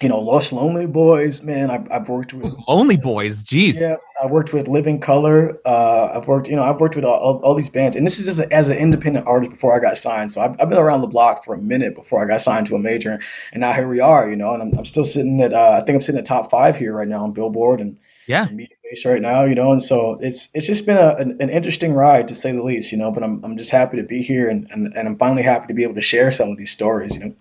you 0.00 0.08
know, 0.08 0.20
Los 0.20 0.52
Lonely 0.52 0.86
Boys, 0.86 1.42
man. 1.42 1.70
I've, 1.70 1.90
I've 1.90 2.08
worked 2.08 2.32
with 2.32 2.56
Lonely 2.68 2.96
Boys. 2.96 3.42
Jeez. 3.42 3.80
Yeah, 3.80 3.96
I 4.22 4.26
worked 4.26 4.52
with 4.52 4.68
Living 4.68 5.00
Colour. 5.00 5.58
Uh, 5.64 6.12
I've 6.14 6.28
worked, 6.28 6.48
you 6.48 6.54
know, 6.54 6.62
I've 6.62 6.80
worked 6.80 6.94
with 6.94 7.04
all, 7.04 7.18
all, 7.18 7.36
all 7.42 7.54
these 7.54 7.68
bands, 7.68 7.96
and 7.96 8.06
this 8.06 8.20
is 8.20 8.26
just 8.26 8.40
a, 8.40 8.52
as 8.54 8.68
an 8.68 8.76
independent 8.78 9.26
artist 9.26 9.50
before 9.50 9.76
I 9.76 9.80
got 9.80 9.98
signed. 9.98 10.30
So 10.30 10.40
I've, 10.40 10.60
I've 10.60 10.68
been 10.68 10.78
around 10.78 11.00
the 11.00 11.08
block 11.08 11.44
for 11.44 11.54
a 11.54 11.58
minute 11.58 11.96
before 11.96 12.22
I 12.22 12.28
got 12.28 12.40
signed 12.40 12.68
to 12.68 12.76
a 12.76 12.78
major, 12.78 13.18
and 13.52 13.60
now 13.60 13.72
here 13.72 13.88
we 13.88 13.98
are, 13.98 14.30
you 14.30 14.36
know, 14.36 14.54
and 14.54 14.62
I'm, 14.62 14.78
I'm 14.78 14.84
still 14.84 15.04
sitting 15.04 15.40
at, 15.40 15.52
uh, 15.52 15.80
I 15.82 15.84
think 15.84 15.96
I'm 15.96 16.02
sitting 16.02 16.20
at 16.20 16.26
top 16.26 16.50
five 16.50 16.76
here 16.76 16.92
right 16.94 17.08
now 17.08 17.24
on 17.24 17.32
Billboard 17.32 17.80
and 17.80 17.98
yeah, 18.28 18.46
Mediabase 18.46 19.04
right 19.04 19.22
now, 19.22 19.44
you 19.44 19.54
know, 19.54 19.72
and 19.72 19.82
so 19.82 20.18
it's 20.20 20.50
it's 20.54 20.66
just 20.66 20.84
been 20.86 20.98
a, 20.98 21.16
an, 21.16 21.38
an, 21.40 21.48
interesting 21.48 21.94
ride 21.94 22.28
to 22.28 22.34
say 22.34 22.52
the 22.52 22.62
least, 22.62 22.92
you 22.92 22.98
know. 22.98 23.10
But 23.10 23.22
I'm 23.22 23.42
I'm 23.42 23.56
just 23.56 23.70
happy 23.70 23.96
to 23.96 24.02
be 24.02 24.22
here, 24.22 24.50
and, 24.50 24.70
and 24.70 24.92
and 24.94 25.08
I'm 25.08 25.16
finally 25.16 25.42
happy 25.42 25.68
to 25.68 25.74
be 25.74 25.82
able 25.82 25.94
to 25.94 26.02
share 26.02 26.30
some 26.30 26.50
of 26.50 26.58
these 26.58 26.70
stories, 26.70 27.16
you 27.16 27.24
know. 27.24 27.34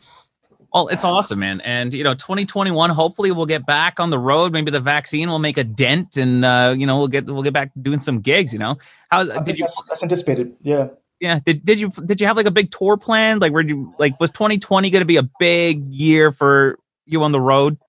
Well, 0.77 0.89
it's 0.89 1.03
awesome, 1.03 1.39
man. 1.39 1.59
And 1.61 1.91
you 1.91 2.03
know, 2.03 2.13
2021, 2.13 2.91
hopefully 2.91 3.31
we'll 3.31 3.47
get 3.47 3.65
back 3.65 3.99
on 3.99 4.11
the 4.11 4.19
road. 4.19 4.53
Maybe 4.53 4.69
the 4.69 4.79
vaccine 4.79 5.27
will 5.27 5.39
make 5.39 5.57
a 5.57 5.63
dent, 5.63 6.17
and 6.17 6.45
uh, 6.45 6.75
you 6.77 6.85
know, 6.85 6.99
we'll 6.99 7.07
get 7.07 7.25
we'll 7.25 7.41
get 7.41 7.53
back 7.53 7.71
doing 7.81 7.99
some 7.99 8.21
gigs. 8.21 8.53
You 8.53 8.59
know, 8.59 8.77
how 9.09 9.23
did 9.23 9.57
you? 9.57 9.63
That's, 9.63 9.81
that's, 9.87 10.03
anticipated. 10.03 10.55
Yeah. 10.61 10.89
Yeah. 11.19 11.39
Did, 11.43 11.65
did 11.65 11.79
you 11.79 11.89
did 12.05 12.21
you 12.21 12.27
have 12.27 12.37
like 12.37 12.45
a 12.45 12.51
big 12.51 12.69
tour 12.69 12.95
plan? 12.95 13.39
Like, 13.39 13.53
where 13.53 13.63
you 13.63 13.91
like 13.97 14.19
was 14.19 14.29
2020 14.29 14.91
going 14.91 15.01
to 15.01 15.05
be 15.05 15.17
a 15.17 15.27
big 15.39 15.91
year 15.91 16.31
for 16.31 16.77
you 17.07 17.23
on 17.23 17.31
the 17.31 17.41
road? 17.41 17.79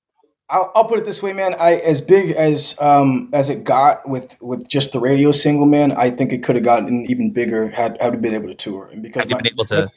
I'll, 0.49 0.73
I'll, 0.75 0.85
put 0.87 0.99
it 0.99 1.05
this 1.05 1.23
way, 1.23 1.35
man. 1.35 1.55
I 1.59 1.75
as 1.75 2.01
big 2.01 2.31
as 2.31 2.75
um 2.81 3.29
as 3.35 3.51
it 3.51 3.65
got 3.65 4.09
with 4.09 4.35
with 4.41 4.67
just 4.67 4.93
the 4.93 4.99
radio 4.99 5.31
single, 5.31 5.67
man. 5.67 5.93
I 5.93 6.11
think 6.11 6.33
it 6.33 6.43
could 6.43 6.57
have 6.57 6.65
gotten 6.65 7.05
even 7.11 7.35
bigger 7.35 7.69
had 7.69 8.01
had 8.01 8.23
been 8.23 8.33
able 8.33 8.49
to 8.49 8.55
tour, 8.55 8.89
and 8.91 9.03
because 9.03 9.29
my, 9.29 9.37
been 9.37 9.53
able 9.53 9.67
to 9.67 9.91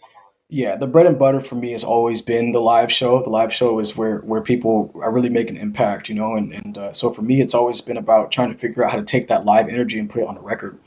yeah, 0.54 0.76
the 0.76 0.86
bread 0.86 1.06
and 1.06 1.18
butter 1.18 1.40
for 1.40 1.56
me 1.56 1.72
has 1.72 1.86
always 1.86 2.22
been 2.22 2.52
the 2.52 2.60
live 2.60 2.92
show. 2.92 3.24
The 3.24 3.30
live 3.30 3.54
show 3.54 3.80
is 3.80 3.96
where 3.96 4.18
where 4.18 4.42
people 4.42 4.92
are 5.02 5.12
really 5.12 5.30
making 5.30 5.56
an 5.56 5.62
impact, 5.62 6.10
you 6.10 6.16
know. 6.16 6.36
And 6.36 6.54
and 6.54 6.78
uh, 6.78 6.94
so 6.94 7.14
for 7.14 7.22
me, 7.22 7.42
it's 7.42 7.54
always 7.54 7.80
been 7.80 7.96
about 7.96 8.34
trying 8.34 8.52
to 8.52 8.58
figure 8.58 8.84
out 8.84 8.92
how 8.92 8.98
to 8.98 9.06
take 9.06 9.30
that 9.30 9.46
live 9.46 9.70
energy 9.70 9.98
and 9.98 10.10
put 10.10 10.24
it 10.24 10.28
on 10.28 10.36
a 10.36 10.42
record 10.42 10.78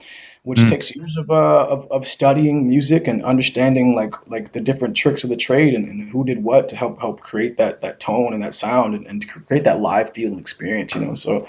which 0.45 0.61
mm. 0.61 0.69
takes 0.69 0.95
years 0.95 1.17
of, 1.17 1.31
uh, 1.31 1.67
of 1.69 1.91
of 1.91 2.07
studying 2.07 2.69
music 2.69 3.09
and 3.09 3.25
understanding 3.25 3.95
like 3.95 4.15
like 4.31 4.53
the 4.53 4.61
different 4.61 4.95
tricks 4.95 5.25
of 5.25 5.31
the 5.31 5.37
trade 5.37 5.73
and, 5.75 5.89
and 5.89 6.11
who 6.11 6.23
did 6.23 6.45
what 6.45 6.69
to 6.69 6.77
help 6.77 7.01
help 7.01 7.21
create 7.21 7.57
that 7.57 7.81
that 7.81 7.99
tone 7.99 8.35
and 8.35 8.43
that 8.43 8.55
sound 8.55 8.95
and, 8.95 9.07
and 9.07 9.23
to 9.23 9.29
create 9.29 9.65
that 9.65 9.81
live 9.81 10.11
feel 10.11 10.39
experience. 10.39 10.95
You 10.95 11.01
know, 11.01 11.15
so 11.15 11.49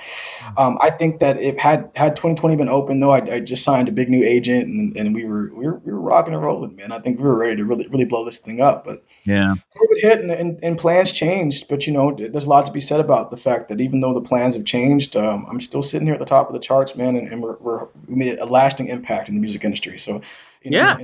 um, 0.57 0.77
I 0.81 0.89
think 0.89 1.19
that 1.19 1.39
if 1.41 1.57
had 1.57 1.91
had 1.95 2.15
2020 2.15 2.55
been 2.55 2.69
open 2.69 3.01
though, 3.01 3.11
I, 3.11 3.35
I 3.35 3.39
just 3.41 3.63
signed 3.63 3.89
a 3.89 3.91
big 3.91 4.09
new 4.09 4.23
agent 4.23 4.67
and, 4.67 4.95
and 4.95 5.13
we 5.13 5.25
were 5.25 5.53
we 5.53 5.65
were 5.65 5.75
we 5.79 5.91
were 5.91 5.99
rocking 5.99 6.33
and 6.33 6.41
rolling, 6.41 6.77
man. 6.77 6.93
I 6.93 6.99
think 6.99 7.19
we 7.19 7.25
were 7.25 7.35
ready 7.35 7.57
to 7.57 7.65
really 7.65 7.87
really 7.87 8.05
blow 8.05 8.23
this 8.23 8.39
thing 8.39 8.61
up, 8.61 8.85
but 8.85 9.03
yeah, 9.25 9.55
COVID 9.75 10.01
hit 10.01 10.19
and, 10.21 10.31
and, 10.31 10.57
and 10.63 10.77
plans 10.77 11.11
changed. 11.11 11.67
But 11.67 11.85
you 11.85 11.91
know, 11.91 12.15
there's 12.15 12.45
a 12.45 12.49
lot 12.49 12.65
to 12.65 12.71
be 12.71 12.81
said 12.81 13.01
about 13.01 13.29
the 13.29 13.37
fact 13.37 13.67
that 13.67 13.81
even 13.81 13.99
though 13.99 14.13
the 14.13 14.21
plans 14.21 14.55
have 14.55 14.63
changed, 14.63 15.17
um, 15.17 15.45
I'm 15.49 15.59
still 15.59 15.83
sitting 15.83 16.07
here 16.07 16.13
at 16.13 16.21
the 16.21 16.25
top 16.25 16.47
of 16.47 16.53
the 16.53 16.59
charts, 16.59 16.95
man, 16.95 17.17
and, 17.17 17.27
and 17.27 17.43
we're, 17.43 17.57
we're 17.57 17.87
we 18.07 18.15
made 18.15 18.39
a 18.39 18.45
lasting 18.45 18.84
lasting 18.85 18.95
impact 18.95 19.29
in 19.29 19.35
the 19.35 19.41
music 19.41 19.63
industry. 19.63 19.97
So, 19.97 20.21
you 20.63 20.71
know, 20.71 20.77
yeah. 20.77 20.97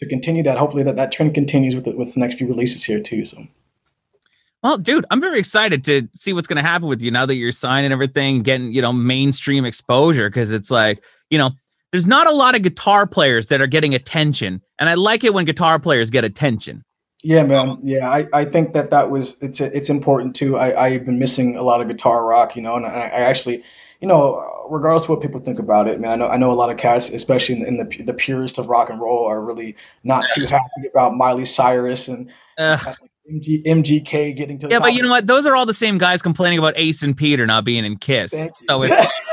to 0.00 0.06
continue 0.06 0.42
that, 0.44 0.58
hopefully 0.58 0.82
that 0.84 0.96
that 0.96 1.12
trend 1.12 1.34
continues 1.34 1.74
with 1.74 1.84
the, 1.84 1.92
with 1.92 2.14
the 2.14 2.20
next 2.20 2.36
few 2.36 2.46
releases 2.46 2.84
here 2.84 3.00
too. 3.00 3.24
So. 3.24 3.46
Well, 4.62 4.78
dude, 4.78 5.04
I'm 5.10 5.20
very 5.20 5.38
excited 5.38 5.84
to 5.84 6.08
see 6.14 6.32
what's 6.32 6.48
going 6.48 6.56
to 6.56 6.62
happen 6.62 6.88
with 6.88 7.02
you 7.02 7.10
now 7.10 7.26
that 7.26 7.36
you're 7.36 7.52
signing 7.52 7.92
everything, 7.92 8.42
getting, 8.42 8.72
you 8.72 8.80
know, 8.80 8.92
mainstream 8.92 9.64
exposure. 9.64 10.30
Cause 10.30 10.50
it's 10.50 10.70
like, 10.70 11.02
you 11.30 11.38
know, 11.38 11.50
there's 11.92 12.06
not 12.06 12.26
a 12.26 12.32
lot 12.32 12.56
of 12.56 12.62
guitar 12.62 13.06
players 13.06 13.48
that 13.48 13.60
are 13.60 13.66
getting 13.66 13.94
attention. 13.94 14.62
And 14.78 14.88
I 14.88 14.94
like 14.94 15.22
it 15.22 15.34
when 15.34 15.44
guitar 15.44 15.78
players 15.78 16.10
get 16.10 16.24
attention. 16.24 16.82
Yeah, 17.22 17.44
man. 17.44 17.78
Yeah, 17.82 18.10
I, 18.10 18.26
I 18.32 18.44
think 18.44 18.74
that 18.74 18.90
that 18.90 19.10
was, 19.10 19.40
it's, 19.42 19.60
it's 19.60 19.88
important 19.88 20.34
too. 20.36 20.58
I, 20.58 20.86
I've 20.86 21.06
been 21.06 21.18
missing 21.18 21.56
a 21.56 21.62
lot 21.62 21.80
of 21.80 21.88
guitar 21.88 22.26
rock, 22.26 22.56
you 22.56 22.62
know, 22.62 22.76
and 22.76 22.84
I, 22.84 22.90
I 22.90 23.20
actually, 23.20 23.62
you 24.04 24.08
know, 24.08 24.66
regardless 24.68 25.04
of 25.04 25.08
what 25.08 25.22
people 25.22 25.40
think 25.40 25.58
about 25.58 25.88
it, 25.88 25.98
man, 25.98 26.12
I 26.12 26.16
know 26.16 26.28
I 26.28 26.36
know 26.36 26.52
a 26.52 26.60
lot 26.60 26.68
of 26.68 26.76
cats, 26.76 27.08
especially 27.08 27.54
in, 27.54 27.66
in 27.66 27.76
the 27.78 28.02
the 28.02 28.12
purists 28.12 28.58
of 28.58 28.68
rock 28.68 28.90
and 28.90 29.00
roll, 29.00 29.24
are 29.24 29.42
really 29.42 29.76
not 30.02 30.26
too 30.34 30.44
happy 30.44 30.86
about 30.92 31.16
Miley 31.16 31.46
Cyrus 31.46 32.06
and 32.06 32.30
uh, 32.58 32.76
like 32.84 32.96
MG, 33.30 33.64
MGK 33.64 34.36
getting 34.36 34.58
to. 34.58 34.68
yeah, 34.68 34.78
but 34.78 34.92
you 34.92 35.02
know 35.02 35.08
what? 35.08 35.26
Those 35.26 35.46
are 35.46 35.56
all 35.56 35.66
the 35.66 35.74
same 35.74 35.98
guys 35.98 36.20
complaining 36.20 36.58
about 36.58 36.74
Ace 36.76 37.02
and 37.02 37.16
Peter 37.16 37.46
not 37.46 37.64
being 37.64 37.84
in 37.84 37.96
Kiss. 37.96 38.46
So 38.68 38.82
it's. 38.82 39.12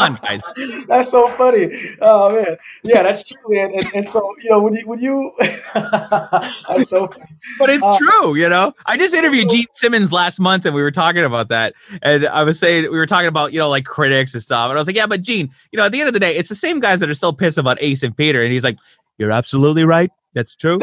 on, 0.00 0.18
guys. 0.22 0.40
That's 0.88 1.10
so 1.10 1.28
funny. 1.36 1.68
Oh 2.00 2.34
man, 2.34 2.56
yeah, 2.82 3.02
that's 3.02 3.28
true, 3.28 3.38
man. 3.48 3.72
And, 3.74 3.86
and 3.94 4.08
so 4.08 4.34
you 4.42 4.50
know, 4.50 4.60
when 4.60 4.74
you 4.74 4.82
when 4.86 4.98
you, 4.98 5.32
that's 5.38 6.88
so. 6.88 7.06
Funny. 7.08 7.24
But 7.58 7.70
it's 7.70 7.84
uh, 7.84 7.98
true, 7.98 8.34
you 8.34 8.48
know. 8.48 8.72
I 8.86 8.96
just 8.96 9.14
interviewed 9.14 9.50
Gene 9.50 9.66
Simmons 9.74 10.12
last 10.12 10.40
month, 10.40 10.66
and 10.66 10.74
we 10.74 10.82
were 10.82 10.90
talking 10.90 11.24
about 11.24 11.48
that, 11.48 11.74
and 12.02 12.26
I 12.26 12.42
was 12.42 12.58
saying 12.58 12.84
we 12.84 12.98
were 12.98 13.06
talking 13.06 13.28
about 13.28 13.52
you 13.52 13.58
know 13.58 13.68
like 13.68 13.84
critics 13.84 14.34
and 14.34 14.42
stuff, 14.42 14.70
and 14.70 14.78
I 14.78 14.80
was 14.80 14.86
like, 14.86 14.96
yeah, 14.96 15.06
but 15.06 15.22
Gene, 15.22 15.50
you 15.72 15.76
know, 15.76 15.84
at 15.84 15.92
the 15.92 16.00
end 16.00 16.08
of 16.08 16.14
the 16.14 16.20
day, 16.20 16.36
it's 16.36 16.48
the 16.48 16.54
same 16.54 16.80
guys 16.80 17.00
that 17.00 17.10
are 17.10 17.14
still 17.14 17.32
pissed 17.32 17.58
about 17.58 17.78
Ace 17.80 18.02
and 18.02 18.16
Peter, 18.16 18.42
and 18.42 18.52
he's 18.52 18.64
like, 18.64 18.78
you're 19.18 19.32
absolutely 19.32 19.84
right. 19.84 20.10
That's 20.34 20.54
true. 20.54 20.78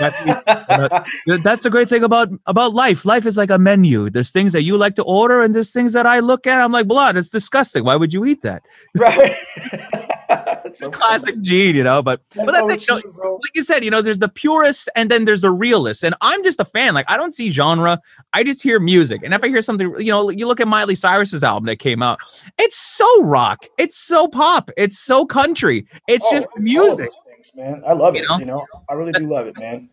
That's 0.00 1.62
the 1.62 1.70
great 1.70 1.88
thing 1.88 2.04
about 2.04 2.28
about 2.46 2.74
life. 2.74 3.04
Life 3.04 3.26
is 3.26 3.36
like 3.36 3.50
a 3.50 3.58
menu. 3.58 4.10
There's 4.10 4.30
things 4.30 4.52
that 4.52 4.62
you 4.62 4.76
like 4.76 4.94
to 4.96 5.02
order, 5.02 5.42
and 5.42 5.54
there's 5.54 5.72
things 5.72 5.92
that 5.92 6.06
I 6.06 6.20
look 6.20 6.46
at. 6.46 6.60
I'm 6.60 6.72
like, 6.72 6.86
blood. 6.86 7.16
It's 7.16 7.28
disgusting. 7.28 7.84
Why 7.84 7.96
would 7.96 8.12
you 8.12 8.24
eat 8.24 8.42
that? 8.42 8.62
Right. 8.96 9.36
It's 10.64 10.80
so 10.80 10.90
classic 10.90 11.34
funny. 11.34 11.46
Gene, 11.46 11.76
you 11.76 11.84
know. 11.84 12.02
But 12.02 12.20
but 12.34 12.46
that, 12.46 12.62
you 12.80 12.86
know, 12.88 13.34
like 13.40 13.54
you 13.54 13.62
said, 13.62 13.84
you 13.84 13.90
know, 13.90 14.02
there's 14.02 14.18
the 14.18 14.28
purists, 14.28 14.88
and 14.96 15.08
then 15.08 15.24
there's 15.24 15.40
the 15.40 15.50
realists. 15.52 16.02
And 16.02 16.14
I'm 16.20 16.42
just 16.42 16.60
a 16.60 16.64
fan. 16.64 16.94
Like 16.94 17.06
I 17.08 17.16
don't 17.16 17.32
see 17.32 17.50
genre. 17.50 18.00
I 18.32 18.42
just 18.42 18.62
hear 18.62 18.80
music. 18.80 19.22
And 19.22 19.32
if 19.32 19.44
I 19.44 19.48
hear 19.48 19.62
something, 19.62 19.94
you 19.98 20.10
know, 20.10 20.28
you 20.30 20.48
look 20.48 20.60
at 20.60 20.66
Miley 20.66 20.96
Cyrus's 20.96 21.44
album 21.44 21.66
that 21.66 21.76
came 21.76 22.02
out. 22.02 22.18
It's 22.58 22.76
so 22.76 23.22
rock. 23.22 23.66
It's 23.78 23.96
so 23.96 24.26
pop. 24.26 24.70
It's 24.76 24.98
so 24.98 25.24
country. 25.24 25.86
It's 26.08 26.24
oh, 26.26 26.34
just 26.34 26.48
it's 26.56 26.66
music 26.66 27.12
man. 27.54 27.82
I 27.86 27.92
love 27.92 28.16
it. 28.16 28.22
You 28.22 28.28
know, 28.28 28.38
you 28.38 28.44
know? 28.46 28.66
I 28.88 28.94
really 28.94 29.12
do 29.12 29.26
love 29.26 29.46
it, 29.46 29.58
man. 29.58 29.90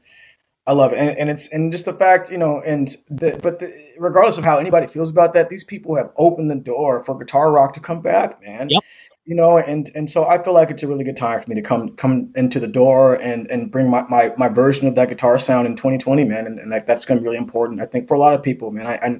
I 0.65 0.71
love 0.71 0.93
it, 0.93 0.97
and, 0.97 1.09
and 1.17 1.29
it's 1.29 1.51
and 1.51 1.71
just 1.71 1.85
the 1.85 1.93
fact, 1.93 2.31
you 2.31 2.37
know, 2.37 2.61
and 2.61 2.87
the 3.09 3.37
but 3.43 3.59
the, 3.59 3.93
regardless 3.97 4.37
of 4.37 4.45
how 4.45 4.57
anybody 4.57 4.87
feels 4.87 5.09
about 5.09 5.33
that, 5.33 5.49
these 5.49 5.63
people 5.63 5.95
have 5.95 6.11
opened 6.15 6.49
the 6.49 6.55
door 6.55 7.03
for 7.03 7.17
guitar 7.17 7.51
rock 7.51 7.73
to 7.73 7.81
come 7.81 8.01
back, 8.01 8.41
man. 8.41 8.69
Yep. 8.69 8.83
You 9.25 9.35
know, 9.35 9.57
and 9.57 9.89
and 9.93 10.09
so 10.09 10.25
I 10.25 10.41
feel 10.41 10.53
like 10.53 10.71
it's 10.71 10.83
a 10.83 10.87
really 10.87 11.03
good 11.03 11.17
time 11.17 11.41
for 11.41 11.49
me 11.49 11.55
to 11.55 11.61
come 11.61 11.95
come 11.97 12.31
into 12.35 12.61
the 12.61 12.67
door 12.67 13.15
and 13.21 13.51
and 13.51 13.71
bring 13.71 13.89
my 13.89 14.03
my, 14.09 14.33
my 14.37 14.47
version 14.47 14.87
of 14.87 14.95
that 14.95 15.09
guitar 15.09 15.37
sound 15.37 15.67
in 15.67 15.75
2020, 15.75 16.23
man, 16.23 16.47
and, 16.47 16.59
and 16.59 16.71
that, 16.71 16.87
that's 16.87 17.03
going 17.03 17.17
to 17.17 17.21
be 17.21 17.25
really 17.25 17.37
important. 17.37 17.81
I 17.81 17.85
think 17.85 18.07
for 18.07 18.13
a 18.13 18.19
lot 18.19 18.33
of 18.33 18.41
people, 18.41 18.71
man. 18.71 18.87
I, 18.87 18.95
I 18.95 19.19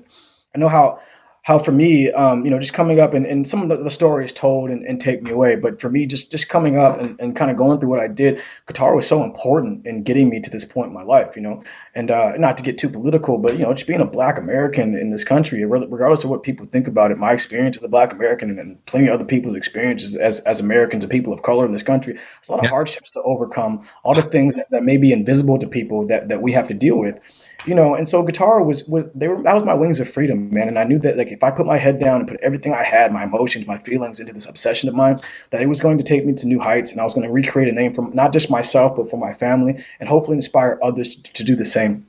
I 0.55 0.59
know 0.59 0.67
how 0.67 0.99
how 1.43 1.59
for 1.59 1.73
me, 1.73 2.09
um, 2.09 2.45
you 2.45 2.49
know, 2.49 2.57
just 2.57 2.73
coming 2.73 3.01
up 3.01 3.13
and, 3.13 3.25
and 3.25 3.45
some 3.45 3.61
of 3.61 3.67
the, 3.67 3.75
the 3.75 3.91
stories 3.91 4.31
told 4.31 4.69
and, 4.69 4.85
and 4.85 5.01
take 5.01 5.21
me 5.21 5.29
away. 5.31 5.57
But 5.57 5.81
for 5.81 5.89
me, 5.89 6.05
just 6.05 6.31
just 6.31 6.47
coming 6.47 6.79
up 6.79 6.99
and, 6.99 7.19
and 7.19 7.35
kind 7.35 7.51
of 7.51 7.57
going 7.57 7.79
through 7.79 7.89
what 7.89 7.99
I 7.99 8.07
did, 8.07 8.41
guitar 8.65 8.95
was 8.95 9.05
so 9.05 9.23
important 9.23 9.85
in 9.85 10.03
getting 10.03 10.29
me 10.29 10.39
to 10.39 10.49
this 10.49 10.63
point 10.63 10.87
in 10.87 10.93
my 10.93 11.03
life, 11.03 11.35
you 11.35 11.41
know. 11.41 11.61
And 11.95 12.09
uh, 12.09 12.37
not 12.37 12.57
to 12.57 12.63
get 12.63 12.77
too 12.77 12.87
political, 12.87 13.37
but 13.37 13.53
you 13.53 13.59
know, 13.59 13.73
just 13.73 13.87
being 13.87 13.99
a 13.99 14.05
Black 14.05 14.37
American 14.37 14.95
in 14.95 15.09
this 15.09 15.25
country, 15.25 15.65
regardless 15.65 16.23
of 16.23 16.29
what 16.29 16.43
people 16.43 16.65
think 16.65 16.87
about 16.87 17.11
it, 17.11 17.17
my 17.17 17.33
experience 17.33 17.75
as 17.75 17.83
a 17.83 17.89
Black 17.89 18.13
American 18.13 18.57
and 18.57 18.83
plenty 18.85 19.07
of 19.07 19.13
other 19.13 19.25
people's 19.25 19.57
experiences 19.57 20.15
as 20.15 20.39
as 20.41 20.61
Americans 20.61 21.03
and 21.03 21.11
people 21.11 21.33
of 21.33 21.41
color 21.41 21.65
in 21.65 21.73
this 21.73 21.83
country, 21.83 22.13
there's 22.13 22.49
a 22.49 22.53
lot 22.53 22.63
of 22.63 22.69
hardships 22.69 23.11
to 23.11 23.21
overcome, 23.21 23.83
all 24.03 24.15
the 24.15 24.21
things 24.21 24.55
that, 24.55 24.69
that 24.71 24.83
may 24.83 24.95
be 24.95 25.11
invisible 25.11 25.59
to 25.59 25.67
people 25.67 26.07
that 26.07 26.29
that 26.29 26.41
we 26.41 26.53
have 26.53 26.69
to 26.69 26.73
deal 26.73 26.97
with 26.97 27.19
you 27.65 27.73
know, 27.73 27.95
and 27.95 28.07
so 28.07 28.21
guitar 28.23 28.61
was 28.63 28.83
was 28.85 29.05
they 29.15 29.27
were 29.27 29.41
that 29.43 29.53
was 29.53 29.63
my 29.63 29.73
wings 29.73 29.99
of 29.99 30.09
freedom, 30.09 30.53
man. 30.53 30.67
And 30.67 30.77
I 30.77 30.83
knew 30.83 30.99
that 30.99 31.17
like 31.17 31.29
if 31.29 31.43
I 31.43 31.51
put 31.51 31.65
my 31.65 31.77
head 31.77 31.99
down 31.99 32.19
and 32.19 32.27
put 32.27 32.39
everything 32.41 32.73
I 32.73 32.83
had, 32.83 33.13
my 33.13 33.23
emotions, 33.23 33.67
my 33.67 33.77
feelings 33.77 34.19
into 34.19 34.33
this 34.33 34.47
obsession 34.47 34.89
of 34.89 34.95
mine, 34.95 35.19
that 35.51 35.61
it 35.61 35.67
was 35.67 35.81
going 35.81 35.97
to 35.97 36.03
take 36.03 36.25
me 36.25 36.33
to 36.33 36.47
new 36.47 36.59
heights, 36.59 36.91
and 36.91 36.99
I 36.99 37.03
was 37.03 37.13
going 37.13 37.25
to 37.25 37.31
recreate 37.31 37.69
a 37.69 37.71
name 37.71 37.93
for 37.93 38.09
not 38.13 38.33
just 38.33 38.49
myself 38.49 38.95
but 38.95 39.09
for 39.09 39.17
my 39.17 39.33
family, 39.33 39.83
and 39.99 40.09
hopefully 40.09 40.37
inspire 40.37 40.79
others 40.83 41.15
to 41.15 41.43
do 41.43 41.55
the 41.55 41.65
same. 41.65 42.05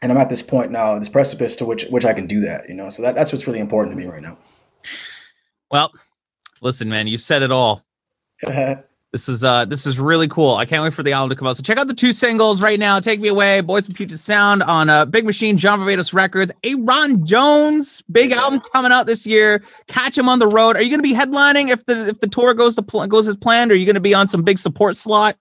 And 0.00 0.10
I'm 0.10 0.18
at 0.18 0.28
this 0.28 0.42
point 0.42 0.70
now, 0.72 0.98
this 0.98 1.08
precipice 1.08 1.56
to 1.56 1.64
which 1.64 1.84
which 1.84 2.04
I 2.04 2.12
can 2.12 2.26
do 2.26 2.40
that, 2.40 2.68
you 2.68 2.74
know. 2.74 2.90
So 2.90 3.02
that, 3.02 3.14
that's 3.14 3.32
what's 3.32 3.46
really 3.46 3.60
important 3.60 3.96
to 3.96 4.02
me 4.02 4.10
right 4.10 4.22
now. 4.22 4.36
Well, 5.70 5.92
listen, 6.60 6.88
man, 6.88 7.06
you 7.06 7.18
said 7.18 7.42
it 7.42 7.50
all. 7.50 7.84
This 9.12 9.28
is 9.28 9.44
uh 9.44 9.66
this 9.66 9.86
is 9.86 10.00
really 10.00 10.26
cool. 10.26 10.54
I 10.54 10.64
can't 10.64 10.82
wait 10.82 10.94
for 10.94 11.02
the 11.02 11.12
album 11.12 11.28
to 11.28 11.36
come 11.36 11.46
out. 11.46 11.58
So 11.58 11.62
check 11.62 11.76
out 11.76 11.86
the 11.86 11.94
two 11.94 12.12
singles 12.12 12.62
right 12.62 12.80
now. 12.80 12.98
Take 12.98 13.20
Me 13.20 13.28
Away, 13.28 13.60
Boys 13.60 13.84
from 13.84 13.94
Puget 13.94 14.18
Sound 14.18 14.62
on 14.62 14.88
uh 14.88 15.04
Big 15.04 15.26
Machine, 15.26 15.58
John 15.58 15.80
Varvatos 15.80 16.14
Records. 16.14 16.50
Ayron 16.64 17.22
Jones, 17.24 18.02
big 18.10 18.32
album 18.32 18.62
coming 18.72 18.90
out 18.90 19.04
this 19.04 19.26
year. 19.26 19.62
Catch 19.86 20.16
him 20.16 20.30
on 20.30 20.38
the 20.38 20.46
road. 20.46 20.76
Are 20.76 20.82
you 20.82 20.88
gonna 20.88 21.02
be 21.02 21.12
headlining 21.12 21.68
if 21.68 21.84
the 21.84 22.08
if 22.08 22.20
the 22.20 22.26
tour 22.26 22.54
goes 22.54 22.74
to 22.76 22.82
pl- 22.82 23.06
goes 23.06 23.28
as 23.28 23.36
planned? 23.36 23.70
Or 23.70 23.74
are 23.74 23.76
you 23.76 23.84
gonna 23.84 24.00
be 24.00 24.14
on 24.14 24.28
some 24.28 24.42
big 24.42 24.58
support 24.58 24.96
slot? 24.96 25.36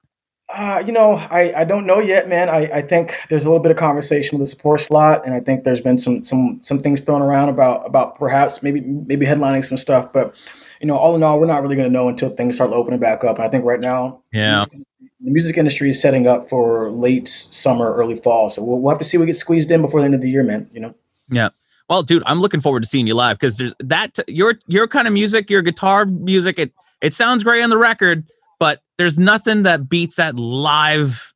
Uh, 0.49 0.83
you 0.85 0.91
know, 0.91 1.13
I, 1.13 1.61
I 1.61 1.63
don't 1.63 1.85
know 1.85 1.99
yet, 1.99 2.27
man. 2.27 2.49
I, 2.49 2.79
I 2.79 2.81
think 2.81 3.15
there's 3.29 3.45
a 3.45 3.49
little 3.49 3.63
bit 3.63 3.71
of 3.71 3.77
conversation 3.77 4.37
with 4.37 4.45
the 4.45 4.49
support 4.49 4.81
slot, 4.81 5.25
and 5.25 5.33
I 5.33 5.39
think 5.39 5.63
there's 5.63 5.79
been 5.79 5.97
some 5.97 6.23
some 6.23 6.59
some 6.61 6.79
things 6.79 6.99
thrown 6.99 7.21
around 7.21 7.47
about 7.47 7.87
about 7.87 8.19
perhaps 8.19 8.61
maybe 8.61 8.81
maybe 8.81 9.25
headlining 9.25 9.63
some 9.63 9.77
stuff, 9.77 10.11
but 10.11 10.35
you 10.81 10.87
know, 10.87 10.97
all 10.97 11.15
in 11.15 11.21
all, 11.21 11.39
we're 11.39 11.45
not 11.45 11.61
really 11.61 11.75
going 11.75 11.87
to 11.87 11.93
know 11.93 12.09
until 12.09 12.29
things 12.29 12.55
start 12.55 12.71
opening 12.71 12.99
back 12.99 13.23
up. 13.23 13.37
And 13.37 13.45
I 13.45 13.49
think 13.49 13.63
right 13.63 13.79
now, 13.79 14.21
yeah, 14.33 14.65
the 14.65 14.77
music, 14.77 14.87
the 15.23 15.31
music 15.31 15.57
industry 15.57 15.89
is 15.91 16.01
setting 16.01 16.27
up 16.27 16.49
for 16.49 16.89
late 16.91 17.27
summer, 17.27 17.93
early 17.93 18.17
fall. 18.17 18.49
So 18.49 18.63
we'll, 18.63 18.81
we'll 18.81 18.91
have 18.91 18.99
to 18.99 19.05
see 19.05 19.17
what 19.17 19.25
gets 19.25 19.39
squeezed 19.39 19.69
in 19.69 19.81
before 19.81 20.01
the 20.01 20.05
end 20.05 20.15
of 20.15 20.21
the 20.21 20.29
year, 20.29 20.43
man. 20.43 20.67
You 20.73 20.81
know. 20.81 20.95
Yeah. 21.29 21.49
Well, 21.87 22.01
dude, 22.01 22.23
I'm 22.25 22.39
looking 22.39 22.61
forward 22.61 22.81
to 22.81 22.89
seeing 22.89 23.05
you 23.05 23.13
live 23.13 23.37
because 23.37 23.57
there's 23.57 23.75
that 23.79 24.17
your 24.27 24.55
your 24.67 24.87
kind 24.87 25.07
of 25.07 25.13
music, 25.13 25.49
your 25.49 25.61
guitar 25.61 26.05
music. 26.05 26.57
It 26.57 26.71
it 27.01 27.13
sounds 27.13 27.43
great 27.43 27.61
on 27.61 27.69
the 27.69 27.77
record, 27.77 28.25
but 28.57 28.81
there's 28.97 29.19
nothing 29.19 29.63
that 29.63 29.87
beats 29.87 30.15
that 30.15 30.35
live 30.35 31.31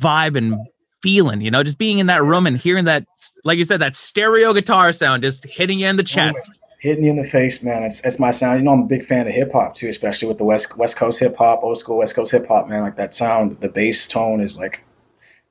vibe 0.00 0.36
and 0.36 0.58
feeling. 1.00 1.40
You 1.42 1.50
know, 1.52 1.62
just 1.62 1.78
being 1.78 1.98
in 1.98 2.08
that 2.08 2.24
room 2.24 2.44
and 2.46 2.58
hearing 2.58 2.86
that, 2.86 3.06
like 3.44 3.56
you 3.56 3.64
said, 3.64 3.80
that 3.80 3.94
stereo 3.94 4.52
guitar 4.52 4.92
sound 4.92 5.22
just 5.22 5.44
hitting 5.44 5.78
you 5.78 5.86
in 5.86 5.96
the 5.96 6.02
oh, 6.02 6.06
chest 6.06 6.50
hitting 6.84 7.04
you 7.04 7.10
in 7.10 7.16
the 7.16 7.24
face, 7.24 7.62
man. 7.62 7.82
It's, 7.82 8.00
it's 8.00 8.18
my 8.18 8.30
sound. 8.30 8.58
You 8.58 8.64
know, 8.66 8.72
I'm 8.72 8.82
a 8.82 8.86
big 8.86 9.06
fan 9.06 9.26
of 9.26 9.32
hip 9.32 9.52
hop 9.52 9.74
too, 9.74 9.88
especially 9.88 10.28
with 10.28 10.36
the 10.36 10.44
West 10.44 10.76
West 10.76 10.98
Coast 10.98 11.18
hip 11.18 11.34
hop, 11.34 11.62
old 11.62 11.78
school 11.78 11.96
West 11.96 12.14
Coast 12.14 12.30
hip 12.30 12.46
hop, 12.46 12.68
man. 12.68 12.82
Like 12.82 12.96
that 12.96 13.14
sound, 13.14 13.58
the 13.60 13.70
bass 13.70 14.06
tone 14.06 14.42
is 14.42 14.58
like 14.58 14.84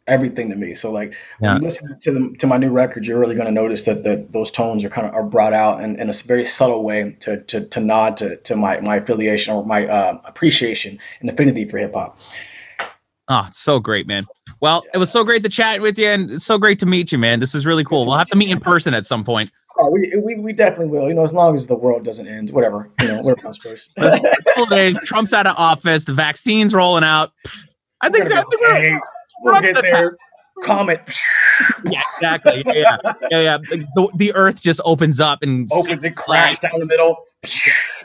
everything 0.06 0.52
to 0.52 0.56
me. 0.56 0.76
So 0.76 0.92
like 0.92 1.16
yeah. 1.42 1.54
when 1.54 1.64
you 1.64 1.68
listen 1.68 2.00
to 2.00 2.12
the, 2.12 2.36
to 2.38 2.46
my 2.46 2.58
new 2.58 2.70
record, 2.70 3.08
you're 3.08 3.20
really 3.20 3.34
going 3.34 3.48
to 3.48 3.52
notice 3.52 3.86
that 3.86 4.04
the, 4.04 4.28
those 4.30 4.52
tones 4.52 4.84
are 4.84 4.90
kind 4.90 5.08
of 5.08 5.16
are 5.16 5.24
brought 5.24 5.54
out 5.54 5.82
in, 5.82 6.00
in 6.00 6.08
a 6.08 6.14
very 6.14 6.46
subtle 6.46 6.84
way 6.84 7.16
to, 7.22 7.42
to, 7.46 7.66
to 7.66 7.80
nod 7.80 8.18
to, 8.18 8.36
to 8.38 8.56
my, 8.56 8.80
my 8.82 8.98
affiliation 8.98 9.56
or 9.56 9.66
my 9.66 9.88
uh, 9.88 10.22
appreciation 10.26 11.00
and 11.20 11.32
affinity 11.32 11.68
for 11.68 11.80
hip 11.80 11.96
hop. 11.96 12.20
Oh, 13.34 13.46
it's 13.48 13.60
so 13.60 13.80
great, 13.80 14.06
man. 14.06 14.28
Well, 14.60 14.84
it 14.94 15.00
was 15.00 15.12
so 15.12 15.24
great 15.24 15.42
to 15.42 15.50
chat 15.50 15.82
with 15.82 15.98
you 15.98 16.06
and 16.06 16.40
so 16.40 16.60
great 16.60 16.78
to 16.80 16.86
meet 16.86 17.12
you, 17.12 17.18
man. 17.18 17.40
This 17.40 17.56
is 17.56 17.66
really 17.66 17.84
cool. 17.84 18.06
We'll 18.06 18.16
have 18.16 18.28
to 18.28 18.38
meet 18.38 18.52
in 18.52 18.60
person 18.60 18.94
at 18.94 19.08
some 19.08 19.24
point. 19.24 19.50
Oh, 19.80 19.90
we, 19.90 20.14
we, 20.24 20.38
we 20.38 20.54
definitely 20.54 20.90
will. 20.90 21.08
You 21.08 21.16
know, 21.16 21.24
as 21.24 21.34
long 21.34 21.56
as 21.56 21.66
the 21.66 21.76
world 21.76 22.06
doesn't 22.06 22.28
end, 22.28 22.52
whatever. 22.52 22.92
You 23.02 23.08
know, 23.08 23.22
whatever 23.22 23.42
comes 23.42 23.58
first. 23.58 23.90
days, 24.70 25.00
Trump's 25.06 25.34
out 25.34 25.48
of 25.48 25.56
office. 25.58 26.04
The 26.04 26.14
vaccine's 26.14 26.76
rolling 26.76 27.04
out. 27.04 27.32
I 28.02 28.10
think 28.10 28.26
we're, 28.26 28.44
hey, 28.72 29.00
we'll 29.42 29.62
get 29.62 29.82
there. 29.82 30.16
Comet. 30.62 31.02
yeah, 31.90 32.02
exactly. 32.18 32.62
Yeah, 32.68 32.98
yeah, 33.04 33.14
yeah. 33.32 33.40
yeah. 33.40 33.58
The, 33.58 34.10
the, 34.16 34.34
Earth 34.36 34.62
just 34.62 34.80
opens 34.86 35.20
up 35.20 35.42
and 35.42 35.68
opens 35.74 36.04
and 36.04 36.16
crashes 36.16 36.60
down 36.60 36.80
the 36.80 36.86
middle. 36.86 37.18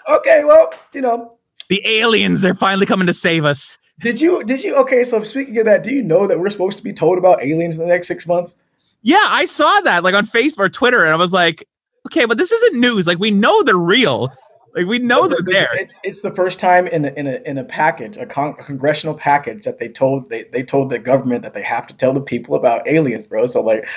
okay, 0.09 0.45
well, 0.45 0.73
you 0.95 1.03
know, 1.03 1.37
the 1.69 1.83
aliens 1.85 2.47
are 2.47 2.55
finally 2.55 2.87
coming 2.87 3.07
to 3.07 3.13
save 3.13 3.45
us. 3.45 3.77
Did 4.01 4.21
you? 4.21 4.45
Did 4.45 4.63
you? 4.63 4.77
Okay, 4.77 5.03
so 5.05 5.23
speaking 5.25 5.59
of 5.59 5.65
that, 5.65 5.83
do 5.83 5.93
you 5.93 6.03
know 6.03 6.27
that 6.27 6.39
we're 6.39 6.51
supposed 6.51 6.79
to 6.79 6.85
be 6.85 6.93
told 6.93 7.19
about 7.19 7.43
aliens 7.43 7.77
in 7.77 7.81
the 7.81 7.89
next 7.89 8.07
six 8.07 8.27
months? 8.27 8.55
Yeah, 9.03 9.25
I 9.25 9.45
saw 9.45 9.81
that 9.81 10.05
like 10.05 10.15
on 10.15 10.27
Facebook 10.27 10.59
or 10.59 10.69
Twitter, 10.69 11.03
and 11.05 11.13
I 11.13 11.17
was 11.17 11.33
like, 11.33 11.67
okay, 12.07 12.25
but 12.25 12.39
this 12.39 12.53
isn't 12.53 12.79
news. 12.79 13.07
Like 13.07 13.19
we 13.19 13.31
know 13.31 13.63
they're 13.63 13.77
real. 13.77 14.33
Like 14.75 14.87
we 14.87 14.99
know 14.99 15.27
they're 15.27 15.39
there. 15.43 15.69
It's, 15.73 15.99
it's 16.05 16.21
the 16.21 16.31
first 16.31 16.61
time 16.61 16.87
in 16.87 17.07
a, 17.07 17.09
in 17.15 17.27
a 17.27 17.41
in 17.45 17.59
a 17.59 17.65
package, 17.65 18.17
a, 18.17 18.27
con- 18.27 18.55
a, 18.59 18.63
congressional 18.63 19.15
package 19.15 19.65
that 19.65 19.79
they 19.79 19.89
told 19.89 20.29
they, 20.31 20.45
they 20.45 20.63
told 20.63 20.91
the 20.91 20.99
government 20.99 21.43
that 21.43 21.55
they 21.55 21.63
have 21.63 21.87
to 21.89 21.95
tell 21.95 22.13
the 22.13 22.21
people 22.21 22.55
about 22.55 22.87
aliens, 22.87 23.27
bro. 23.27 23.47
So 23.47 23.63
like, 23.63 23.89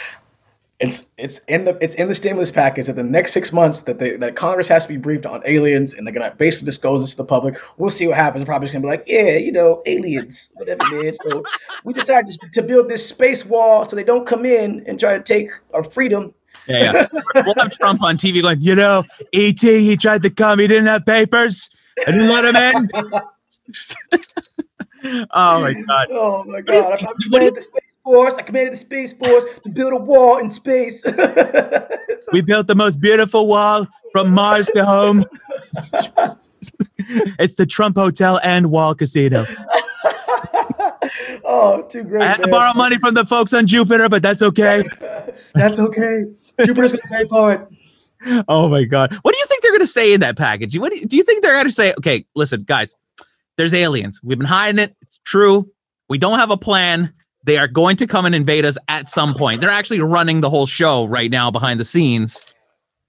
it's 0.82 1.06
it's 1.18 1.40
in 1.48 1.66
the 1.66 1.78
it's 1.82 1.96
in 1.96 2.08
the 2.08 2.16
stimulus 2.16 2.52
package 2.52 2.88
that 2.88 2.96
the 2.96 3.04
next 3.04 3.34
six 3.34 3.54
months 3.54 3.82
that 3.82 4.00
they 4.00 4.18
that 4.18 4.36
Congress 4.36 4.68
has 4.68 4.86
to 4.86 4.90
be 4.90 4.98
briefed 4.98 5.26
on 5.28 5.42
aliens 5.46 5.94
and 5.94 6.06
they're 6.06 6.14
gonna 6.14 6.34
basically 6.38 6.66
disclose 6.66 7.02
this 7.02 7.12
to 7.12 7.18
the 7.18 7.26
public. 7.26 7.58
We'll 7.78 7.92
see 7.92 8.08
what 8.08 8.18
happens. 8.18 8.44
Probably 8.44 8.66
just 8.66 8.74
gonna 8.74 8.84
be 8.84 8.90
like, 8.90 9.04
yeah, 9.08 9.38
you 9.38 9.52
know, 9.52 9.84
aliens, 9.86 10.52
whatever, 10.56 10.84
man. 10.92 11.14
So 11.14 11.44
we 11.84 11.94
decided 11.94 12.36
to 12.54 12.62
build 12.64 12.90
this 12.90 13.08
space 13.08 13.46
wall 13.46 13.88
so 13.88 13.96
they 13.96 14.04
don't 14.04 14.26
come 14.28 14.46
in 14.46 14.84
and 14.88 15.00
try 15.00 15.18
to 15.18 15.24
take 15.24 15.52
our 15.74 15.84
freedom. 15.84 16.34
Yeah, 16.68 17.08
yeah. 17.14 17.44
we'll 17.46 17.56
have 17.58 17.72
Trump 17.72 18.02
on 18.02 18.18
TV 18.18 18.42
going, 18.42 18.62
you 18.62 18.76
know, 18.76 19.04
ET, 19.34 19.60
he 19.60 19.96
tried 19.98 20.24
to 20.24 20.30
come, 20.30 20.60
he 20.60 20.68
didn't 20.68 20.88
have 20.88 21.06
papers. 21.06 21.70
I 22.08 22.12
didn't 22.12 22.30
let 22.30 22.46
him 22.46 22.56
in. 22.56 22.90
oh 25.32 25.62
my 25.62 25.74
god. 25.74 26.08
Oh 26.12 26.44
my 26.46 26.62
god. 26.62 27.00
I'm, 27.00 27.08
I'm 27.08 27.54
the 27.54 27.62
space 27.62 27.91
Force. 28.04 28.36
I 28.36 28.42
commanded 28.42 28.74
the 28.74 28.78
Space 28.78 29.14
Force 29.14 29.46
to 29.64 29.70
build 29.70 29.94
a 29.94 29.98
wall 29.98 30.38
in 30.38 30.52
space. 30.52 31.06
we 32.34 32.42
built 32.42 32.68
the 32.68 32.76
most 32.76 33.00
beautiful 33.00 33.48
wall 33.48 33.88
from 34.12 34.32
Mars 34.32 34.68
to 34.76 34.86
home. 34.86 35.26
it's 37.40 37.56
the 37.56 37.66
Trump 37.66 37.98
Hotel 37.98 38.40
and 38.44 38.72
Wall 38.72 38.96
Casino. 38.96 39.46
oh, 41.44 41.86
too 41.90 42.04
great. 42.04 42.24
I 42.24 42.28
had 42.28 42.40
man. 42.40 42.48
to 42.48 42.52
borrow 42.52 42.74
money 42.74 42.98
from 42.98 43.14
the 43.14 43.26
folks 43.26 43.54
on 43.54 43.68
Jupiter, 43.68 44.10
but 44.10 44.22
that's 44.22 44.42
okay. 44.42 44.84
that's 45.54 45.80
okay. 45.80 46.26
Jupiter's 46.64 46.92
going 46.92 47.02
to 47.02 47.08
pay 47.10 47.26
for 47.28 47.54
it. 47.54 47.68
Oh 48.48 48.68
my 48.68 48.84
God. 48.84 49.14
What 49.22 49.34
do 49.34 49.40
you 49.40 49.46
think 49.46 49.64
they're 49.64 49.72
going 49.72 49.82
to 49.82 49.88
say 49.88 50.14
in 50.14 50.22
that 50.22 50.38
package? 50.38 50.78
What 50.78 50.92
do 50.92 51.00
you, 51.00 51.06
do 51.06 51.18
you 51.18 51.24
think 51.24 51.42
they're 51.42 51.54
going 51.54 51.66
to 51.66 51.72
say? 51.72 51.94
Okay, 51.98 52.26
listen, 52.36 52.64
guys, 52.64 52.96
there's 53.58 53.74
aliens. 53.74 54.22
We've 54.24 54.38
been 54.38 54.48
hiding 54.48 54.80
it. 54.80 54.96
It's 55.02 55.20
true. 55.26 55.70
We 56.10 56.18
don't 56.18 56.40
have 56.40 56.52
a 56.52 56.58
plan. 56.58 57.14
They 57.44 57.58
are 57.58 57.68
going 57.68 57.98
to 57.98 58.08
come 58.08 58.26
and 58.26 58.36
invade 58.36 58.66
us 58.66 58.78
at 58.88 59.10
some 59.10 59.34
point. 59.34 59.62
They're 59.62 59.70
actually 59.70 60.02
running 60.02 60.42
the 60.42 60.50
whole 60.50 60.68
show 60.68 61.06
right 61.06 61.32
now 61.32 61.50
behind 61.50 61.80
the 61.80 61.86
scenes. 61.86 62.42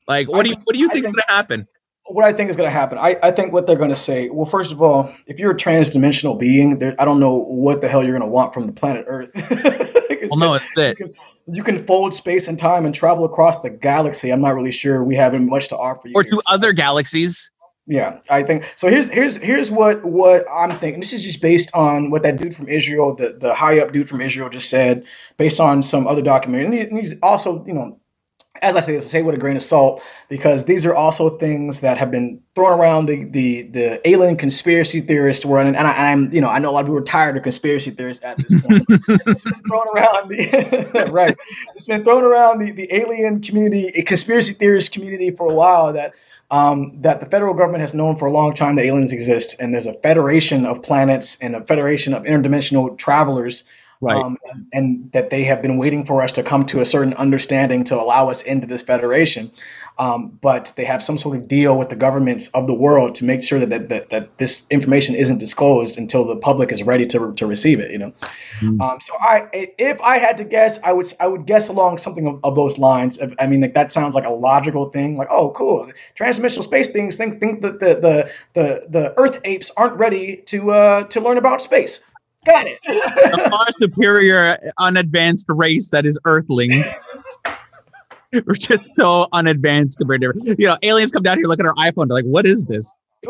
Like, 0.08 0.28
what 0.28 0.44
do 0.44 0.50
you 0.50 0.56
what 0.64 0.72
do 0.72 0.78
you 0.78 0.88
think, 0.88 1.04
think 1.04 1.06
is 1.06 1.12
going 1.12 1.24
to 1.28 1.34
happen? 1.34 1.68
What 2.06 2.24
I 2.24 2.32
think 2.32 2.50
is 2.50 2.56
going 2.56 2.66
to 2.66 2.72
happen, 2.72 2.98
I, 2.98 3.16
I 3.22 3.30
think 3.30 3.52
what 3.52 3.66
they're 3.66 3.76
going 3.76 3.90
to 3.90 3.96
say. 3.96 4.28
Well, 4.28 4.44
first 4.44 4.72
of 4.72 4.82
all, 4.82 5.12
if 5.26 5.38
you're 5.38 5.52
a 5.52 5.56
transdimensional 5.56 6.38
being, 6.38 6.82
I 6.98 7.04
don't 7.04 7.20
know 7.20 7.36
what 7.36 7.80
the 7.80 7.88
hell 7.88 8.02
you're 8.02 8.18
going 8.18 8.28
to 8.28 8.32
want 8.32 8.52
from 8.52 8.66
the 8.66 8.72
planet 8.72 9.04
Earth. 9.08 9.30
well, 10.28 10.38
no, 10.38 10.54
it's 10.54 10.76
it. 10.76 10.98
You 10.98 11.06
can, 11.06 11.14
you 11.46 11.62
can, 11.62 11.86
fold 11.86 12.12
space 12.12 12.48
and 12.48 12.58
time 12.58 12.84
and 12.84 12.94
travel 12.94 13.24
across 13.24 13.60
the 13.60 13.70
galaxy. 13.70 14.30
I'm 14.30 14.40
not 14.40 14.54
really 14.54 14.72
sure 14.72 15.04
we 15.04 15.14
have 15.16 15.32
much 15.40 15.68
to 15.68 15.76
offer 15.76 16.08
you. 16.08 16.14
Or 16.16 16.24
to 16.24 16.42
other 16.48 16.72
galaxies. 16.72 17.50
Yeah, 17.92 18.20
I 18.30 18.42
think 18.42 18.72
so. 18.74 18.88
Here's 18.88 19.10
here's 19.10 19.36
here's 19.36 19.70
what 19.70 20.02
what 20.02 20.46
I'm 20.50 20.70
thinking. 20.78 20.98
This 20.98 21.12
is 21.12 21.22
just 21.22 21.42
based 21.42 21.74
on 21.74 22.10
what 22.10 22.22
that 22.22 22.36
dude 22.36 22.56
from 22.56 22.66
Israel, 22.66 23.14
the 23.14 23.34
the 23.38 23.54
high 23.54 23.80
up 23.80 23.92
dude 23.92 24.08
from 24.08 24.22
Israel, 24.22 24.48
just 24.48 24.70
said, 24.70 25.04
based 25.36 25.60
on 25.60 25.82
some 25.82 26.06
other 26.06 26.22
documentary. 26.22 26.64
And, 26.64 26.74
he, 26.74 26.80
and 26.80 26.98
he's 26.98 27.14
also, 27.22 27.62
you 27.66 27.74
know, 27.74 28.00
as 28.62 28.76
I 28.76 28.80
say 28.80 28.92
this, 28.94 29.04
I 29.04 29.10
say 29.10 29.22
with 29.22 29.34
a 29.34 29.38
grain 29.38 29.56
of 29.56 29.62
salt 29.62 30.02
because 30.30 30.64
these 30.64 30.86
are 30.86 30.94
also 30.94 31.36
things 31.36 31.82
that 31.82 31.98
have 31.98 32.10
been 32.10 32.40
thrown 32.54 32.80
around 32.80 33.06
the 33.06 33.24
the 33.24 33.62
the 33.64 34.08
alien 34.08 34.38
conspiracy 34.38 35.02
theorists 35.02 35.44
were, 35.44 35.60
And, 35.60 35.76
and 35.76 35.86
I, 35.86 36.12
am 36.12 36.32
you 36.32 36.40
know 36.40 36.48
I 36.48 36.60
know 36.60 36.70
a 36.70 36.72
lot 36.72 36.80
of 36.80 36.86
people 36.86 36.96
are 36.96 37.02
tired 37.02 37.36
of 37.36 37.42
conspiracy 37.42 37.90
theorists 37.90 38.24
at 38.24 38.38
this 38.38 38.54
point. 38.58 38.86
it's 38.88 39.44
been 39.44 39.62
thrown 39.68 39.84
around 39.94 40.30
the 40.30 41.08
right. 41.12 41.36
It's 41.74 41.86
been 41.86 42.04
thrown 42.04 42.24
around 42.24 42.60
the 42.60 42.72
the 42.72 42.94
alien 42.94 43.42
community, 43.42 44.02
conspiracy 44.04 44.54
theorist 44.54 44.92
community 44.92 45.30
for 45.30 45.46
a 45.46 45.54
while 45.54 45.92
that 45.92 46.14
um, 46.52 46.98
that 47.00 47.18
the 47.20 47.26
federal 47.26 47.54
government 47.54 47.80
has 47.80 47.94
known 47.94 48.16
for 48.16 48.26
a 48.26 48.30
long 48.30 48.52
time 48.52 48.76
that 48.76 48.84
aliens 48.84 49.12
exist, 49.12 49.56
and 49.58 49.72
there's 49.72 49.86
a 49.86 49.94
federation 49.94 50.66
of 50.66 50.82
planets 50.82 51.38
and 51.40 51.56
a 51.56 51.64
federation 51.64 52.12
of 52.12 52.24
interdimensional 52.24 52.96
travelers 52.96 53.64
Right. 54.02 54.16
Um, 54.16 54.36
and, 54.50 54.66
and 54.72 55.12
that 55.12 55.30
they 55.30 55.44
have 55.44 55.62
been 55.62 55.76
waiting 55.76 56.04
for 56.04 56.22
us 56.22 56.32
to 56.32 56.42
come 56.42 56.66
to 56.66 56.80
a 56.80 56.84
certain 56.84 57.14
understanding 57.14 57.84
to 57.84 57.94
allow 57.94 58.28
us 58.30 58.42
into 58.42 58.66
this 58.66 58.82
federation. 58.82 59.52
Um, 59.96 60.36
but 60.40 60.72
they 60.76 60.84
have 60.84 61.04
some 61.04 61.18
sort 61.18 61.36
of 61.36 61.46
deal 61.46 61.78
with 61.78 61.88
the 61.88 61.94
governments 61.94 62.48
of 62.48 62.66
the 62.66 62.74
world 62.74 63.14
to 63.16 63.24
make 63.24 63.44
sure 63.44 63.60
that, 63.60 63.70
that, 63.70 63.90
that, 63.90 64.10
that 64.10 64.38
this 64.38 64.66
information 64.70 65.14
isn't 65.14 65.38
disclosed 65.38 65.98
until 65.98 66.24
the 66.24 66.34
public 66.34 66.72
is 66.72 66.82
ready 66.82 67.06
to, 67.06 67.32
to 67.34 67.46
receive 67.46 67.78
it, 67.78 67.92
you 67.92 67.98
know? 67.98 68.12
Mm. 68.60 68.80
Um, 68.80 69.00
so 69.00 69.14
I, 69.20 69.46
if 69.52 70.00
I 70.00 70.18
had 70.18 70.36
to 70.38 70.44
guess, 70.44 70.80
I 70.82 70.92
would, 70.92 71.06
I 71.20 71.28
would 71.28 71.46
guess 71.46 71.68
along 71.68 71.98
something 71.98 72.26
of, 72.26 72.40
of 72.42 72.56
those 72.56 72.78
lines. 72.78 73.20
I 73.38 73.46
mean, 73.46 73.60
like 73.60 73.74
that 73.74 73.92
sounds 73.92 74.16
like 74.16 74.24
a 74.24 74.30
logical 74.30 74.90
thing. 74.90 75.16
Like, 75.16 75.28
oh, 75.30 75.50
cool. 75.50 75.92
Transdimensional 76.16 76.64
space 76.64 76.88
beings 76.88 77.16
think, 77.16 77.38
think 77.38 77.62
that 77.62 77.78
the, 77.78 77.94
the, 77.94 78.32
the, 78.54 78.86
the 78.88 79.14
earth 79.16 79.38
apes 79.44 79.70
aren't 79.76 79.96
ready 79.96 80.38
to, 80.46 80.72
uh, 80.72 81.04
to 81.04 81.20
learn 81.20 81.38
about 81.38 81.62
space. 81.62 82.00
Got 82.44 82.66
it. 82.66 82.78
a 82.86 83.50
far 83.50 83.68
superior 83.76 84.58
unadvanced 84.78 85.46
race 85.48 85.90
that 85.90 86.04
is 86.04 86.18
earthlings. 86.24 86.84
We're 88.32 88.54
just 88.54 88.94
so 88.94 89.28
unadvanced 89.32 89.98
compared 89.98 90.22
to 90.22 90.56
you 90.58 90.66
know 90.66 90.78
aliens 90.82 91.12
come 91.12 91.22
down 91.22 91.36
here 91.36 91.46
look 91.46 91.60
at 91.60 91.66
our 91.66 91.74
iphone 91.74 92.08
they're 92.08 92.16
like 92.16 92.24
what 92.24 92.46
is 92.46 92.64
this? 92.64 92.98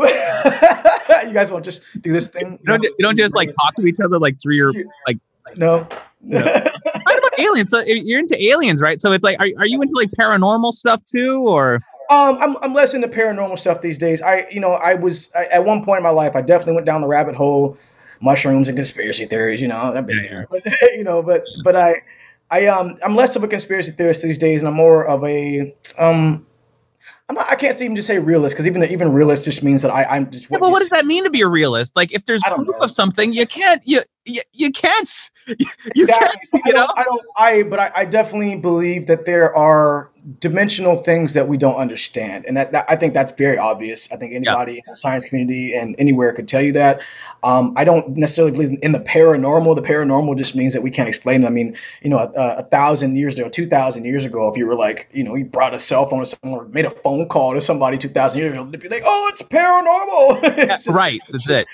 You 1.27 1.33
guys 1.33 1.53
want 1.53 1.65
to 1.65 1.71
just 1.71 1.83
do 2.01 2.13
this 2.13 2.27
thing? 2.29 2.59
You 2.63 2.67
don't, 2.67 2.83
you 2.83 2.95
don't 2.99 3.17
just 3.17 3.35
like 3.35 3.49
talk 3.49 3.77
to 3.77 3.87
each 3.87 4.01
other 4.01 4.19
like 4.19 4.41
through 4.41 4.57
your 4.57 4.73
like 5.07 5.19
no. 5.57 5.87
What 6.21 7.19
about 7.19 7.39
aliens? 7.39 7.71
So 7.71 7.81
you're 7.81 8.19
into 8.19 8.43
aliens 8.43 8.81
right? 8.81 9.01
So 9.01 9.13
it's 9.13 9.23
like 9.23 9.39
are, 9.39 9.49
are 9.59 9.67
you 9.67 9.81
into 9.83 9.95
like 9.95 10.11
paranormal 10.13 10.73
stuff 10.73 11.05
too 11.05 11.47
or? 11.47 11.77
Um, 12.11 12.37
I'm, 12.41 12.57
I'm 12.63 12.75
less 12.75 12.95
into 12.95 13.09
paranormal 13.09 13.59
stuff 13.59 13.81
these 13.81 13.97
days. 13.99 14.21
I, 14.21 14.47
you 14.51 14.61
know, 14.61 14.73
I 14.73 14.95
was 14.95 15.31
I, 15.35 15.47
at 15.47 15.65
one 15.65 15.85
point 15.85 15.99
in 15.99 16.03
my 16.03 16.11
life, 16.11 16.37
I 16.37 16.43
definitely 16.43 16.75
went 16.75 16.87
down 16.87 17.01
the 17.01 17.09
rabbit 17.09 17.35
hole, 17.35 17.79
mushrooms 18.23 18.69
and 18.69 18.77
conspiracy 18.77 19.27
theories. 19.27 19.61
You 19.61 19.69
know, 19.69 19.79
I've 19.79 20.07
been 20.07 20.23
there, 20.23 20.47
but 20.51 20.65
you 20.97 21.05
know, 21.05 21.23
but 21.23 21.45
but 21.65 21.77
I, 21.77 22.03
I 22.51 22.67
um, 22.67 22.97
I'm 23.05 23.17
less 23.17 23.37
of 23.37 23.45
a 23.45 23.49
conspiracy 23.49 23.93
theorist 23.93 24.23
these 24.23 24.39
days, 24.39 24.63
and 24.63 24.69
I'm 24.69 24.75
more 24.75 25.07
of 25.07 25.25
a 25.25 25.75
um, 25.99 26.47
I'm 27.29 27.37
not, 27.37 27.49
I 27.49 27.55
can't 27.55 27.81
even 27.81 27.97
just 27.97 28.09
say 28.09 28.19
realist 28.19 28.55
because 28.55 28.67
even 28.67 28.85
even 28.85 29.13
realist 29.13 29.45
just 29.45 29.63
means 29.63 29.83
that 29.83 29.91
I 29.91 30.05
I'm 30.05 30.31
just. 30.31 30.51
Yeah, 30.51 30.59
but 30.59 30.71
what 30.71 30.81
does 30.81 30.91
that 30.91 31.05
mean 31.05 31.25
to 31.25 31.31
be 31.31 31.41
a 31.41 31.49
realist? 31.49 31.97
Like, 31.97 32.13
if 32.13 32.27
there's 32.27 32.43
proof 32.43 32.77
of 32.81 32.91
something, 32.91 33.33
you 33.33 33.47
can't 33.47 33.81
you 33.87 34.03
you, 34.25 34.43
you 34.53 34.71
can't 34.71 35.31
you, 35.59 35.67
you 35.95 36.05
exactly. 36.05 36.61
I 36.65 36.71
don't, 36.71 36.91
I 36.99 37.03
don't 37.05 37.23
I 37.37 37.63
but 37.65 37.79
I, 37.81 37.93
I 37.97 38.05
definitely 38.05 38.57
believe 38.57 39.07
that 39.09 39.27
there 39.27 39.55
are 39.57 40.11
dimensional 40.39 40.95
things 40.95 41.35
that 41.35 41.49
we 41.49 41.57
don't 41.57 41.75
understand 41.75 42.45
and 42.47 42.57
that, 42.57 42.71
that 42.71 42.85
I 42.89 42.95
think 42.95 43.13
that's 43.13 43.33
very 43.33 43.59
obvious. 43.59 44.11
I 44.13 44.17
think 44.17 44.33
anybody 44.35 44.75
in 44.75 44.83
the 44.87 44.95
science 44.95 45.25
community 45.25 45.75
and 45.75 45.97
anywhere 45.99 46.33
could 46.33 46.47
tell 46.47 46.63
you 46.63 46.73
that. 46.75 47.03
Um, 47.43 47.73
I 47.77 47.83
don't 47.83 48.17
necessarily 48.17 48.53
believe 48.53 48.79
in 48.83 48.93
the 48.93 49.01
paranormal. 49.01 49.75
The 49.75 49.83
paranormal 49.83 50.37
just 50.39 50.55
means 50.55 50.75
that 50.75 50.83
we 50.83 50.93
can't 50.93 51.09
explain 51.09 51.43
it. 51.43 51.47
I 51.47 51.51
mean, 51.51 51.77
you 52.03 52.11
know, 52.11 52.19
a, 52.19 52.31
a 52.59 52.63
thousand 52.63 53.17
years 53.17 53.37
ago, 53.37 53.49
two 53.49 53.67
thousand 53.67 54.05
years 54.05 54.25
ago, 54.25 54.49
if 54.49 54.57
you 54.57 54.67
were 54.67 54.77
like, 54.77 55.09
you 55.13 55.25
know, 55.25 55.35
you 55.35 55.45
brought 55.45 55.75
a 55.75 55.79
cell 55.81 56.07
phone 56.09 56.21
to 56.21 56.27
someone 56.27 56.61
or 56.61 56.65
made 56.69 56.85
a 56.85 56.91
phone 56.91 57.27
call 57.29 57.55
to 57.55 57.61
somebody 57.61 57.99
two 57.99 58.09
thousand 58.09 58.43
years 58.43 58.53
ago, 58.53 58.65
they'd 58.71 58.81
be 58.81 58.89
like, 58.89 59.03
"Oh, 59.05 59.31
it's 59.33 59.43
paranormal." 59.43 60.43
It's 60.73 60.85
just- 60.85 60.97
right, 60.97 61.21
that's 61.31 61.49
it. 61.49 61.67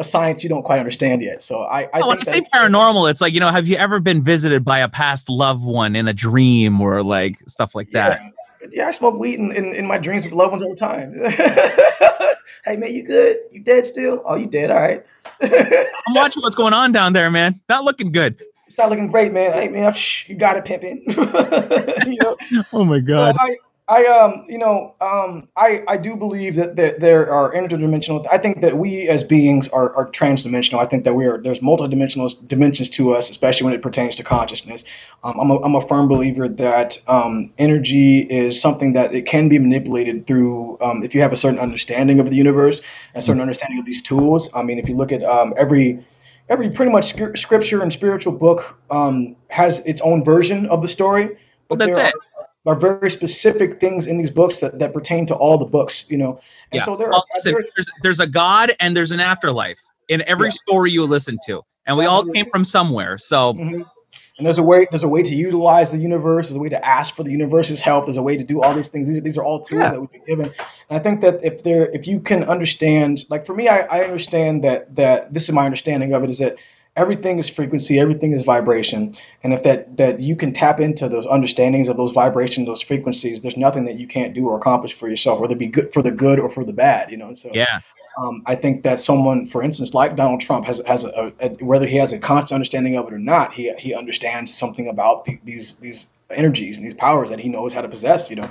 A 0.00 0.04
science 0.04 0.42
you 0.42 0.48
don't 0.48 0.62
quite 0.62 0.78
understand 0.78 1.22
yet. 1.22 1.42
So 1.42 1.62
I, 1.62 1.82
I 1.82 2.00
Oh, 2.00 2.08
when 2.08 2.18
I 2.18 2.22
think 2.22 2.46
say 2.46 2.50
paranormal, 2.52 3.10
it's 3.10 3.20
like 3.20 3.34
you 3.34 3.40
know, 3.40 3.50
have 3.50 3.68
you 3.68 3.76
ever 3.76 4.00
been 4.00 4.24
visited 4.24 4.64
by 4.64 4.78
a 4.78 4.88
past 4.88 5.28
loved 5.28 5.62
one 5.62 5.94
in 5.94 6.08
a 6.08 6.12
dream 6.12 6.80
or 6.80 7.02
like 7.02 7.38
stuff 7.46 7.74
like 7.74 7.90
that? 7.92 8.20
Yeah. 8.20 8.30
Yeah, 8.72 8.88
I 8.88 8.90
smoke 8.90 9.18
weed 9.18 9.38
in, 9.38 9.52
in, 9.52 9.74
in 9.74 9.86
my 9.86 9.96
dreams 9.96 10.22
with 10.22 10.34
loved 10.34 10.50
ones 10.50 10.62
all 10.62 10.68
the 10.68 10.76
time. 10.76 11.14
hey 12.66 12.76
man, 12.76 12.92
you 12.92 13.02
good? 13.06 13.38
You 13.50 13.60
dead 13.62 13.86
still? 13.86 14.22
Oh, 14.26 14.36
you 14.36 14.46
dead? 14.46 14.70
All 14.70 14.76
right. 14.76 15.02
I'm 15.42 16.14
watching 16.14 16.42
what's 16.42 16.54
going 16.54 16.74
on 16.74 16.92
down 16.92 17.14
there, 17.14 17.30
man. 17.30 17.58
Not 17.70 17.84
looking 17.84 18.12
good. 18.12 18.38
It's 18.66 18.76
not 18.76 18.90
looking 18.90 19.10
great, 19.10 19.32
man. 19.32 19.54
Hey 19.54 19.68
man, 19.68 19.94
shh, 19.94 20.28
you 20.28 20.36
got 20.36 20.58
it, 20.58 20.66
pimping. 20.66 21.02
you 22.06 22.18
know, 22.20 22.36
Oh 22.74 22.84
my 22.84 22.98
god. 22.98 23.34
I, 23.38 23.56
I 23.90 24.04
um, 24.04 24.44
you 24.48 24.56
know, 24.56 24.94
um, 25.00 25.48
I 25.56 25.82
I 25.88 25.96
do 25.96 26.16
believe 26.16 26.54
that, 26.54 26.76
that 26.76 27.00
there 27.00 27.28
are 27.28 27.52
interdimensional. 27.52 28.24
I 28.30 28.38
think 28.38 28.60
that 28.60 28.78
we 28.78 29.08
as 29.08 29.24
beings 29.24 29.68
are, 29.70 29.92
are 29.96 30.08
transdimensional. 30.12 30.78
I 30.78 30.86
think 30.86 31.02
that 31.04 31.14
we 31.14 31.26
are 31.26 31.38
there's 31.42 31.58
multidimensional 31.58 32.30
dimensions 32.46 32.88
to 32.90 33.12
us, 33.12 33.30
especially 33.30 33.64
when 33.64 33.74
it 33.74 33.82
pertains 33.82 34.14
to 34.16 34.22
consciousness. 34.22 34.84
Um, 35.24 35.40
I'm 35.40 35.50
a, 35.50 35.60
I'm 35.62 35.74
a 35.74 35.84
firm 35.88 36.06
believer 36.06 36.48
that 36.48 36.98
um, 37.08 37.52
energy 37.58 38.20
is 38.20 38.60
something 38.60 38.92
that 38.92 39.12
it 39.12 39.26
can 39.26 39.48
be 39.48 39.58
manipulated 39.58 40.24
through 40.24 40.78
um, 40.80 41.02
if 41.02 41.12
you 41.12 41.20
have 41.22 41.32
a 41.32 41.36
certain 41.36 41.58
understanding 41.58 42.20
of 42.20 42.30
the 42.30 42.36
universe 42.36 42.80
and 43.14 43.22
a 43.22 43.26
certain 43.26 43.42
understanding 43.42 43.80
of 43.80 43.86
these 43.86 44.02
tools. 44.02 44.50
I 44.54 44.62
mean, 44.62 44.78
if 44.78 44.88
you 44.88 44.96
look 44.96 45.10
at 45.10 45.24
um, 45.24 45.52
every 45.56 46.06
every 46.48 46.70
pretty 46.70 46.92
much 46.92 47.12
scripture 47.34 47.82
and 47.82 47.92
spiritual 47.92 48.34
book 48.34 48.78
um, 48.92 49.34
has 49.48 49.80
its 49.80 50.00
own 50.02 50.24
version 50.24 50.66
of 50.66 50.80
the 50.80 50.88
story. 50.88 51.36
Well, 51.68 51.76
that's 51.76 51.98
it. 51.98 52.04
Are, 52.04 52.12
are 52.66 52.74
very 52.74 53.10
specific 53.10 53.80
things 53.80 54.06
in 54.06 54.18
these 54.18 54.30
books 54.30 54.60
that, 54.60 54.78
that 54.78 54.92
pertain 54.92 55.26
to 55.26 55.34
all 55.34 55.56
the 55.56 55.64
books, 55.64 56.10
you 56.10 56.18
know. 56.18 56.38
And 56.72 56.80
Yeah. 56.80 56.82
so 56.82 56.96
there 56.96 57.12
are 57.12 57.22
listen, 57.34 57.52
there's- 57.52 57.86
there's, 58.02 58.20
a 58.20 58.26
God 58.26 58.72
and 58.80 58.96
there's 58.96 59.12
an 59.12 59.20
afterlife 59.20 59.78
in 60.08 60.22
every 60.26 60.48
Yeah. 60.48 60.52
story 60.68 60.90
you 60.90 61.04
listen 61.06 61.38
to, 61.46 61.62
and 61.86 61.96
we 61.96 62.04
all 62.04 62.24
came 62.24 62.46
from 62.50 62.64
somewhere. 62.64 63.16
So 63.18 63.54
Mhm. 63.54 63.86
And 64.38 64.46
there's 64.46 64.58
a 64.58 64.62
way 64.62 64.86
there's 64.90 65.02
a 65.02 65.08
way 65.08 65.22
to 65.22 65.34
utilize 65.34 65.90
the 65.90 65.98
universe. 65.98 66.48
There's 66.48 66.56
a 66.56 66.60
way 66.60 66.70
to 66.70 66.82
ask 66.82 67.14
for 67.14 67.22
the 67.24 67.30
universe's 67.30 67.82
help. 67.82 68.06
There's 68.06 68.16
a 68.16 68.22
way 68.22 68.38
to 68.38 68.42
do 68.44 68.62
all 68.62 68.72
these 68.72 68.88
things. 68.88 69.06
These 69.06 69.18
are, 69.18 69.20
these 69.20 69.36
are 69.36 69.44
all 69.44 69.60
tools 69.60 69.82
Yeah. 69.82 69.90
that 69.90 70.00
we've 70.00 70.10
been 70.12 70.24
given. 70.26 70.46
And 70.88 70.98
I 70.98 70.98
think 70.98 71.20
that 71.20 71.44
if 71.44 71.62
there 71.62 71.90
if 71.90 72.06
you 72.06 72.20
can 72.20 72.44
understand, 72.44 73.24
like 73.28 73.44
for 73.44 73.54
me, 73.54 73.68
I, 73.68 73.80
I 73.80 74.04
understand 74.04 74.64
that 74.64 74.96
that 74.96 75.34
this 75.34 75.44
is 75.44 75.52
my 75.54 75.66
understanding 75.66 76.14
of 76.14 76.24
it 76.24 76.30
is 76.30 76.38
that 76.38 76.56
everything 76.96 77.38
is 77.38 77.48
frequency, 77.48 77.98
everything 77.98 78.32
is 78.32 78.44
vibration, 78.44 79.16
and 79.42 79.52
if 79.52 79.62
that 79.62 79.96
that 79.96 80.20
you 80.20 80.36
can 80.36 80.52
tap 80.52 80.80
into 80.80 81.08
those 81.08 81.26
understandings 81.26 81.88
of 81.88 81.96
those 81.96 82.12
vibrations, 82.12 82.66
those 82.66 82.82
frequencies, 82.82 83.42
there's 83.42 83.56
nothing 83.56 83.84
that 83.84 83.98
you 83.98 84.06
can't 84.06 84.34
do 84.34 84.48
or 84.48 84.56
accomplish 84.56 84.94
for 84.94 85.08
yourself, 85.08 85.40
whether 85.40 85.54
it 85.54 85.58
be 85.58 85.66
good 85.66 85.92
for 85.92 86.02
the 86.02 86.10
good 86.10 86.38
or 86.38 86.50
for 86.50 86.64
the 86.64 86.72
bad. 86.72 87.10
You 87.10 87.16
know, 87.16 87.28
and 87.28 87.38
so 87.38 87.50
yeah, 87.52 87.80
um, 88.18 88.42
I 88.46 88.54
think 88.54 88.82
that 88.82 89.00
someone, 89.00 89.46
for 89.46 89.62
instance, 89.62 89.94
like 89.94 90.16
Donald 90.16 90.40
Trump, 90.40 90.66
has 90.66 90.82
has 90.86 91.04
a, 91.04 91.32
a, 91.40 91.48
whether 91.64 91.86
he 91.86 91.96
has 91.96 92.12
a 92.12 92.18
conscious 92.18 92.52
understanding 92.52 92.96
of 92.96 93.06
it 93.06 93.14
or 93.14 93.18
not, 93.18 93.52
he 93.52 93.72
he 93.78 93.94
understands 93.94 94.54
something 94.54 94.88
about 94.88 95.24
the, 95.24 95.38
these 95.44 95.78
these 95.78 96.08
energies 96.30 96.78
and 96.78 96.86
these 96.86 96.94
powers 96.94 97.30
that 97.30 97.40
he 97.40 97.48
knows 97.48 97.72
how 97.72 97.80
to 97.80 97.88
possess. 97.88 98.30
You 98.30 98.36
know, 98.36 98.50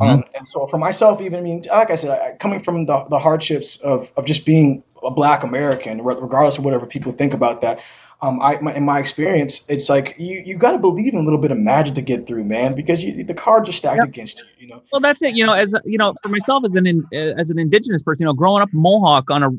um, 0.00 0.24
and 0.36 0.48
so 0.48 0.66
for 0.66 0.78
myself, 0.78 1.20
even 1.20 1.38
I 1.38 1.42
mean, 1.42 1.64
like 1.70 1.90
I 1.90 1.96
said, 1.96 2.10
I, 2.10 2.36
coming 2.36 2.60
from 2.60 2.86
the, 2.86 3.04
the 3.04 3.18
hardships 3.18 3.76
of 3.78 4.10
of 4.16 4.24
just 4.24 4.46
being 4.46 4.82
a 5.04 5.10
Black 5.10 5.42
American, 5.42 6.02
regardless 6.02 6.58
of 6.58 6.64
whatever 6.64 6.86
people 6.86 7.12
think 7.12 7.34
about 7.34 7.60
that. 7.60 7.80
Um, 8.22 8.40
I, 8.40 8.58
my, 8.60 8.74
in 8.74 8.84
my 8.84 8.98
experience, 8.98 9.66
it's 9.68 9.90
like 9.90 10.14
you, 10.18 10.42
you 10.46 10.56
got 10.56 10.72
to 10.72 10.78
believe 10.78 11.12
in 11.12 11.18
a 11.18 11.22
little 11.22 11.38
bit 11.38 11.50
of 11.50 11.58
magic 11.58 11.94
to 11.96 12.00
get 12.02 12.26
through, 12.26 12.44
man, 12.44 12.74
because 12.74 13.04
you, 13.04 13.22
the 13.22 13.34
cards 13.34 13.68
are 13.68 13.72
stacked 13.72 13.98
Yeah. 13.98 14.04
against 14.04 14.38
you. 14.38 14.44
You 14.60 14.68
know, 14.68 14.82
well, 14.92 15.00
that's 15.00 15.20
it. 15.22 15.34
You 15.34 15.44
know, 15.44 15.52
as 15.52 15.74
you 15.84 15.98
know, 15.98 16.14
for 16.22 16.30
myself 16.30 16.64
as 16.64 16.74
an 16.74 16.86
in, 16.86 17.04
as 17.12 17.50
an 17.50 17.58
indigenous 17.58 18.02
person, 18.02 18.24
you 18.24 18.26
know, 18.26 18.32
growing 18.32 18.62
up 18.62 18.70
Mohawk 18.72 19.30
on 19.30 19.42
a 19.42 19.50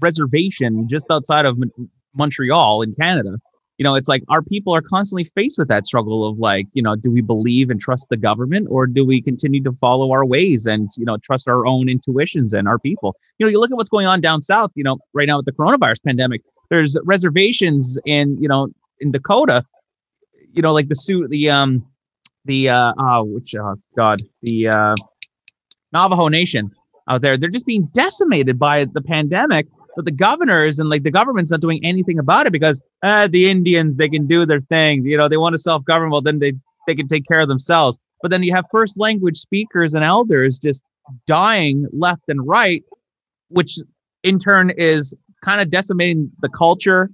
reservation 0.00 0.86
just 0.90 1.10
outside 1.10 1.46
of 1.46 1.56
Montreal 2.14 2.82
in 2.82 2.94
Canada, 2.94 3.38
you 3.80 3.84
know, 3.84 3.94
it's 3.94 4.08
like 4.08 4.22
our 4.28 4.42
people 4.42 4.74
are 4.74 4.82
constantly 4.82 5.24
faced 5.24 5.56
with 5.56 5.68
that 5.68 5.86
struggle 5.86 6.26
of 6.26 6.38
like, 6.38 6.66
you 6.74 6.82
know, 6.82 6.94
do 6.96 7.10
we 7.10 7.22
believe 7.22 7.70
and 7.70 7.80
trust 7.80 8.08
the 8.10 8.16
government 8.18 8.68
or 8.70 8.86
do 8.86 9.06
we 9.06 9.22
continue 9.22 9.62
to 9.62 9.72
follow 9.80 10.12
our 10.12 10.22
ways 10.22 10.66
and 10.66 10.90
you 10.98 11.06
know 11.06 11.16
trust 11.16 11.48
our 11.48 11.64
own 11.64 11.88
intuitions 11.88 12.52
and 12.52 12.68
our 12.68 12.78
people? 12.78 13.16
You 13.38 13.46
know, 13.46 13.50
you 13.50 13.58
look 13.58 13.70
at 13.70 13.78
what's 13.78 13.88
going 13.88 14.06
on 14.06 14.20
down 14.20 14.42
south. 14.42 14.70
You 14.74 14.84
know, 14.84 14.98
right 15.14 15.26
now 15.26 15.38
with 15.38 15.46
the 15.46 15.52
coronavirus 15.52 16.04
pandemic, 16.06 16.42
there's 16.68 16.94
reservations 17.04 17.98
in 18.04 18.36
you 18.38 18.48
know 18.48 18.68
in 18.98 19.12
Dakota. 19.12 19.64
You 20.52 20.60
know, 20.60 20.74
like 20.74 20.90
the 20.90 20.94
suit, 20.94 21.30
the 21.30 21.48
um, 21.48 21.82
the 22.44 22.68
uh, 22.68 22.92
oh, 22.98 23.24
which 23.24 23.54
uh, 23.54 23.76
God, 23.96 24.20
the 24.42 24.68
uh, 24.68 24.94
Navajo 25.94 26.28
Nation 26.28 26.70
out 27.08 27.22
there. 27.22 27.38
They're 27.38 27.48
just 27.48 27.64
being 27.64 27.88
decimated 27.94 28.58
by 28.58 28.84
the 28.84 29.00
pandemic. 29.00 29.68
But 29.96 30.04
the 30.04 30.12
governors 30.12 30.78
and 30.78 30.88
like 30.88 31.02
the 31.02 31.10
government's 31.10 31.50
not 31.50 31.60
doing 31.60 31.84
anything 31.84 32.18
about 32.18 32.46
it 32.46 32.52
because 32.52 32.80
uh, 33.02 33.28
the 33.28 33.50
Indians 33.50 33.96
they 33.96 34.08
can 34.08 34.26
do 34.26 34.46
their 34.46 34.60
thing. 34.60 35.04
You 35.04 35.16
know, 35.16 35.28
they 35.28 35.36
want 35.36 35.54
to 35.54 35.58
self 35.58 35.84
govern. 35.84 36.10
Well, 36.10 36.22
then 36.22 36.38
they 36.38 36.52
they 36.86 36.94
can 36.94 37.08
take 37.08 37.26
care 37.26 37.40
of 37.40 37.48
themselves. 37.48 37.98
But 38.22 38.30
then 38.30 38.42
you 38.42 38.52
have 38.52 38.66
first 38.70 38.98
language 38.98 39.36
speakers 39.36 39.94
and 39.94 40.04
elders 40.04 40.58
just 40.58 40.82
dying 41.26 41.86
left 41.92 42.22
and 42.28 42.46
right, 42.46 42.84
which 43.48 43.78
in 44.22 44.38
turn 44.38 44.70
is 44.70 45.14
kind 45.42 45.60
of 45.60 45.70
decimating 45.70 46.30
the 46.42 46.48
culture 46.48 47.10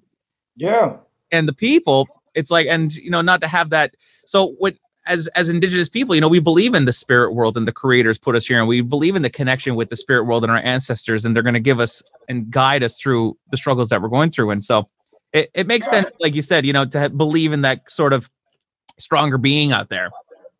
yeah, 0.56 0.96
and 1.30 1.46
the 1.46 1.52
people 1.52 2.08
it's 2.34 2.50
like 2.50 2.66
and 2.66 2.94
you 2.96 3.10
know 3.10 3.20
not 3.20 3.40
to 3.42 3.48
have 3.48 3.70
that 3.70 3.94
so 4.26 4.54
what 4.58 4.74
as 5.06 5.26
as 5.28 5.48
indigenous 5.48 5.88
people 5.88 6.14
you 6.14 6.20
know 6.20 6.28
we 6.28 6.40
believe 6.40 6.74
in 6.74 6.84
the 6.84 6.92
spirit 6.92 7.32
world 7.32 7.56
and 7.56 7.66
the 7.66 7.72
creators 7.72 8.18
put 8.18 8.34
us 8.34 8.46
here 8.46 8.58
and 8.58 8.68
we 8.68 8.80
believe 8.80 9.16
in 9.16 9.22
the 9.22 9.30
connection 9.30 9.74
with 9.74 9.88
the 9.90 9.96
spirit 9.96 10.24
world 10.24 10.42
and 10.44 10.50
our 10.50 10.58
ancestors 10.58 11.24
and 11.24 11.34
they're 11.34 11.42
going 11.42 11.54
to 11.54 11.60
give 11.60 11.80
us 11.80 12.02
and 12.28 12.50
guide 12.50 12.82
us 12.82 12.98
through 12.98 13.36
the 13.50 13.56
struggles 13.56 13.88
that 13.88 14.02
we're 14.02 14.08
going 14.08 14.30
through. 14.30 14.50
And 14.50 14.64
so 14.64 14.88
it, 15.32 15.50
it 15.54 15.66
makes 15.66 15.88
sense 15.88 16.08
like 16.20 16.34
you 16.34 16.42
said 16.42 16.64
you 16.66 16.72
know 16.72 16.84
to 16.84 17.08
believe 17.10 17.52
in 17.52 17.62
that 17.62 17.90
sort 17.90 18.12
of 18.12 18.30
stronger 18.98 19.38
being 19.38 19.72
out 19.72 19.88
there 19.88 20.10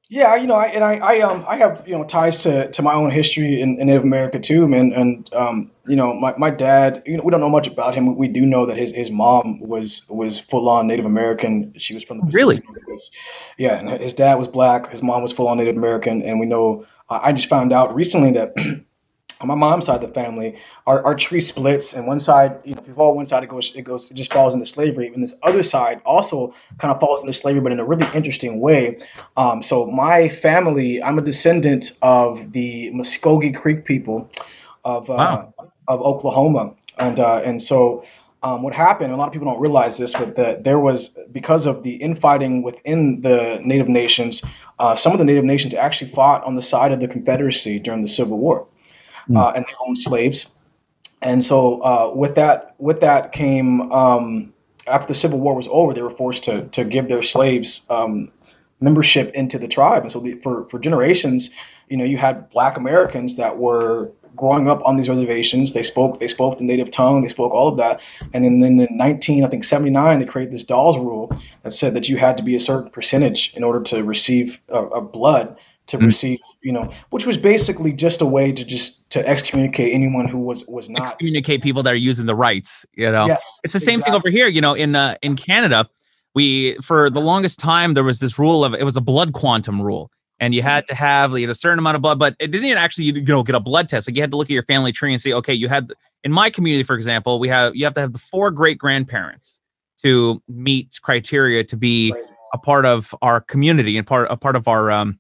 Yeah, 0.09 0.37
you 0.37 0.47
know, 0.47 0.55
I, 0.55 0.67
and 0.67 0.85
I, 0.85 0.99
I, 0.99 1.21
um, 1.23 1.45
I 1.49 1.57
have 1.57 1.83
you 1.89 1.99
know 1.99 2.05
ties 2.05 2.45
to, 2.45 2.71
to 2.71 2.83
my 2.83 2.95
own 2.95 3.11
history 3.11 3.61
in, 3.61 3.81
in 3.81 3.89
Native 3.89 4.05
America 4.05 4.39
too, 4.39 4.69
man. 4.69 4.93
And 4.93 5.33
um, 5.35 5.73
you 5.85 5.97
know, 5.97 6.15
my, 6.15 6.33
my 6.39 6.51
dad, 6.51 7.03
you 7.07 7.17
know, 7.17 7.25
we 7.25 7.33
don't 7.33 7.41
know 7.41 7.49
much 7.49 7.67
about 7.67 7.95
him. 7.95 8.17
We 8.17 8.29
do 8.29 8.47
know 8.47 8.67
that 8.67 8.77
his, 8.77 8.93
his 8.93 9.11
mom 9.11 9.59
was 9.59 10.07
was 10.09 10.39
full 10.39 10.69
on 10.69 10.87
Native 10.87 11.07
American. 11.07 11.75
She 11.79 11.95
was 11.95 12.05
from 12.05 12.19
the 12.19 12.31
really, 12.33 12.63
yeah. 13.59 13.79
And 13.81 13.91
his 13.91 14.15
dad 14.15 14.37
was 14.37 14.47
black. 14.47 14.91
His 14.91 15.03
mom 15.03 15.23
was 15.23 15.33
full 15.33 15.49
on 15.49 15.59
Native 15.59 15.77
American. 15.77 16.23
And 16.23 16.39
we 16.39 16.47
know, 16.47 16.87
uh, 17.11 17.19
I 17.21 17.33
just 17.33 17.49
found 17.49 17.73
out 17.73 17.95
recently 17.97 18.33
that 18.33 18.55
on 19.41 19.49
my 19.49 19.55
mom's 19.55 19.87
side 19.87 20.03
of 20.03 20.09
the 20.09 20.15
family, 20.15 20.57
our, 20.87 21.05
our 21.05 21.15
tree 21.15 21.41
splits, 21.41 21.93
and 21.93 22.07
one 22.07 22.21
side, 22.21 22.59
you 22.65 22.75
know, 22.75 22.81
if 22.81 22.89
you 22.89 22.95
fall 22.95 23.15
one 23.15 23.27
side, 23.27 23.43
it 23.43 23.51
goes, 23.51 23.75
it 23.77 23.83
goes, 23.83 24.11
it 24.11 24.15
just 24.15 24.33
falls 24.33 24.55
into 24.55 24.67
slavery, 24.67 25.13
and 25.13 25.23
this 25.23 25.35
other 25.43 25.63
side 25.63 26.01
also 26.05 26.55
kind 26.79 26.93
of 26.93 27.01
falls 27.01 27.21
into 27.21 27.33
slavery, 27.33 27.61
but 27.61 27.73
in 27.73 27.81
a 27.81 27.85
really 27.85 28.07
interesting 28.15 28.61
way. 28.61 28.99
Um, 29.37 29.63
so 29.63 29.87
my 29.87 30.29
family, 30.29 31.03
I'm 31.03 31.19
a 31.19 31.23
descendant 31.23 31.93
of 32.01 32.53
the 32.53 32.91
Muskogee 32.95 33.55
Creek 33.55 33.85
people 33.85 34.31
of 34.85 35.11
uh, 35.11 35.15
wow. 35.15 35.55
of 35.89 36.01
Oklahoma, 36.01 36.75
and 36.99 37.21
uh, 37.21 37.43
and 37.45 37.61
so. 37.61 38.05
Um, 38.43 38.63
what 38.63 38.75
happened, 38.75 39.13
a 39.13 39.17
lot 39.17 39.27
of 39.27 39.33
people 39.33 39.51
don't 39.51 39.61
realize 39.61 39.99
this, 39.99 40.13
but 40.13 40.37
that 40.37 40.63
there 40.63 40.79
was, 40.79 41.19
because 41.33 41.67
of 41.67 41.83
the 41.83 41.97
infighting 41.97 42.63
within 42.63 43.23
the 43.23 43.61
Native 43.65 43.89
nations, 43.89 44.45
uh, 44.79 44.95
some 44.95 45.11
of 45.11 45.19
the 45.19 45.25
Native 45.25 45.43
nations 45.43 45.75
actually 45.75 46.13
fought 46.13 46.45
on 46.45 46.55
the 46.55 46.63
side 46.63 46.93
of 46.93 47.01
the 47.01 47.09
Confederacy 47.09 47.81
during 47.81 48.03
the 48.03 48.09
Civil 48.09 48.39
War 48.39 48.69
mm. 49.29 49.37
uh, 49.37 49.53
and 49.55 49.65
they 49.67 49.73
owned 49.87 49.99
slaves. 49.99 50.47
And 51.23 51.45
so 51.45 51.83
uh, 51.83 52.13
with 52.15 52.35
that 52.35 52.75
with 52.79 53.01
that 53.01 53.33
came 53.33 53.91
um, 53.93 54.53
after 54.87 55.09
the 55.09 55.15
Civil 55.15 55.41
War 55.41 55.55
was 55.55 55.69
over, 55.71 55.93
they 55.93 56.03
were 56.03 56.11
forced 56.11 56.45
to 56.45 56.67
to 56.69 56.85
give 56.85 57.09
their 57.09 57.23
slaves 57.23 57.87
um, 57.91 58.31
membership 58.81 59.33
into 59.35 59.59
the 59.59 59.69
tribe. 59.69 60.03
And 60.03 60.13
so 60.13 60.21
the, 60.21 60.35
for 60.37 60.69
for 60.69 60.79
generations, 60.79 61.51
you 61.89 61.97
know, 61.97 62.05
you 62.05 62.19
had 62.19 62.51
Black 62.51 62.77
Americans 62.77 63.37
that 63.37 63.59
were 63.59 64.11
growing 64.37 64.69
up 64.69 64.83
on 64.85 64.97
these 64.97 65.09
reservations. 65.09 65.73
They 65.73 65.83
spoke 65.83 66.21
they 66.21 66.29
spoke 66.29 66.59
the 66.59 66.65
native 66.65 66.91
tongue. 66.91 67.23
They 67.23 67.29
spoke 67.29 67.53
all 67.53 67.69
of 67.69 67.79
that. 67.79 68.01
And 68.35 68.45
then 68.63 68.79
in 68.79 68.97
19 68.97 69.45
I 69.45 69.49
think 69.49 69.65
79 69.65 70.21
they 70.21 70.27
created 70.27 70.53
this 70.53 70.65
Dawes 70.65 70.99
rule 70.99 71.37
that 71.63 71.73
said 71.73 71.95
that 71.95 72.09
you 72.09 72.19
had 72.19 72.37
to 72.37 72.43
be 72.43 72.55
a 72.55 72.61
certain 72.61 72.91
percentage 72.91 73.55
in 73.57 73.65
order 73.65 73.83
to 73.85 74.05
receive 74.05 74.61
a, 74.69 74.85
a 74.85 75.01
blood 75.01 75.57
to 75.87 75.97
mm-hmm. 75.97 76.07
receive, 76.07 76.39
you 76.63 76.73
know, 76.73 76.91
which 77.11 77.27
was 77.27 77.39
basically 77.39 77.93
just 77.93 78.21
a 78.21 78.27
way 78.27 78.53
to 78.53 78.65
just 78.65 79.09
to 79.11 79.27
excommunicate 79.27 79.95
anyone 79.95 80.27
who 80.29 80.39
was 80.39 80.67
was 80.67 80.89
not 80.91 81.13
excommunicate 81.13 81.63
people 81.63 81.83
that 81.83 81.93
are 81.93 81.97
using 81.97 82.27
the 82.27 82.35
rights. 82.35 82.85
You 82.95 83.11
know, 83.11 83.27
yes, 83.27 83.61
it's 83.65 83.73
the 83.73 83.81
same 83.81 84.01
exactly. 84.01 84.13
thing 84.13 84.17
over 84.17 84.31
here. 84.31 84.49
You 84.49 84.61
know, 84.61 84.75
in 84.75 84.95
uh, 84.95 85.17
in 85.23 85.37
Canada, 85.37 85.89
we 86.35 86.77
for 86.83 87.11
the 87.11 87.21
longest 87.21 87.59
time 87.59 87.95
there 87.95 88.05
was 88.05 88.21
this 88.21 88.39
rule 88.39 88.65
of 88.65 88.75
it 88.75 88.85
was 88.85 88.97
a 88.97 89.01
blood 89.01 89.33
quantum 89.33 89.81
rule, 89.81 90.11
and 90.41 90.55
you 90.55 90.63
had 90.63 90.85
mm-hmm. 90.85 90.93
to 90.93 90.95
have 90.95 91.39
you 91.39 91.47
know, 91.47 91.53
a 91.53 91.55
certain 91.55 91.79
amount 91.79 91.97
of 91.97 92.03
blood, 92.03 92.19
but 92.19 92.35
it 92.39 92.49
didn't 92.49 92.77
actually 92.77 93.05
you 93.05 93.23
know 93.23 93.43
get 93.43 93.55
a 93.55 93.61
blood 93.61 93.89
test. 93.89 94.09
Like 94.09 94.17
you 94.17 94.23
had 94.23 94.31
to 94.33 94.37
look 94.37 94.49
at 94.49 94.55
your 94.55 94.65
family 94.65 94.93
tree 94.93 95.13
and 95.13 95.21
say, 95.21 95.33
okay, 95.33 95.55
you 95.55 95.69
had 95.69 95.93
in 96.25 96.33
my 96.33 96.51
community, 96.51 96.83
for 96.83 96.97
example, 96.97 97.39
we 97.39 97.49
have 97.49 97.77
you 97.77 97.85
have 97.85 97.95
to 97.95 98.01
have 98.01 98.13
the 98.13 98.19
four 98.19 98.51
great 98.51 98.79
grandparents 98.79 99.61
to 100.03 100.43
meet 100.49 100.99
criteria 101.03 101.65
to 101.65 101.77
be 101.77 102.13
Crazy. 102.13 102.33
a 102.53 102.59
part 102.59 102.85
of 102.85 103.15
our 103.23 103.41
community 103.41 103.97
and 103.97 104.07
part 104.07 104.29
a 104.31 104.37
part 104.37 104.57
of 104.57 104.69
our 104.69 104.91
um 104.91 105.19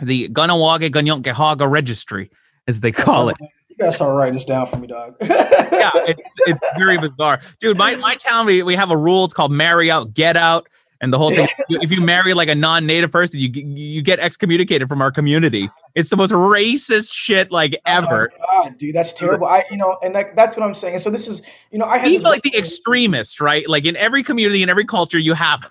the 0.00 0.28
Kahnawake 0.28 0.90
Kanien'kehá:ka 0.90 1.68
registry, 1.68 2.30
as 2.66 2.80
they 2.80 2.92
call 2.92 3.28
it. 3.28 3.36
You 3.68 3.76
gotta 3.78 3.92
start 3.94 4.14
writing 4.14 4.34
this 4.34 4.44
down 4.44 4.66
for 4.66 4.76
me, 4.76 4.86
dog. 4.86 5.16
yeah, 5.22 5.90
it's, 5.94 6.22
it's 6.40 6.60
very 6.76 6.98
bizarre, 6.98 7.40
dude. 7.58 7.78
My 7.78 7.96
my 7.96 8.16
town 8.16 8.44
we, 8.44 8.62
we 8.62 8.76
have 8.76 8.90
a 8.90 8.96
rule. 8.98 9.24
It's 9.24 9.32
called 9.32 9.50
marry 9.50 9.90
out, 9.90 10.12
get 10.12 10.36
out, 10.36 10.68
and 11.00 11.10
the 11.10 11.16
whole 11.16 11.30
thing. 11.34 11.48
if 11.70 11.90
you 11.90 12.02
marry 12.02 12.34
like 12.34 12.50
a 12.50 12.54
non-native 12.54 13.10
person, 13.10 13.40
you 13.40 13.48
you 13.48 14.02
get 14.02 14.18
excommunicated 14.18 14.90
from 14.90 15.00
our 15.00 15.10
community. 15.10 15.70
It's 15.94 16.10
the 16.10 16.18
most 16.18 16.32
racist 16.32 17.14
shit 17.14 17.50
like 17.50 17.74
oh 17.86 17.96
ever. 17.96 18.30
Oh 18.34 18.64
God, 18.64 18.76
dude, 18.76 18.94
that's 18.94 19.14
terrible. 19.14 19.46
I 19.46 19.64
you 19.70 19.78
know, 19.78 19.96
and 20.02 20.12
like, 20.12 20.36
that's 20.36 20.54
what 20.54 20.66
I'm 20.66 20.74
saying. 20.74 20.98
So 20.98 21.08
this 21.08 21.26
is 21.26 21.40
you 21.70 21.78
know, 21.78 21.86
I 21.86 21.96
had 21.96 22.10
he's 22.10 22.24
like 22.24 22.42
the 22.42 22.54
extremist, 22.54 23.40
right? 23.40 23.66
Like 23.66 23.86
in 23.86 23.96
every 23.96 24.22
community, 24.22 24.62
in 24.62 24.68
every 24.68 24.84
culture, 24.84 25.18
you 25.18 25.32
have 25.32 25.64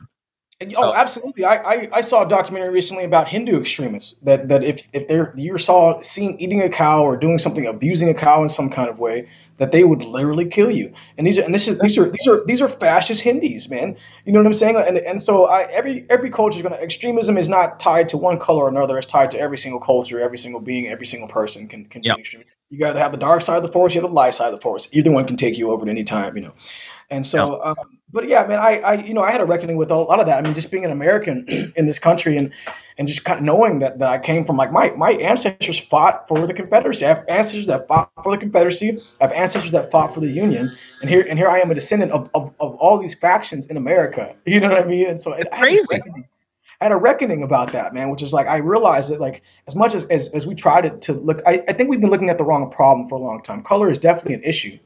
Oh, 0.78 0.94
absolutely. 0.94 1.46
I, 1.46 1.56
I, 1.56 1.90
I, 1.94 2.02
saw 2.02 2.26
a 2.26 2.30
documentary 2.30 2.70
recently 2.70 3.04
about 3.04 3.28
Hindu 3.28 3.60
extremists 3.60 4.14
that, 4.24 4.48
that 4.50 4.64
if, 4.64 4.88
if 4.94 5.08
they're 5.08 5.34
you 5.36 5.58
saw 5.58 6.02
seen 6.02 6.38
eating 6.40 6.62
a 6.62 6.70
cow 6.70 7.04
or 7.04 7.18
doing 7.18 7.40
something 7.40 7.66
abusing 7.66 8.10
a 8.10 8.14
cow 8.14 8.42
in 8.44 8.50
some 8.50 8.70
kind 8.70 8.90
of 8.90 9.00
way, 9.00 9.28
that 9.62 9.72
they 9.72 9.84
would 9.84 10.04
literally 10.04 10.46
kill 10.46 10.72
you. 10.72 10.92
And 11.18 11.28
these 11.28 11.38
are 11.38 11.44
and 11.44 11.54
this 11.54 11.68
is 11.68 11.80
these 11.80 11.98
are 11.98 12.10
these 12.10 12.28
are 12.28 12.44
these 12.46 12.62
are 12.62 12.68
fascist 12.68 13.22
Hindus, 13.22 13.70
man. 13.70 13.96
You 14.26 14.34
know 14.34 14.40
what 14.40 14.48
I'm 14.48 14.54
saying? 14.54 14.76
And 14.76 14.98
and 14.98 15.22
so 15.22 15.46
I, 15.46 15.64
every 15.72 16.06
every 16.10 16.32
culture 16.32 16.58
is 16.58 16.64
gonna 16.64 16.78
extremism 16.78 17.38
is 17.38 17.48
not 17.48 17.80
tied 17.80 18.10
to 18.10 18.18
one 18.18 18.40
color 18.40 18.64
or 18.64 18.70
another. 18.70 18.98
It's 18.98 19.06
tied 19.06 19.30
to 19.32 19.40
every 19.40 19.60
single 19.60 19.80
culture, 19.80 20.20
every 20.20 20.40
single 20.40 20.62
being, 20.62 20.88
every 20.88 21.06
single 21.06 21.30
person 21.30 21.68
can 21.68 21.86
can 21.86 22.02
yep. 22.04 22.18
be 22.18 22.22
extreme. 22.22 22.44
You 22.72 22.80
gotta 22.80 22.98
have 22.98 23.12
the 23.12 23.20
dark 23.20 23.44
side 23.44 23.58
of 23.58 23.64
the 23.64 23.72
force, 23.72 23.94
you 23.94 24.02
have 24.02 24.10
the 24.10 24.16
light 24.16 24.34
side 24.34 24.48
of 24.48 24.54
the 24.54 24.62
force. 24.62 24.90
Either 24.94 25.12
one 25.12 25.28
can 25.28 25.38
take 25.38 25.60
you 25.60 25.72
over 25.72 25.84
at 25.84 25.90
any 25.90 26.04
time, 26.04 26.36
you 26.36 26.42
know. 26.42 26.56
And 27.12 27.28
so, 27.28 27.62
um, 27.64 27.76
but 28.14 28.30
yeah, 28.30 28.48
man, 28.48 28.60
I, 28.60 28.80
I, 28.80 28.94
you 28.94 29.14
know, 29.14 29.22
I 29.22 29.32
had 29.32 29.42
a 29.42 29.46
reckoning 29.46 29.76
with 29.76 29.92
a 29.92 29.96
lot 29.96 30.22
of 30.22 30.28
that. 30.28 30.38
I 30.38 30.42
mean, 30.42 30.54
just 30.54 30.72
being 30.72 30.86
an 30.86 30.92
American 30.92 31.46
in 31.76 31.86
this 31.86 32.00
country 32.00 32.38
and, 32.38 32.52
and 32.98 33.06
just 33.06 33.26
kind 33.26 33.38
of 33.38 33.44
knowing 33.44 33.80
that, 33.80 34.00
that 34.00 34.10
I 34.10 34.18
came 34.18 34.46
from 34.46 34.56
like 34.56 34.72
my, 34.72 34.92
my 34.92 35.12
ancestors 35.12 35.78
fought 35.78 36.28
for 36.30 36.48
the 36.48 36.54
Confederacy. 36.54 37.06
I 37.06 37.10
have 37.10 37.26
ancestors 37.28 37.68
that 37.68 37.88
fought 37.90 38.10
for 38.24 38.32
the 38.32 38.38
Confederacy. 38.38 38.98
I 39.20 39.26
have 39.26 39.34
ancestors 39.34 39.72
that 39.74 39.92
fought 39.92 40.14
for 40.14 40.22
the 40.22 40.32
Union. 40.32 40.74
And 41.02 41.10
here, 41.10 41.26
and 41.30 41.38
here 41.38 41.50
I 41.50 41.60
am 41.60 41.70
a 41.70 41.74
descendant 41.74 42.14
of, 42.14 42.30
of, 42.34 42.54
of 42.62 42.76
all 42.76 42.98
these 42.98 43.14
factions 43.14 43.68
in 43.68 43.76
America. 43.78 44.34
You 44.46 44.60
know 44.60 44.70
what 44.70 44.84
I 44.84 44.86
mean? 44.86 45.08
And 45.08 45.20
so 45.20 45.34
it, 45.34 45.50
crazy. 45.52 45.86
I 45.94 46.86
had 46.86 46.92
a 46.92 46.98
reckoning 46.98 47.44
about 47.44 47.72
that, 47.74 47.94
man, 47.94 48.10
which 48.10 48.22
is 48.22 48.34
like 48.34 48.48
I 48.48 48.58
realized 48.58 49.12
that 49.12 49.22
like 49.22 49.44
as 49.68 49.76
much 49.76 49.94
as 49.94 50.06
as, 50.06 50.30
as 50.30 50.48
we 50.48 50.56
try 50.56 50.82
to, 50.82 50.90
to 50.90 51.14
look, 51.14 51.42
I, 51.46 51.64
I 51.68 51.74
think 51.74 51.90
we've 51.90 52.02
been 52.02 52.10
looking 52.10 52.30
at 52.30 52.38
the 52.38 52.44
wrong 52.44 52.70
problem 52.70 53.08
for 53.08 53.16
a 53.16 53.20
long 53.20 53.42
time. 53.44 53.64
Color 53.64 53.90
is 53.90 53.98
definitely 53.98 54.34
an 54.34 54.44
issue 54.44 54.78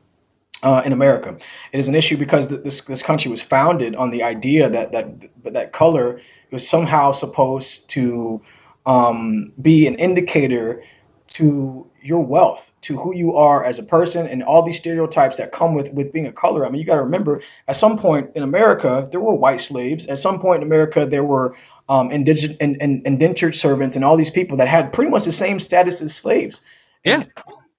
uh, 0.66 0.82
in 0.84 0.92
America. 0.92 1.38
It 1.72 1.78
is 1.78 1.88
an 1.88 1.96
issue 1.96 2.18
because 2.18 2.48
this 2.48 2.82
this 2.82 3.04
country 3.04 3.32
was 3.32 3.42
founded 3.42 3.96
on 3.96 4.10
the 4.10 4.24
idea 4.24 4.70
that 4.70 4.92
that 4.92 5.08
that 5.54 5.72
color 5.72 6.20
was 6.52 6.68
somehow 6.68 7.12
supposed 7.12 7.88
to 7.90 8.42
um, 8.86 9.54
be 9.62 9.88
an 9.88 9.96
indicator 9.96 10.84
to 11.28 11.88
your 12.02 12.24
wealth, 12.24 12.72
to 12.82 12.98
who 12.98 13.16
you 13.16 13.36
are 13.36 13.64
as 13.64 13.78
a 13.78 13.84
person, 13.84 14.26
and 14.28 14.42
all 14.44 14.64
these 14.64 14.78
stereotypes 14.78 15.38
that 15.38 15.52
come 15.52 15.76
with 15.76 15.90
with 15.94 16.12
being 16.12 16.26
a 16.26 16.32
color. 16.32 16.66
I 16.66 16.70
mean, 16.70 16.80
you 16.80 16.86
got 16.86 16.96
to 16.96 17.04
remember, 17.04 17.42
at 17.68 17.76
some 17.76 17.98
point 17.98 18.32
in 18.36 18.42
America, 18.42 19.08
there 19.12 19.22
were 19.22 19.36
white 19.36 19.62
slaves. 19.62 20.08
At 20.08 20.18
some 20.18 20.40
point 20.40 20.64
in 20.64 20.68
America, 20.68 21.06
there 21.06 21.24
were 21.24 21.56
um, 21.90 22.12
indigent 22.12 22.58
and, 22.60 22.82
and 22.82 23.06
indentured 23.06 23.54
servants, 23.54 23.96
and 23.96 24.04
all 24.04 24.18
these 24.18 24.32
people 24.32 24.58
that 24.58 24.68
had 24.68 24.92
pretty 24.94 25.12
much 25.12 25.26
the 25.26 25.32
same 25.32 25.60
status 25.60 26.02
as 26.02 26.16
slaves. 26.16 26.64
Yeah. 27.04 27.24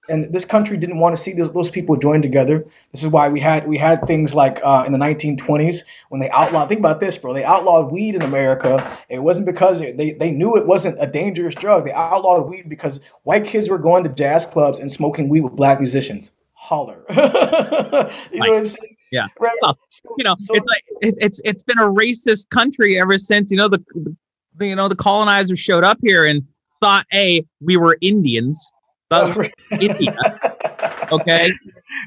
And 0.09 0.33
this 0.33 0.45
country 0.45 0.77
didn't 0.77 0.99
want 0.99 1.15
to 1.15 1.21
see 1.21 1.33
those, 1.33 1.51
those 1.51 1.69
people 1.69 1.95
join 1.97 2.21
together. 2.21 2.65
This 2.91 3.03
is 3.03 3.09
why 3.09 3.29
we 3.29 3.39
had 3.39 3.67
we 3.67 3.77
had 3.77 4.05
things 4.05 4.33
like 4.33 4.59
uh, 4.63 4.83
in 4.85 4.93
the 4.93 4.97
1920s 4.97 5.83
when 6.09 6.21
they 6.21 6.29
outlawed. 6.29 6.69
Think 6.69 6.79
about 6.79 6.99
this, 6.99 7.17
bro. 7.17 7.33
They 7.33 7.43
outlawed 7.43 7.91
weed 7.91 8.15
in 8.15 8.21
America. 8.21 8.97
It 9.09 9.19
wasn't 9.19 9.45
because 9.45 9.79
they 9.79 10.11
they 10.11 10.31
knew 10.31 10.55
it 10.55 10.67
wasn't 10.67 10.97
a 11.01 11.07
dangerous 11.07 11.55
drug. 11.55 11.85
They 11.85 11.91
outlawed 11.91 12.47
weed 12.49 12.69
because 12.69 12.99
white 13.23 13.45
kids 13.45 13.69
were 13.69 13.77
going 13.77 14.03
to 14.03 14.09
jazz 14.09 14.45
clubs 14.45 14.79
and 14.79 14.91
smoking 14.91 15.29
weed 15.29 15.41
with 15.41 15.55
black 15.55 15.79
musicians. 15.79 16.31
Holler. 16.53 17.05
you 17.09 17.15
know 17.15 18.09
what 18.31 18.57
I'm 18.57 18.65
saying? 18.65 18.97
Yeah. 19.11 19.27
Right. 19.39 19.57
Well, 19.61 19.77
you 20.17 20.23
know, 20.23 20.35
so, 20.39 20.53
it's 20.55 20.65
like 20.65 20.83
it, 21.01 21.15
it's 21.19 21.41
it's 21.45 21.63
been 21.63 21.79
a 21.79 21.87
racist 21.87 22.49
country 22.49 22.99
ever 22.99 23.17
since 23.17 23.51
you 23.51 23.57
know 23.57 23.67
the, 23.67 23.83
the 24.57 24.67
you 24.67 24.75
know 24.75 24.87
the 24.87 24.95
colonizers 24.95 25.59
showed 25.59 25.83
up 25.83 25.97
here 26.01 26.25
and 26.25 26.43
thought 26.79 27.05
a 27.13 27.45
we 27.61 27.77
were 27.77 27.97
Indians 28.01 28.71
but 29.09 29.37
oh, 29.37 29.43
India. 29.79 30.17
Okay. 31.11 31.49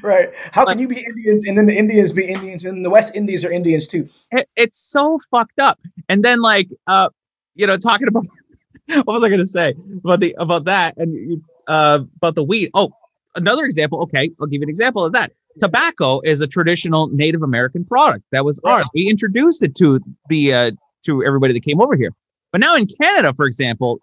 Right. 0.03 0.29
How 0.51 0.65
can 0.65 0.77
you 0.77 0.87
be 0.87 1.03
Indians 1.03 1.45
and 1.45 1.57
then 1.57 1.65
the 1.65 1.75
Indians 1.75 2.11
be 2.11 2.25
Indians 2.25 2.65
and 2.65 2.85
the 2.85 2.89
West 2.91 3.15
Indies 3.15 3.43
are 3.43 3.51
Indians 3.51 3.87
too? 3.87 4.07
It, 4.29 4.47
it's 4.55 4.79
so 4.79 5.19
fucked 5.31 5.59
up. 5.59 5.79
And 6.07 6.23
then 6.23 6.39
like 6.39 6.69
uh 6.85 7.09
you 7.55 7.65
know 7.65 7.77
talking 7.77 8.07
about 8.07 8.25
what 8.93 9.07
was 9.07 9.23
I 9.23 9.29
going 9.29 9.39
to 9.39 9.45
say 9.47 9.73
about 10.03 10.19
the 10.19 10.35
about 10.37 10.65
that 10.65 10.95
and 10.97 11.41
uh 11.67 12.01
about 12.17 12.35
the 12.35 12.43
wheat. 12.43 12.69
Oh, 12.75 12.91
another 13.35 13.65
example. 13.65 14.03
Okay, 14.03 14.29
I'll 14.39 14.45
give 14.45 14.61
you 14.61 14.65
an 14.65 14.69
example 14.69 15.03
of 15.03 15.13
that. 15.13 15.31
Tobacco 15.59 16.21
is 16.21 16.41
a 16.41 16.47
traditional 16.47 17.07
Native 17.07 17.41
American 17.41 17.83
product. 17.83 18.23
That 18.31 18.45
was 18.45 18.59
ours. 18.63 18.85
We 18.93 19.09
introduced 19.09 19.63
it 19.63 19.73
to 19.77 19.99
the 20.29 20.53
uh 20.53 20.71
to 21.05 21.23
everybody 21.23 21.53
that 21.53 21.63
came 21.63 21.81
over 21.81 21.95
here. 21.95 22.13
But 22.51 22.61
now 22.61 22.75
in 22.75 22.85
Canada, 22.85 23.33
for 23.33 23.45
example, 23.45 23.99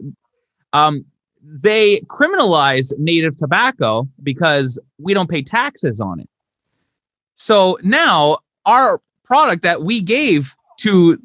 um, 0.73 1.05
they 1.43 2.01
criminalize 2.03 2.93
native 2.99 3.37
tobacco 3.37 4.09
because 4.23 4.79
we 4.99 5.15
don't 5.15 5.31
pay 5.31 5.43
taxes 5.43 6.01
on 6.01 6.21
it. 6.21 6.29
So 7.37 7.79
now 7.83 8.39
our 8.67 9.01
product 9.25 9.63
that 9.63 9.83
we 9.83 10.01
gave 10.01 10.55
to 10.81 11.19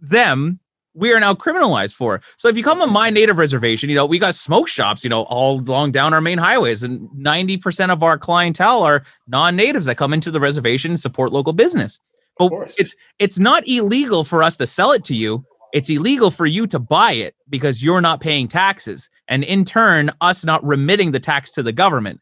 them, 0.00 0.58
we 0.94 1.12
are 1.12 1.20
now 1.20 1.34
criminalized 1.34 1.94
for. 1.94 2.20
So 2.38 2.48
if 2.48 2.56
you 2.56 2.64
come 2.64 2.80
on 2.82 2.92
my 2.92 3.10
native 3.10 3.38
reservation, 3.38 3.88
you 3.88 3.94
know, 3.94 4.06
we 4.06 4.18
got 4.18 4.34
smoke 4.34 4.68
shops, 4.68 5.04
you 5.04 5.10
know, 5.10 5.22
all 5.24 5.60
along 5.60 5.92
down 5.92 6.12
our 6.12 6.20
main 6.20 6.38
highways, 6.38 6.82
and 6.82 7.08
90% 7.10 7.90
of 7.90 8.02
our 8.02 8.18
clientele 8.18 8.82
are 8.82 9.04
non-natives 9.28 9.86
that 9.86 9.96
come 9.96 10.12
into 10.12 10.30
the 10.30 10.40
reservation 10.40 10.92
and 10.92 11.00
support 11.00 11.32
local 11.32 11.52
business. 11.52 12.00
But 12.38 12.72
it's 12.78 12.94
it's 13.18 13.38
not 13.38 13.66
illegal 13.66 14.22
for 14.22 14.42
us 14.42 14.56
to 14.58 14.66
sell 14.66 14.92
it 14.92 15.04
to 15.04 15.14
you 15.14 15.44
it's 15.72 15.90
illegal 15.90 16.30
for 16.30 16.46
you 16.46 16.66
to 16.68 16.78
buy 16.78 17.12
it 17.12 17.34
because 17.48 17.82
you're 17.82 18.00
not 18.00 18.20
paying 18.20 18.48
taxes, 18.48 19.08
and 19.28 19.44
in 19.44 19.64
turn, 19.64 20.10
us 20.20 20.44
not 20.44 20.64
remitting 20.64 21.12
the 21.12 21.20
tax 21.20 21.50
to 21.52 21.62
the 21.62 21.72
government. 21.72 22.20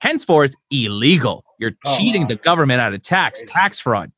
Henceforth, 0.00 0.54
illegal. 0.70 1.44
You're 1.58 1.72
Oh, 1.84 1.96
cheating 1.96 2.22
wow. 2.22 2.28
the 2.28 2.36
government 2.36 2.80
out 2.80 2.92
of 2.92 3.02
tax, 3.02 3.40
Crazy. 3.40 3.52
tax 3.52 3.80
fraud. 3.80 4.10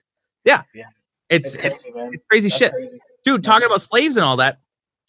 Yeah, 0.45 0.63
Yeah. 0.75 0.85
it's 1.31 1.55
It's 1.57 1.83
crazy, 1.83 1.91
it's 2.13 2.25
crazy 2.31 2.49
shit 2.51 2.73
crazy. 2.73 2.99
dude 3.25 3.43
talking 3.45 3.67
about 3.67 3.81
slaves 3.83 4.17
and 4.17 4.25
all 4.25 4.37
that 4.39 4.59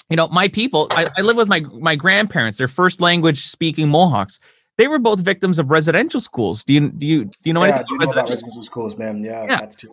you 0.09 0.16
know 0.16 0.28
my 0.30 0.47
people 0.47 0.88
I, 0.91 1.09
I 1.18 1.22
live 1.22 1.36
with 1.36 1.47
my 1.49 1.59
my 1.80 1.95
grandparents 1.95 2.57
they're 2.57 2.68
first 2.70 3.01
language 3.01 3.45
speaking 3.47 3.89
mohawks 3.89 4.39
they 4.78 4.88
were 4.88 4.99
both 4.99 5.20
victims 5.20 5.59
of 5.59 5.70
residential 5.72 6.22
schools 6.22 6.63
do 6.63 6.74
you 6.74 6.89
do 6.91 7.05
you 7.05 7.26
do 7.26 7.32
you 7.43 7.53
know 7.53 7.63
yeah, 7.66 7.78
anything 7.80 7.95
about 7.97 8.05
know 8.05 8.11
about 8.11 8.30
residential 8.30 8.36
residential 8.47 8.63
schools, 8.63 8.97
man. 8.97 9.24
Yeah, 9.24 9.43
Yeah. 9.43 9.59
that's 9.59 9.76
too. 9.76 9.91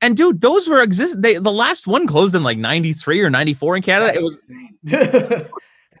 And 0.00 0.16
dude 0.16 0.40
those 0.40 0.68
were 0.68 0.80
exist 0.80 1.20
they 1.20 1.34
the 1.38 1.52
last 1.52 1.86
one 1.86 2.06
closed 2.06 2.34
in 2.34 2.42
like 2.42 2.58
93 2.58 3.20
or 3.20 3.30
94 3.30 3.76
in 3.76 3.82
canada. 3.82 4.18
It 4.18 4.22
was 4.22 4.40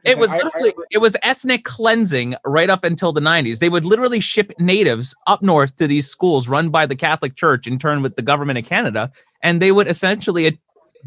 it 0.04 0.18
was 0.18 0.32
literally 0.32 0.72
it 0.90 0.98
was 0.98 1.16
ethnic 1.22 1.64
cleansing 1.64 2.34
right 2.46 2.70
up 2.70 2.84
until 2.84 3.12
the 3.12 3.20
90s 3.20 3.58
they 3.58 3.68
would 3.68 3.84
literally 3.84 4.20
ship 4.20 4.52
natives 4.58 5.14
up 5.26 5.42
north 5.42 5.76
to 5.76 5.86
these 5.86 6.08
schools 6.08 6.48
run 6.48 6.70
by 6.70 6.86
the 6.86 6.96
catholic 6.96 7.36
church 7.36 7.66
in 7.66 7.78
turn 7.78 8.00
with 8.02 8.16
the 8.16 8.22
government 8.22 8.58
of 8.58 8.64
canada 8.64 9.12
and 9.42 9.60
they 9.60 9.72
would 9.72 9.88
essentially 9.88 10.58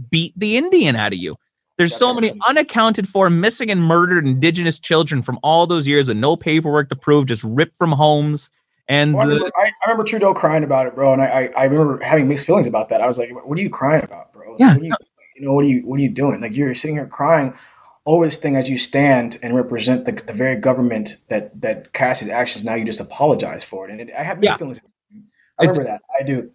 beat 0.09 0.33
the 0.37 0.57
indian 0.57 0.95
out 0.95 1.13
of 1.13 1.19
you. 1.19 1.35
There's 1.77 1.95
so 1.95 2.13
many 2.13 2.39
unaccounted 2.47 3.09
for 3.09 3.31
missing 3.31 3.71
and 3.71 3.81
murdered 3.81 4.27
indigenous 4.27 4.77
children 4.77 5.23
from 5.23 5.39
all 5.41 5.65
those 5.65 5.87
years 5.87 6.07
with 6.07 6.17
no 6.17 6.35
paperwork 6.35 6.89
to 6.89 6.95
prove 6.95 7.25
just 7.25 7.43
ripped 7.43 7.75
from 7.75 7.91
homes 7.91 8.51
and 8.87 9.13
Well, 9.13 9.23
I, 9.23 9.29
remember, 9.29 9.51
I, 9.57 9.65
I 9.65 9.89
remember 9.89 10.03
Trudeau 10.03 10.33
crying 10.33 10.63
about 10.63 10.87
it, 10.87 10.95
bro, 10.95 11.13
and 11.13 11.21
I, 11.21 11.25
I, 11.25 11.51
I 11.57 11.63
remember 11.65 12.03
having 12.03 12.27
mixed 12.27 12.45
feelings 12.45 12.67
about 12.67 12.89
that. 12.89 13.01
I 13.01 13.07
was 13.07 13.17
like, 13.17 13.29
"What 13.31 13.57
are 13.57 13.61
you 13.61 13.69
crying 13.69 14.03
about, 14.03 14.33
bro? 14.33 14.51
Like, 14.51 14.59
Yeah. 14.59 14.73
what 14.73 14.81
are 14.81 14.85
you, 14.85 14.93
you 15.35 15.45
know, 15.45 15.53
what 15.53 15.65
are 15.65 15.67
you, 15.67 15.81
what 15.85 15.99
are 15.99 16.03
you 16.03 16.09
doing? 16.09 16.41
Like, 16.41 16.55
you're 16.55 16.73
sitting 16.73 16.95
here 16.95 17.07
crying 17.07 17.53
over 18.05 18.25
this 18.25 18.37
thing 18.37 18.55
as 18.57 18.69
you 18.69 18.77
stand 18.77 19.37
and 19.41 19.55
represent 19.55 20.05
the, 20.05 20.11
the 20.11 20.33
very 20.33 20.57
government 20.57 21.15
that 21.29 21.59
that 21.61 21.93
cast 21.93 22.21
these 22.21 22.29
actions. 22.29 22.63
Now 22.65 22.75
you 22.75 22.85
just 22.85 22.99
apologize 22.99 23.63
for 23.63 23.87
it, 23.87 23.91
and 23.91 24.01
it, 24.01 24.13
I 24.17 24.23
have 24.23 24.39
mixed 24.39 24.55
Yeah. 24.55 24.57
feelings. 24.57 24.79
I 25.59 25.63
remember 25.63 25.83
that. 25.85 26.01
I 26.19 26.23
do. 26.23 26.51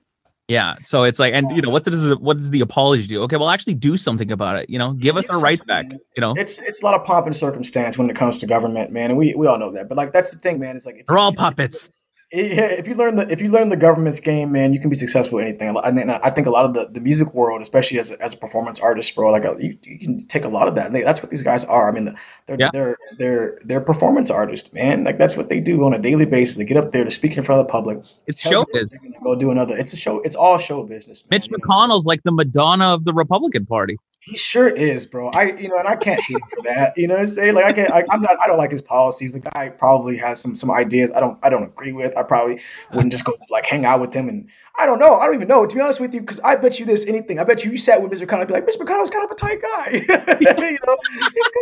yeah 0.48 0.74
so 0.84 1.04
it's 1.04 1.18
like 1.18 1.34
and 1.34 1.50
you 1.52 1.60
know 1.60 1.68
um, 1.68 1.72
what 1.72 1.84
does 1.84 2.02
the, 2.02 2.16
what 2.16 2.36
does 2.38 2.50
the 2.50 2.60
apology 2.62 3.06
do 3.06 3.22
okay 3.22 3.36
well 3.36 3.50
actually 3.50 3.74
do 3.74 3.96
something 3.98 4.32
about 4.32 4.56
it 4.56 4.68
you 4.70 4.78
know 4.78 4.92
give 4.94 5.16
us 5.16 5.26
our 5.26 5.38
rights 5.40 5.62
back 5.66 5.86
man. 5.86 6.00
you 6.16 6.20
know 6.22 6.32
It's 6.36 6.58
it's 6.58 6.80
a 6.82 6.84
lot 6.84 6.94
of 6.94 7.04
pomp 7.04 7.26
and 7.26 7.36
circumstance 7.36 7.98
when 7.98 8.08
it 8.10 8.16
comes 8.16 8.40
to 8.40 8.46
government, 8.46 8.90
man, 8.90 9.10
and 9.10 9.18
we, 9.18 9.34
we 9.34 9.46
all 9.46 9.58
know 9.58 9.70
that. 9.72 9.88
But 9.88 9.96
like 9.98 10.12
that's 10.12 10.30
the 10.30 10.38
thing, 10.38 10.58
man. 10.58 10.74
It's 10.76 10.86
like 10.86 11.04
they're 11.06 11.18
all 11.18 11.32
puppets 11.32 11.90
Yeah, 12.30 12.66
if 12.66 12.86
you 12.86 12.94
learn 12.94 13.16
the 13.16 13.32
if 13.32 13.40
you 13.40 13.48
learn 13.48 13.70
the 13.70 13.76
government's 13.76 14.20
game, 14.20 14.52
man, 14.52 14.74
you 14.74 14.80
can 14.80 14.90
be 14.90 14.96
successful 14.96 15.38
at 15.38 15.46
anything. 15.46 15.74
And 15.82 16.10
I 16.10 16.28
think 16.28 16.46
a 16.46 16.50
lot 16.50 16.66
of 16.66 16.74
the, 16.74 16.86
the 16.92 17.00
music 17.00 17.32
world, 17.32 17.62
especially 17.62 17.98
as 18.00 18.10
a, 18.10 18.22
as 18.22 18.34
a 18.34 18.36
performance 18.36 18.78
artist, 18.80 19.14
bro, 19.14 19.32
like 19.32 19.46
uh, 19.46 19.56
you, 19.56 19.78
you 19.82 19.98
can 19.98 20.26
take 20.26 20.44
a 20.44 20.48
lot 20.48 20.68
of 20.68 20.74
that. 20.74 20.92
They, 20.92 21.00
that's 21.00 21.22
what 21.22 21.30
these 21.30 21.42
guys 21.42 21.64
are. 21.64 21.88
I 21.88 21.92
mean, 21.92 22.16
they're 22.46 22.56
Yeah. 22.60 22.68
they're 22.70 22.96
they're 23.16 23.58
they're 23.64 23.80
performance 23.80 24.30
artists, 24.30 24.74
man. 24.74 25.04
Like 25.04 25.16
that's 25.16 25.38
what 25.38 25.48
they 25.48 25.60
do 25.60 25.82
on 25.84 25.94
a 25.94 25.98
daily 25.98 26.26
basis. 26.26 26.58
They 26.58 26.66
get 26.66 26.76
up 26.76 26.92
there 26.92 27.04
to 27.04 27.10
speak 27.10 27.38
in 27.38 27.44
front 27.44 27.62
of 27.62 27.66
the 27.66 27.72
public. 27.72 28.00
it's 28.26 28.44
you 28.44 28.50
showbiz 28.50 28.90
Go 29.22 29.34
do 29.34 29.50
another. 29.50 29.78
It's 29.78 29.94
a 29.94 29.96
show. 29.96 30.20
It's 30.20 30.36
all 30.36 30.58
show 30.58 30.82
business. 30.82 31.24
Man. 31.24 31.38
mitch 31.38 31.48
you 31.48 31.56
know? 31.56 31.64
mcconnell's 31.64 32.04
like 32.04 32.22
the 32.24 32.32
madonna 32.32 32.92
of 32.92 33.06
the 33.06 33.14
republican 33.14 33.64
party 33.64 33.96
He 34.28 34.36
sure 34.36 34.68
is, 34.68 35.06
bro. 35.06 35.28
I, 35.30 35.52
you 35.56 35.68
know, 35.68 35.78
and 35.78 35.88
I 35.88 35.96
can't 35.96 36.20
hate 36.20 36.36
him 36.36 36.48
for 36.54 36.62
that. 36.64 36.96
You 36.98 37.08
know 37.08 37.14
what 37.14 37.22
I'm 37.22 37.28
saying? 37.28 37.54
Like, 37.54 37.64
I 37.64 37.72
can't. 37.72 37.90
I, 37.90 38.04
I'm 38.10 38.20
not. 38.20 38.36
I 38.42 38.46
don't 38.46 38.58
like 38.58 38.70
his 38.70 38.82
policies. 38.82 39.32
The 39.32 39.40
guy 39.40 39.70
probably 39.70 40.18
has 40.18 40.40
some 40.40 40.54
some 40.54 40.70
ideas 40.70 41.10
I 41.12 41.20
don't. 41.20 41.38
I 41.42 41.48
don't 41.48 41.62
agree 41.62 41.92
with. 41.92 42.16
I 42.16 42.22
probably 42.22 42.60
wouldn't 42.92 43.12
just 43.12 43.24
go 43.24 43.38
like 43.48 43.64
hang 43.64 43.86
out 43.86 44.00
with 44.00 44.12
him. 44.12 44.28
And 44.28 44.48
I 44.78 44.84
don't 44.86 44.98
know. 44.98 45.14
I 45.14 45.26
don't 45.26 45.36
even 45.36 45.48
know. 45.48 45.64
To 45.64 45.74
be 45.74 45.80
honest 45.80 46.00
with 46.00 46.12
you, 46.12 46.20
because 46.20 46.40
I 46.40 46.56
bet 46.56 46.78
you 46.78 46.84
this 46.84 47.06
anything. 47.06 47.38
I 47.38 47.44
bet 47.44 47.64
you 47.64 47.70
you 47.70 47.78
sat 47.78 48.02
with 48.02 48.12
Mr. 48.12 48.26
McConnell, 48.26 48.40
and 48.40 48.48
be 48.48 48.54
like, 48.54 48.66
Mr. 48.66 48.82
McConnell's 48.82 49.10
kind 49.10 49.24
of 49.24 49.30
a 49.30 49.34
tight 49.34 49.62
guy. 49.62 49.88
you 50.70 50.78
know, 50.86 50.96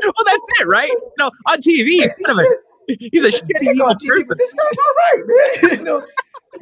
well 0.05 0.25
that's 0.25 0.49
it 0.61 0.67
right 0.67 0.91
you 0.91 1.13
know 1.19 1.31
on 1.47 1.59
tv 1.59 1.85
he's 1.85 2.15
kind 2.25 2.39
of 2.41 2.47
a 2.47 2.49
he's 2.89 3.25
a 3.25 3.29
shitty 3.29 3.51
He's 3.61 3.71
evil 3.71 3.87
on 3.87 3.97
TV, 3.97 4.09
person 4.09 4.27
but 4.29 4.39
this 4.39 4.53
guy's 4.53 4.79
all 4.79 4.95
right, 4.97 5.23
man. 5.27 5.71
you 5.79 5.85
know. 5.85 6.07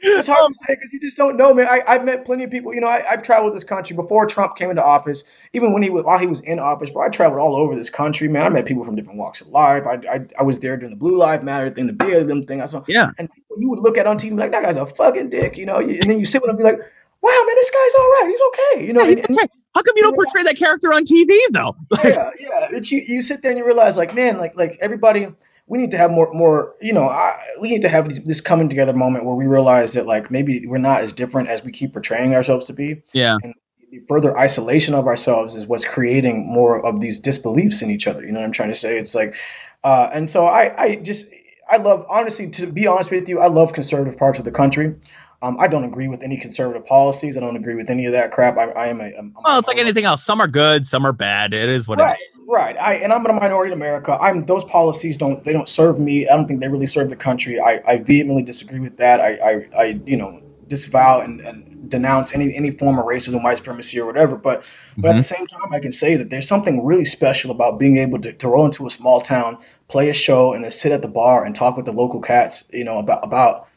it's 0.02 0.28
hard 0.28 0.52
to 0.52 0.58
say 0.58 0.74
because 0.74 0.92
you 0.92 1.00
just 1.00 1.16
don't 1.16 1.36
know, 1.36 1.54
man. 1.54 1.66
I, 1.68 1.82
I've 1.88 2.04
met 2.04 2.24
plenty 2.24 2.44
of 2.44 2.50
people. 2.50 2.74
You 2.74 2.80
know, 2.80 2.86
I, 2.86 3.02
I've 3.10 3.22
traveled 3.22 3.54
this 3.54 3.64
country 3.64 3.96
before 3.96 4.26
Trump 4.26 4.56
came 4.56 4.70
into 4.70 4.84
office. 4.84 5.24
Even 5.52 5.72
when 5.72 5.82
he 5.82 5.90
was 5.90 6.04
while 6.04 6.18
he 6.18 6.26
was 6.26 6.40
in 6.40 6.58
office, 6.58 6.90
bro, 6.90 7.06
I 7.06 7.08
traveled 7.08 7.40
all 7.40 7.56
over 7.56 7.74
this 7.74 7.90
country, 7.90 8.28
man. 8.28 8.44
I 8.44 8.48
met 8.50 8.66
people 8.66 8.84
from 8.84 8.96
different 8.96 9.18
walks 9.18 9.40
of 9.40 9.48
life. 9.48 9.86
I, 9.86 9.94
I, 10.08 10.20
I 10.38 10.42
was 10.42 10.60
there 10.60 10.76
during 10.76 10.90
the 10.90 10.98
Blue 10.98 11.16
Lives 11.16 11.42
Matter 11.42 11.70
thing, 11.70 11.86
the 11.86 11.92
BLM 11.92 12.46
thing. 12.46 12.60
I 12.60 12.66
saw, 12.66 12.84
yeah 12.86 13.10
and 13.18 13.32
people 13.32 13.56
you 13.58 13.68
would 13.70 13.78
look 13.78 13.98
at 13.98 14.06
on 14.06 14.18
TV 14.18 14.38
like 14.38 14.52
that 14.52 14.62
guy's 14.62 14.76
a 14.76 14.86
fucking 14.86 15.30
dick, 15.30 15.56
you 15.56 15.66
know. 15.66 15.76
And 15.76 16.10
then 16.10 16.18
you 16.18 16.24
sit 16.24 16.42
with 16.42 16.50
him 16.50 16.56
and 16.56 16.58
be 16.58 16.64
like, 16.64 16.78
wow, 17.20 17.42
man, 17.46 17.54
this 17.56 17.70
guy's 17.70 17.94
all 17.94 18.08
right. 18.08 18.26
He's 18.28 18.40
okay, 18.48 18.86
you 18.86 18.92
know. 18.92 19.02
Yeah, 19.02 19.24
and- 19.28 19.38
okay. 19.38 19.48
how 19.74 19.82
come 19.82 19.94
you 19.96 20.02
don't 20.02 20.14
portray 20.14 20.42
that 20.44 20.56
character 20.56 20.92
on 20.92 21.04
tv 21.04 21.36
though 21.50 21.74
yeah, 22.04 22.30
yeah. 22.38 22.68
But 22.70 22.90
you, 22.90 23.00
you 23.00 23.22
sit 23.22 23.42
there 23.42 23.50
and 23.50 23.58
you 23.58 23.66
realize, 23.66 23.96
like, 23.96 24.14
man, 24.14 24.38
like, 24.38 24.56
like 24.56 24.78
everybody, 24.80 25.28
we 25.66 25.78
need 25.78 25.90
to 25.92 25.98
have 25.98 26.10
more, 26.10 26.32
more. 26.32 26.74
You 26.80 26.92
know, 26.92 27.08
I, 27.08 27.38
we 27.60 27.68
need 27.68 27.82
to 27.82 27.88
have 27.88 28.08
these, 28.08 28.22
this 28.24 28.40
coming 28.40 28.68
together 28.68 28.92
moment 28.92 29.24
where 29.24 29.34
we 29.34 29.46
realize 29.46 29.94
that, 29.94 30.06
like, 30.06 30.30
maybe 30.30 30.66
we're 30.66 30.78
not 30.78 31.00
as 31.00 31.12
different 31.12 31.48
as 31.48 31.64
we 31.64 31.72
keep 31.72 31.92
portraying 31.92 32.34
ourselves 32.34 32.66
to 32.66 32.72
be. 32.72 33.02
yeah 33.12 33.38
and 33.42 33.54
The 33.90 34.00
further 34.08 34.36
isolation 34.38 34.94
of 34.94 35.06
ourselves 35.06 35.56
is 35.56 35.66
what's 35.66 35.84
creating 35.84 36.46
more 36.46 36.84
of 36.84 37.00
these 37.00 37.20
disbeliefs 37.20 37.82
in 37.82 37.90
each 37.90 38.06
other. 38.06 38.24
You 38.24 38.32
know 38.32 38.40
what 38.40 38.46
I'm 38.46 38.52
trying 38.52 38.70
to 38.70 38.74
say? 38.74 38.98
It's 38.98 39.14
like, 39.14 39.36
uh, 39.82 40.10
and 40.12 40.28
so 40.28 40.46
I, 40.46 40.82
I 40.82 40.96
just, 40.96 41.26
I 41.70 41.78
love, 41.78 42.04
honestly, 42.10 42.50
to 42.50 42.66
be 42.66 42.86
honest 42.86 43.10
with 43.10 43.28
you, 43.28 43.40
I 43.40 43.46
love 43.48 43.72
conservative 43.72 44.18
parts 44.18 44.38
of 44.38 44.44
the 44.44 44.52
country. 44.52 44.94
Um, 45.40 45.58
I 45.60 45.68
don't 45.68 45.84
agree 45.84 46.08
with 46.08 46.22
any 46.22 46.38
conservative 46.38 46.86
policies. 46.86 47.36
I 47.36 47.40
don't 47.40 47.56
agree 47.56 47.74
with 47.74 47.90
any 47.90 48.06
of 48.06 48.12
that 48.12 48.32
crap. 48.32 48.56
I, 48.56 48.70
I 48.70 48.86
am 48.86 49.00
a. 49.02 49.12
I'm, 49.18 49.34
well 49.44 49.58
it's 49.58 49.68
like 49.68 49.76
anything 49.76 50.04
else 50.04 50.24
some 50.24 50.40
are 50.40 50.48
good 50.48 50.86
some 50.86 51.06
are 51.06 51.12
bad 51.12 51.52
it 51.52 51.68
is 51.68 51.86
what 51.86 51.98
right, 51.98 52.18
it 52.18 52.33
is 52.33 52.33
right. 52.46 52.76
I 52.78 52.94
and 52.94 53.12
I'm 53.12 53.24
a 53.26 53.32
minority 53.32 53.72
in 53.72 53.78
America. 53.78 54.16
I'm 54.20 54.46
those 54.46 54.64
policies 54.64 55.16
don't 55.16 55.42
they 55.44 55.52
don't 55.52 55.68
serve 55.68 55.98
me. 55.98 56.28
I 56.28 56.36
don't 56.36 56.46
think 56.46 56.60
they 56.60 56.68
really 56.68 56.86
serve 56.86 57.10
the 57.10 57.16
country. 57.16 57.60
I, 57.60 57.82
I 57.86 57.96
vehemently 57.98 58.42
disagree 58.42 58.80
with 58.80 58.96
that. 58.98 59.20
I, 59.20 59.36
I, 59.36 59.68
I 59.76 59.84
you 60.06 60.16
know 60.16 60.42
disavow 60.68 61.20
and, 61.20 61.40
and 61.40 61.90
denounce 61.90 62.34
any 62.34 62.54
any 62.54 62.70
form 62.70 62.98
of 62.98 63.04
racism, 63.04 63.42
white 63.42 63.56
supremacy, 63.56 64.00
or 64.00 64.06
whatever. 64.06 64.36
But 64.36 64.64
but 64.96 65.08
at 65.08 65.12
the 65.12 65.18
mm-hmm. 65.20 65.36
same 65.36 65.46
time, 65.46 65.72
I 65.72 65.80
can 65.80 65.92
say 65.92 66.16
that 66.16 66.30
there's 66.30 66.48
something 66.48 66.84
really 66.84 67.04
special 67.04 67.50
about 67.50 67.78
being 67.78 67.98
able 67.98 68.20
to, 68.20 68.32
to 68.32 68.48
roll 68.48 68.64
into 68.64 68.86
a 68.86 68.90
small 68.90 69.20
town, 69.20 69.58
play 69.88 70.08
a 70.10 70.14
show, 70.14 70.52
and 70.52 70.64
then 70.64 70.70
sit 70.70 70.92
at 70.92 71.02
the 71.02 71.08
bar 71.08 71.44
and 71.44 71.54
talk 71.54 71.76
with 71.76 71.86
the 71.86 71.92
local 71.92 72.20
cats. 72.20 72.68
You 72.72 72.84
know 72.84 72.98
about 72.98 73.24
about 73.24 73.68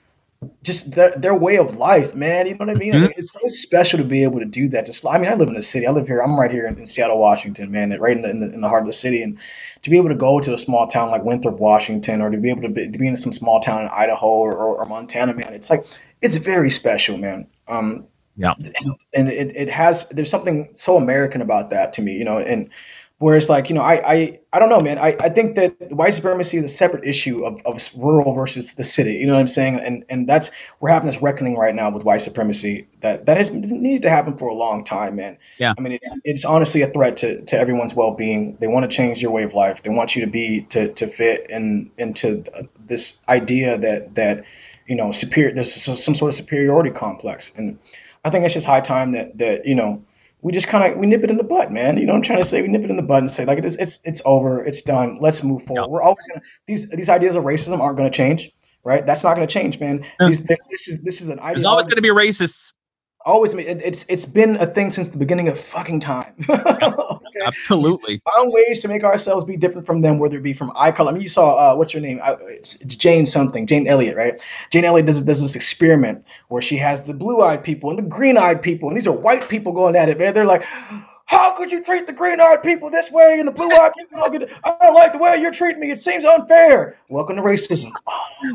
just 0.63 0.91
their, 0.91 1.11
their 1.11 1.33
way 1.33 1.57
of 1.57 1.77
life, 1.77 2.13
man. 2.13 2.45
You 2.45 2.53
know 2.53 2.65
what 2.65 2.69
I 2.69 2.75
mean? 2.75 2.93
Mhm. 2.93 3.13
It's 3.17 3.33
so 3.33 3.47
special 3.47 3.97
to 3.97 4.05
be 4.05 4.23
able 4.23 4.39
to 4.39 4.45
do 4.45 4.67
that. 4.69 4.85
Just, 4.85 5.05
I 5.05 5.17
mean, 5.17 5.29
I 5.29 5.33
live 5.33 5.47
in 5.47 5.55
the 5.55 5.63
city. 5.63 5.87
I 5.87 5.91
live 5.91 6.07
here. 6.07 6.19
I'm 6.19 6.39
right 6.39 6.51
here 6.51 6.67
in, 6.67 6.77
in 6.77 6.85
Seattle, 6.85 7.17
Washington, 7.17 7.71
man. 7.71 7.97
Right 7.99 8.15
in 8.15 8.21
the, 8.21 8.29
in 8.29 8.39
the 8.41 8.53
in 8.53 8.61
the 8.61 8.69
heart 8.69 8.83
of 8.83 8.87
the 8.87 8.93
city, 8.93 9.23
and 9.23 9.39
to 9.81 9.89
be 9.89 9.97
able 9.97 10.09
to 10.09 10.15
go 10.15 10.39
to 10.39 10.53
a 10.53 10.57
small 10.57 10.87
town 10.87 11.09
like 11.09 11.23
Winthrop, 11.23 11.59
Washington, 11.59 12.21
or 12.21 12.29
to 12.29 12.37
be 12.37 12.49
able 12.49 12.61
to 12.61 12.69
be, 12.69 12.89
to 12.91 12.97
be 12.97 13.07
in 13.07 13.17
some 13.17 13.33
small 13.33 13.59
town 13.59 13.81
in 13.81 13.87
Idaho 13.87 14.27
or, 14.27 14.53
or, 14.53 14.81
or 14.81 14.85
Montana, 14.85 15.33
man, 15.33 15.53
it's 15.53 15.69
like 15.69 15.85
it's 16.21 16.35
very 16.35 16.69
special, 16.69 17.17
man. 17.17 17.47
Um, 17.67 18.05
Yeah. 18.35 18.53
and, 18.59 18.95
and 19.13 19.29
it, 19.29 19.55
it 19.55 19.69
has 19.69 20.07
there's 20.09 20.29
something 20.29 20.69
so 20.75 20.97
American 20.97 21.41
about 21.41 21.71
that 21.71 21.93
to 21.93 22.01
me, 22.03 22.13
you 22.13 22.25
know, 22.25 22.37
and 22.37 22.69
whereas 23.19 23.49
like 23.49 23.69
you 23.69 23.75
know 23.75 23.81
I 23.81 24.13
I, 24.13 24.39
I 24.53 24.59
don't 24.59 24.69
know, 24.69 24.79
man. 24.79 24.97
I, 24.97 25.15
I 25.19 25.29
think 25.29 25.55
that 25.55 25.91
white 25.91 26.13
supremacy 26.13 26.57
is 26.57 26.65
a 26.65 26.67
separate 26.67 27.05
issue 27.05 27.45
of, 27.45 27.61
of 27.65 27.81
rural 27.97 28.33
versus 28.33 28.75
the 28.75 28.83
city. 28.83 29.13
You 29.13 29.27
know 29.27 29.33
what 29.33 29.39
I'm 29.39 29.47
saying? 29.47 29.79
And 29.79 30.05
and 30.09 30.27
that's 30.27 30.51
we're 30.79 30.89
having 30.89 31.07
this 31.07 31.21
reckoning 31.21 31.57
right 31.57 31.73
now 31.73 31.89
with 31.89 32.03
white 32.03 32.21
supremacy 32.21 32.87
that 33.01 33.25
that 33.25 33.37
has 33.37 33.51
needed 33.51 34.03
to 34.03 34.09
happen 34.09 34.37
for 34.37 34.49
a 34.49 34.53
long 34.53 34.83
time, 34.83 35.15
man. 35.15 35.37
Yeah. 35.57 35.73
I 35.77 35.81
mean, 35.81 35.93
it, 35.93 36.03
it's 36.23 36.45
honestly 36.45 36.81
a 36.81 36.87
threat 36.87 37.17
to, 37.17 37.41
to 37.41 37.57
everyone's 37.57 37.93
well 37.93 38.11
being. 38.11 38.57
They 38.59 38.67
want 38.67 38.89
to 38.89 38.95
change 38.95 39.21
your 39.21 39.31
way 39.31 39.43
of 39.43 39.53
life. 39.53 39.83
They 39.83 39.89
want 39.89 40.15
you 40.15 40.25
to 40.25 40.31
be 40.31 40.61
to 40.69 40.93
to 40.93 41.07
fit 41.07 41.49
in 41.49 41.91
into 41.97 42.43
this 42.85 43.19
idea 43.27 43.77
that 43.77 44.15
that 44.15 44.45
you 44.87 44.95
know 44.95 45.11
superior. 45.11 45.53
There's 45.53 45.73
some 45.73 46.15
sort 46.15 46.29
of 46.29 46.35
superiority 46.35 46.91
complex, 46.91 47.51
and 47.55 47.79
I 48.23 48.29
think 48.29 48.45
it's 48.45 48.53
just 48.53 48.67
high 48.67 48.81
time 48.81 49.13
that 49.13 49.37
that 49.37 49.65
you 49.65 49.75
know 49.75 50.03
we 50.41 50.51
just 50.51 50.67
kind 50.67 50.91
of 50.91 50.99
we 50.99 51.07
nip 51.07 51.23
it 51.23 51.31
in 51.31 51.37
the 51.37 51.43
butt, 51.43 51.71
man. 51.71 51.97
You 51.97 52.05
know 52.05 52.13
what 52.13 52.17
I'm 52.17 52.23
trying 52.23 52.41
to 52.41 52.47
say? 52.47 52.61
We 52.61 52.67
nip 52.67 52.83
it 52.83 52.89
in 52.89 52.97
the 52.97 53.03
butt 53.03 53.19
and 53.19 53.29
say 53.29 53.45
like 53.45 53.59
it's 53.59 53.75
it's 53.75 53.99
it's 54.03 54.21
over, 54.25 54.63
it's 54.63 54.81
done. 54.81 55.17
Let's 55.19 55.43
move 55.43 55.63
forward. 55.63 55.83
Yeah. 55.83 55.87
We're 55.87 56.01
always 56.01 56.25
gonna 56.27 56.41
these 56.65 56.89
these 56.89 57.09
ideas 57.09 57.35
of 57.35 57.43
racism 57.43 57.79
aren't 57.79 57.97
going 57.97 58.09
to 58.11 58.15
change, 58.15 58.51
right? 58.83 59.05
That's 59.05 59.23
not 59.23 59.35
going 59.35 59.47
to 59.47 59.53
change, 59.53 59.79
man. 59.79 60.05
Yeah. 60.19 60.27
These, 60.27 60.43
this 60.43 60.87
is 60.87 61.03
this 61.03 61.21
is 61.21 61.29
an 61.29 61.39
there's 61.43 61.63
always 61.63 61.85
going 61.85 61.95
to 61.95 62.01
be 62.01 62.09
racists 62.09 62.71
Always, 63.27 63.53
it, 63.53 63.81
it's 63.83 64.05
it's 64.07 64.25
been 64.25 64.55
a 64.55 64.65
thing 64.65 64.89
since 64.89 65.09
the 65.09 65.17
beginning 65.17 65.49
of 65.49 65.59
fucking 65.59 65.99
time. 65.99 66.33
absolutely 67.45 68.21
Found 68.35 68.53
ways 68.53 68.81
to 68.81 68.87
make 68.87 69.03
ourselves 69.03 69.45
be 69.45 69.57
different 69.57 69.87
from 69.87 69.99
them, 70.01 70.19
whether 70.19 70.37
it 70.37 70.43
be 70.43 70.53
from 70.53 70.71
eye 70.75 70.91
color. 70.91 71.09
I 71.11 71.13
mean, 71.13 71.21
you 71.21 71.29
saw 71.29 71.73
uh, 71.73 71.75
what's 71.75 71.91
her 71.91 71.99
name? 71.99 72.19
Uh, 72.23 72.37
it's, 72.41 72.75
it's 72.81 72.95
Jane 72.95 73.25
something, 73.25 73.67
Jane 73.67 73.87
Elliott, 73.87 74.15
right? 74.17 74.41
Jane 74.71 74.85
Elliott 74.85 75.07
does, 75.07 75.23
does 75.23 75.41
this 75.41 75.55
experiment 75.55 76.25
where 76.49 76.61
she 76.61 76.77
has 76.77 77.03
the 77.03 77.13
blue-eyed 77.13 77.63
people 77.63 77.89
and 77.89 77.99
the 77.99 78.03
green-eyed 78.03 78.61
people, 78.61 78.89
and 78.89 78.97
these 78.97 79.07
are 79.07 79.13
white 79.13 79.47
people 79.49 79.73
going 79.73 79.95
at 79.95 80.09
it, 80.09 80.17
man. 80.19 80.33
They're 80.33 80.45
like. 80.45 80.65
How 81.25 81.55
could 81.57 81.73
you 81.73 81.83
treat 81.83 82.07
the 82.07 82.13
green-eyed 82.13 82.63
people 82.63 82.89
this 82.89 83.11
way 83.11 83.37
and 83.39 83.47
the 83.47 83.51
blue-eyed 83.51 83.91
people? 83.97 84.19
I 84.23 84.29
don't 84.81 84.93
like 84.93 85.11
the 85.13 85.19
way 85.19 85.37
you're 85.41 85.51
treating 85.51 85.81
me. 85.81 85.91
It 85.91 85.99
seems 85.99 86.23
unfair. 86.23 86.97
Welcome 87.09 87.35
to 87.35 87.41
racism. 87.41 87.91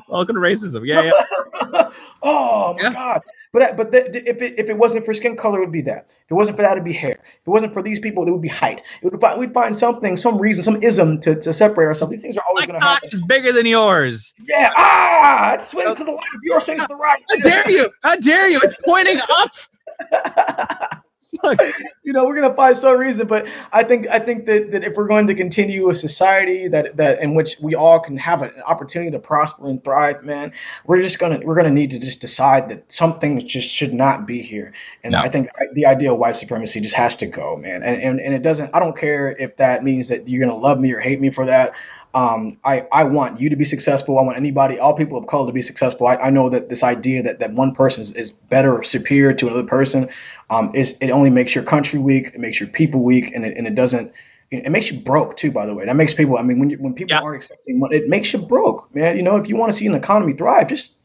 welcome 0.08 0.36
to 0.36 0.40
racism 0.40 0.86
yeah 0.86 1.02
yeah 1.02 1.90
oh 2.22 2.74
my 2.74 2.82
Yeah. 2.82 2.92
god 2.92 3.20
But 3.52 3.76
but 3.76 3.90
if 3.92 4.40
it 4.40 4.58
if 4.58 4.70
it 4.70 4.78
wasn't 4.78 5.04
for 5.04 5.12
skin 5.12 5.36
color, 5.36 5.58
it 5.58 5.66
would 5.66 5.72
be 5.72 5.82
that. 5.82 6.06
If 6.24 6.30
it 6.30 6.34
wasn't 6.34 6.56
for 6.56 6.62
that, 6.62 6.72
it'd 6.72 6.84
be 6.84 6.92
hair. 6.94 7.20
If 7.22 7.46
it 7.46 7.50
wasn't 7.50 7.74
for 7.74 7.82
these 7.82 8.00
people, 8.00 8.26
it 8.26 8.30
would 8.30 8.40
be 8.40 8.48
height. 8.48 8.82
It 9.02 9.12
would 9.12 9.38
we'd 9.38 9.52
find 9.52 9.76
something, 9.76 10.16
some 10.16 10.38
reason, 10.38 10.64
some 10.64 10.82
ism 10.82 11.20
to, 11.20 11.34
to 11.34 11.52
separate 11.52 11.84
ourselves. 11.86 12.12
These 12.12 12.22
things 12.22 12.38
are 12.38 12.44
always 12.48 12.66
going 12.66 12.80
to 12.80 12.86
happen. 12.86 13.10
is 13.12 13.20
bigger 13.20 13.52
than 13.52 13.66
yours. 13.66 14.32
Yeah. 14.48 14.70
Ah, 14.76 15.54
it 15.54 15.62
swings 15.62 15.96
to 15.96 16.04
the 16.04 16.12
left. 16.12 16.26
Yours 16.42 16.64
swings 16.64 16.82
to 16.82 16.88
the 16.88 16.96
right. 16.96 17.22
How 17.28 17.36
dare 17.36 17.70
you? 17.70 17.90
How 18.02 18.16
dare 18.16 18.48
you? 18.48 18.58
It's 18.62 18.74
pointing 18.84 19.20
up. 19.30 21.02
You 22.04 22.12
know, 22.12 22.24
we're 22.24 22.34
gonna 22.34 22.54
find 22.54 22.76
some 22.76 22.98
reason, 22.98 23.28
but 23.28 23.46
I 23.72 23.84
think 23.84 24.08
I 24.08 24.18
think 24.18 24.46
that, 24.46 24.72
that 24.72 24.82
if 24.82 24.96
we're 24.96 25.06
going 25.06 25.28
to 25.28 25.36
continue 25.36 25.88
a 25.88 25.94
society 25.94 26.66
that 26.66 26.96
that 26.96 27.20
in 27.22 27.34
which 27.34 27.56
we 27.60 27.76
all 27.76 28.00
can 28.00 28.16
have 28.16 28.42
an 28.42 28.50
opportunity 28.66 29.12
to 29.12 29.20
prosper 29.20 29.68
and 29.68 29.82
thrive, 29.82 30.24
man, 30.24 30.52
we're 30.84 31.00
just 31.00 31.20
gonna 31.20 31.40
we're 31.44 31.54
gonna 31.54 31.70
need 31.70 31.92
to 31.92 32.00
just 32.00 32.20
decide 32.20 32.70
that 32.70 32.90
some 32.90 33.20
things 33.20 33.44
just 33.44 33.72
should 33.72 33.94
not 33.94 34.26
be 34.26 34.42
here. 34.42 34.72
And 35.04 35.12
No. 35.12 35.20
I 35.20 35.28
think 35.28 35.48
the 35.74 35.86
idea 35.86 36.12
of 36.12 36.18
white 36.18 36.36
supremacy 36.36 36.80
just 36.80 36.96
has 36.96 37.14
to 37.16 37.26
go, 37.26 37.56
man. 37.56 37.84
And, 37.84 38.02
and 38.02 38.20
and 38.20 38.34
it 38.34 38.42
doesn't. 38.42 38.74
I 38.74 38.80
don't 38.80 38.96
care 38.96 39.30
if 39.30 39.56
that 39.58 39.84
means 39.84 40.08
that 40.08 40.28
you're 40.28 40.44
gonna 40.44 40.58
love 40.58 40.80
me 40.80 40.92
or 40.92 40.98
hate 40.98 41.20
me 41.20 41.30
for 41.30 41.46
that. 41.46 41.74
Um, 42.14 42.58
I, 42.62 42.86
I 42.92 43.04
want 43.04 43.40
you 43.40 43.48
to 43.50 43.56
be 43.56 43.64
successful. 43.64 44.18
I 44.18 44.22
want 44.22 44.36
anybody, 44.36 44.78
all 44.78 44.92
people 44.92 45.16
of 45.16 45.26
color 45.26 45.46
to 45.46 45.52
be 45.52 45.62
successful. 45.62 46.06
I, 46.06 46.16
I 46.16 46.30
know 46.30 46.50
that 46.50 46.68
this 46.68 46.82
idea 46.82 47.22
that, 47.22 47.38
that 47.38 47.52
one 47.52 47.74
person 47.74 48.02
is, 48.02 48.12
is 48.12 48.30
better 48.30 48.76
or 48.76 48.84
superior 48.84 49.32
to 49.32 49.46
another 49.46 49.62
person 49.66 50.10
um, 50.50 50.72
is 50.74 50.98
it 51.00 51.10
only 51.10 51.30
makes 51.32 51.54
your 51.54 51.64
country 51.64 51.98
weak, 51.98 52.28
it 52.34 52.40
makes 52.40 52.60
your 52.60 52.68
people 52.68 53.02
weak, 53.02 53.32
and 53.34 53.44
it, 53.44 53.56
and 53.56 53.66
it 53.66 53.74
doesn't. 53.74 54.12
It 54.50 54.70
makes 54.70 54.90
you 54.90 55.00
broke 55.00 55.38
too, 55.38 55.50
by 55.50 55.64
the 55.64 55.74
way. 55.74 55.86
That 55.86 55.96
makes 55.96 56.12
people. 56.12 56.36
I 56.36 56.42
mean, 56.42 56.58
when 56.58 56.68
you, 56.70 56.76
when 56.76 56.92
people 56.92 57.14
Yeah. 57.16 57.22
aren't 57.22 57.36
accepting, 57.36 57.78
money, 57.78 57.96
it 57.96 58.08
makes 58.08 58.32
you 58.34 58.38
broke, 58.40 58.94
man. 58.94 59.16
You 59.16 59.22
know, 59.22 59.36
if 59.36 59.48
you 59.48 59.56
want 59.56 59.72
to 59.72 59.78
see 59.78 59.86
an 59.86 59.94
economy 59.94 60.34
thrive, 60.34 60.68
just 60.68 60.98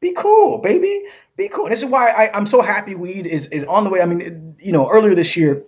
be 0.00 0.14
cool, 0.16 0.58
baby. 0.58 1.02
Be 1.36 1.48
cool. 1.48 1.66
And 1.66 1.72
this 1.72 1.82
is 1.82 1.90
why 1.90 2.08
I, 2.08 2.34
I'm 2.36 2.46
so 2.46 2.62
happy 2.62 2.94
weed 2.94 3.26
is 3.26 3.46
is 3.48 3.64
on 3.64 3.84
the 3.84 3.90
way. 3.90 4.00
I 4.00 4.06
mean, 4.06 4.20
it- 4.22 4.34
you 4.60 4.72
know, 4.72 4.90
earlier 4.90 5.14
this 5.14 5.36
year, 5.36 5.62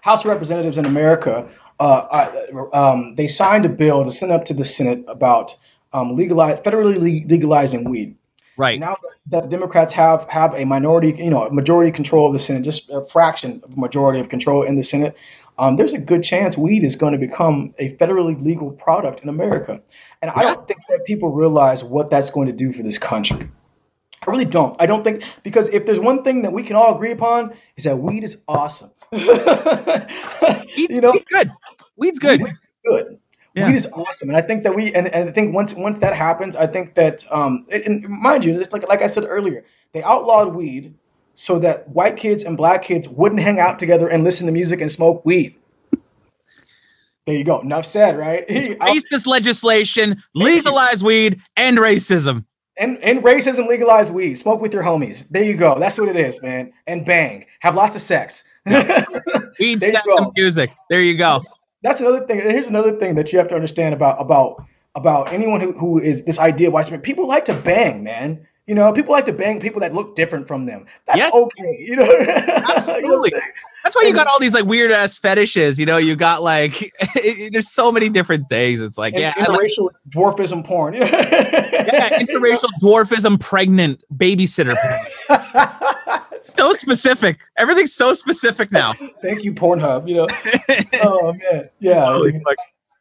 House 0.00 0.20
of 0.24 0.30
Representatives 0.30 0.78
in 0.78 0.86
America, 0.86 1.46
uh, 1.78 1.82
uh, 1.82 2.64
um, 2.72 3.16
they 3.16 3.28
signed 3.28 3.66
a 3.66 3.68
bill 3.68 4.04
to 4.04 4.10
send 4.12 4.32
up 4.32 4.46
to 4.46 4.54
the 4.54 4.64
Senate 4.64 5.04
about 5.08 5.54
um, 5.92 6.16
legalize 6.16 6.60
federally 6.60 7.28
legalizing 7.28 7.84
weed. 7.84 8.16
Right. 8.58 8.78
Now 8.78 8.98
that 9.28 9.44
the 9.44 9.48
Democrats 9.48 9.94
have 9.94 10.28
have 10.28 10.54
a 10.54 10.64
minority, 10.64 11.14
you 11.16 11.30
know, 11.30 11.48
majority 11.50 11.90
control 11.90 12.26
of 12.26 12.34
the 12.34 12.38
Senate, 12.38 12.62
just 12.62 12.90
a 12.90 13.06
fraction 13.06 13.60
of 13.64 13.74
the 13.74 13.80
majority 13.80 14.20
of 14.20 14.28
control 14.28 14.62
in 14.62 14.76
the 14.76 14.82
Senate, 14.82 15.16
um, 15.58 15.76
there's 15.76 15.94
a 15.94 15.98
good 15.98 16.22
chance 16.22 16.58
weed 16.58 16.84
is 16.84 16.96
going 16.96 17.12
to 17.12 17.18
become 17.18 17.74
a 17.78 17.96
federally 17.96 18.40
legal 18.40 18.70
product 18.70 19.22
in 19.22 19.28
America. 19.28 19.80
And 20.20 20.30
I 20.30 20.42
don't 20.42 20.68
think 20.68 20.80
that 20.88 21.04
people 21.04 21.30
realize 21.32 21.82
what 21.82 22.10
that's 22.10 22.30
going 22.30 22.48
to 22.48 22.52
do 22.52 22.72
for 22.72 22.82
this 22.82 22.98
country. 22.98 23.48
I 24.26 24.30
really 24.30 24.44
don't. 24.44 24.80
I 24.80 24.86
don't 24.86 25.04
think 25.04 25.22
because 25.42 25.68
if 25.68 25.86
there's 25.86 26.00
one 26.00 26.22
thing 26.24 26.42
that 26.42 26.52
we 26.52 26.62
can 26.62 26.76
all 26.76 26.94
agree 26.94 27.12
upon 27.12 27.54
is 27.76 27.84
that 27.84 27.98
weed 27.98 28.24
is 28.24 28.42
awesome. 28.48 28.90
You 30.76 31.00
know, 31.00 31.12
weed's 31.12 31.28
good. 31.28 31.50
Weed's 31.96 32.18
good. 32.18 32.40
Weed 32.40 32.48
is 32.48 32.54
good. 32.84 33.18
Yeah. 33.58 33.66
Weed 33.66 33.74
is 33.74 33.86
awesome, 33.92 34.28
and 34.28 34.36
I 34.36 34.40
think 34.42 34.62
that 34.64 34.74
we 34.74 34.94
and, 34.94 35.08
and 35.08 35.28
I 35.28 35.32
think 35.32 35.54
once 35.54 35.74
once 35.74 35.98
that 35.98 36.14
happens, 36.14 36.54
I 36.56 36.66
think 36.66 36.94
that 36.94 37.24
um 37.32 37.66
and, 37.70 37.82
and 37.84 38.08
mind 38.08 38.44
you, 38.44 38.60
it's 38.60 38.72
like 38.72 38.86
like 38.88 39.02
I 39.02 39.06
said 39.08 39.24
earlier, 39.24 39.64
they 39.92 40.02
outlawed 40.02 40.54
weed 40.54 40.94
so 41.34 41.58
that 41.60 41.88
white 41.88 42.16
kids 42.16 42.44
and 42.44 42.56
black 42.56 42.82
kids 42.82 43.08
wouldn't 43.08 43.40
hang 43.40 43.60
out 43.60 43.78
together 43.78 44.08
and 44.08 44.24
listen 44.24 44.46
to 44.46 44.52
music 44.52 44.80
and 44.80 44.90
smoke 44.90 45.24
weed. 45.24 45.54
There 47.26 47.36
you 47.36 47.44
go. 47.44 47.60
Enough 47.60 47.84
said, 47.84 48.16
right? 48.16 48.40
Out- 48.80 48.88
Racist 49.12 49.26
legislation, 49.26 50.22
legalize 50.34 51.04
weed, 51.04 51.40
and 51.56 51.76
racism. 51.78 52.44
and 52.78 52.96
and 53.04 53.22
racism 53.22 53.68
legalize 53.68 54.10
weed. 54.10 54.34
Smoke 54.36 54.60
with 54.60 54.72
your 54.72 54.82
homies. 54.82 55.26
There 55.30 55.42
you 55.42 55.54
go. 55.54 55.78
That's 55.78 55.98
what 55.98 56.08
it 56.08 56.16
is, 56.16 56.40
man. 56.42 56.72
And 56.86 57.04
bang. 57.04 57.44
Have 57.60 57.74
lots 57.74 57.96
of 57.96 58.02
sex. 58.02 58.44
Weed, 59.58 59.80
sex, 59.82 60.06
and 60.06 60.32
music. 60.36 60.70
There 60.90 61.02
you 61.02 61.16
go. 61.16 61.40
That's 61.82 62.00
another 62.00 62.26
thing. 62.26 62.40
And 62.40 62.50
here's 62.50 62.66
another 62.66 62.92
thing 62.98 63.14
that 63.16 63.32
you 63.32 63.38
have 63.38 63.48
to 63.48 63.54
understand 63.54 63.94
about 63.94 64.20
about 64.20 64.64
about 64.94 65.32
anyone 65.32 65.60
who, 65.60 65.72
who 65.72 66.00
is 66.00 66.24
this 66.24 66.38
idea 66.38 66.68
of 66.68 66.74
white 66.74 66.86
supremacy. 66.86 67.04
People 67.04 67.28
like 67.28 67.44
to 67.44 67.54
bang, 67.54 68.02
man. 68.02 68.44
You 68.66 68.74
know, 68.74 68.92
people 68.92 69.12
like 69.12 69.24
to 69.26 69.32
bang 69.32 69.60
people 69.60 69.80
that 69.80 69.94
look 69.94 70.14
different 70.14 70.46
from 70.46 70.66
them. 70.66 70.84
That's 71.06 71.18
Yeah. 71.18 71.30
okay. 71.32 71.76
You 71.80 71.96
know, 71.96 72.04
You 72.12 72.26
know 72.26 72.62
Absolutely. 72.76 73.32
That's 73.84 73.94
why 73.96 74.02
you 74.02 74.12
got 74.12 74.26
all 74.26 74.38
these 74.40 74.52
like 74.52 74.64
weird 74.66 74.90
ass 74.90 75.16
fetishes. 75.16 75.78
You 75.78 75.86
know, 75.86 75.96
you 75.96 76.16
got 76.16 76.42
like 76.42 76.92
there's 77.52 77.70
so 77.70 77.90
many 77.92 78.08
different 78.10 78.48
things. 78.50 78.80
It's 78.82 78.98
like 78.98 79.14
And 79.14 79.22
yeah, 79.22 79.32
I 79.36 79.50
like- 79.50 79.60
interracial 79.60 79.88
dwarfism 80.10 80.64
porn. 80.66 80.94
yeah, 80.94 82.18
interracial 82.18 82.68
dwarfism, 82.82 83.38
pregnant 83.40 84.02
babysitter. 84.14 84.74
So 86.56 86.72
specific. 86.72 87.38
Everything's 87.56 87.94
so 87.94 88.14
specific 88.14 88.70
now. 88.72 88.92
Thank 89.22 89.44
you, 89.44 89.52
Pornhub. 89.52 90.08
You 90.08 90.14
know. 90.16 90.28
oh 91.02 91.32
man, 91.32 91.68
yeah. 91.80 92.18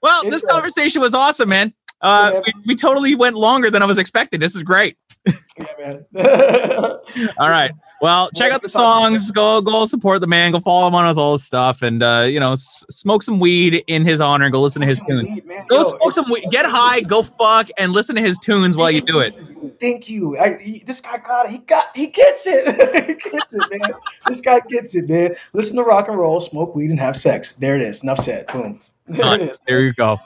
Well, 0.02 0.22
It's, 0.24 0.30
this 0.36 0.44
uh, 0.46 0.54
conversation 0.54 1.02
was 1.02 1.14
awesome, 1.14 1.50
man. 1.50 1.74
Uh, 2.02 2.32
Yeah. 2.34 2.42
we, 2.46 2.54
we 2.68 2.76
totally 2.76 3.16
went 3.16 3.36
longer 3.36 3.72
than 3.72 3.82
I 3.82 3.86
was 3.86 3.98
expecting. 3.98 4.40
This 4.40 4.56
is 4.56 4.64
great. 4.64 4.98
Yeah, 5.26 5.34
man. 5.80 6.06
All 7.40 7.50
right. 7.50 7.72
Well, 8.00 8.30
check 8.36 8.52
out 8.52 8.62
the 8.62 8.70
songs. 8.70 9.32
Go 9.32 9.60
go 9.62 9.86
support 9.88 10.22
the 10.22 10.28
man. 10.28 10.52
Go 10.52 10.60
follow 10.60 10.88
him 10.88 10.94
on 10.94 11.08
his 11.08 11.18
all 11.18 11.34
his 11.34 11.44
stuff, 11.44 11.82
and 11.82 12.04
uh, 12.04 12.28
you 12.30 12.40
know, 12.40 12.54
s- 12.54 12.84
smoke 12.92 13.24
some 13.24 13.40
weed 13.40 13.84
in 13.88 14.06
his 14.06 14.22
honor 14.22 14.46
and 14.46 14.54
go 14.54 14.62
listen 14.62 14.82
to 14.82 14.88
his 14.88 15.02
tunes. 15.08 15.28
weed. 15.28 15.44
Go 15.68 15.78
Yo, 15.78 15.84
smoke 15.84 16.12
some 16.14 16.26
weed. 16.32 16.46
Get 16.52 16.66
high. 16.68 17.02
Go 17.02 17.24
fuck 17.24 17.70
and 17.80 17.94
listen 17.94 18.16
to 18.16 18.22
his 18.22 18.38
tunes 18.38 18.78
while 18.78 18.92
you 18.92 19.02
do 19.02 19.20
it. 19.20 19.34
Thank 19.82 20.10
you. 20.10 20.38
I, 20.38 20.58
he, 20.58 20.84
this 20.86 21.02
guy 21.02 21.18
got 21.18 21.48
it. 21.48 21.52
He 21.54 21.58
got. 21.58 21.96
He 21.98 22.06
gets 22.08 22.46
it. 22.46 22.68
he 23.08 23.16
gets 23.32 23.56
it, 23.56 23.64
man. 23.72 23.92
This 24.28 24.42
guy 24.42 24.60
gets 24.70 24.94
it, 24.94 25.10
man. 25.10 25.36
Listen 25.54 25.76
to 25.78 25.84
rock 25.84 26.08
and 26.08 26.20
roll, 26.20 26.40
smoke 26.40 26.76
weed, 26.76 26.92
and 26.92 27.00
have 27.00 27.18
sex. 27.18 27.54
There 27.54 27.76
it 27.76 27.82
is. 27.82 28.04
Enough 28.04 28.20
said. 28.20 28.48
Boom. 28.48 28.80
There 29.08 29.36
it 29.36 29.42
is. 29.42 29.60
There 29.66 29.82
you 29.82 29.94
go. 29.94 30.20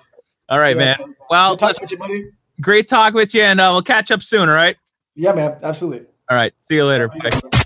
All 0.49 0.59
right, 0.59 0.76
Yeah. 0.76 0.97
man. 0.97 1.15
Well, 1.30 1.55
talk 1.55 1.80
with 1.80 1.91
you, 1.91 1.97
buddy. 1.97 2.32
great 2.59 2.88
talk 2.89 3.13
with 3.13 3.34
you, 3.36 3.43
and 3.43 3.61
uh, 3.61 3.69
we'll 3.72 3.84
catch 3.84 4.09
up 4.11 4.24
soon. 4.24 4.49
All 4.49 4.55
right. 4.55 4.76
Yeah, 5.15 5.34
man. 5.34 5.55
Absolutely. 5.61 6.07
All 6.30 6.36
right. 6.36 6.51
See 6.61 6.76
you 6.76 6.86
later. 6.86 7.07
Bye. 7.09 7.61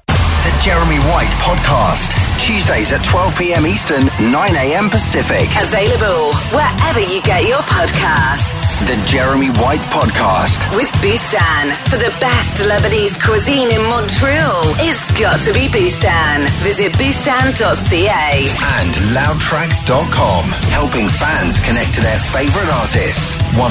Jeremy 0.65 0.97
White 1.13 1.29
Podcast. 1.45 2.09
Tuesdays 2.39 2.91
at 2.91 3.03
12 3.03 3.37
p.m. 3.37 3.67
Eastern, 3.67 4.05
9 4.19 4.33
a.m. 4.33 4.89
Pacific. 4.89 5.47
Available 5.61 6.33
wherever 6.57 6.99
you 7.01 7.21
get 7.21 7.47
your 7.47 7.61
podcasts. 7.69 8.64
The 8.75 8.99
Jeremy 9.07 9.47
White 9.63 9.81
Podcast. 9.87 10.67
With 10.75 10.91
Boustan. 10.99 11.71
For 11.87 11.95
the 11.95 12.11
best 12.19 12.59
Lebanese 12.59 13.15
cuisine 13.23 13.71
in 13.71 13.81
Montreal, 13.87 14.61
it's 14.83 14.99
got 15.15 15.39
to 15.47 15.53
be 15.55 15.71
Boustan. 15.71 16.43
Visit 16.59 16.91
boustan.ca. 16.99 18.27
And 18.75 18.91
loudtrax.com. 19.15 20.43
Helping 20.75 21.07
fans 21.07 21.63
connect 21.63 21.95
to 21.95 22.01
their 22.01 22.19
favorite 22.19 22.67
artists. 22.83 23.39
100% 23.55 23.63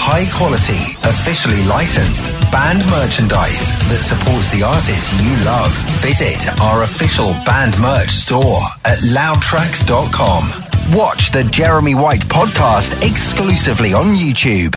high 0.00 0.24
quality, 0.32 0.96
officially 1.04 1.62
licensed 1.68 2.32
band 2.50 2.80
merchandise 2.88 3.76
that 3.92 4.00
supports 4.00 4.48
the 4.50 4.64
artists 4.64 5.12
you 5.20 5.36
love. 5.44 5.70
Visit 6.00 6.48
our 6.64 6.82
official 6.82 7.36
band 7.44 7.78
merch 7.78 8.10
store 8.10 8.64
at 8.88 8.98
loudtrax.com. 9.12 10.67
Watch 10.90 11.32
the 11.32 11.44
Jeremy 11.44 11.94
White 11.94 12.22
podcast 12.22 13.06
exclusively 13.06 13.92
on 13.92 14.14
YouTube. 14.14 14.74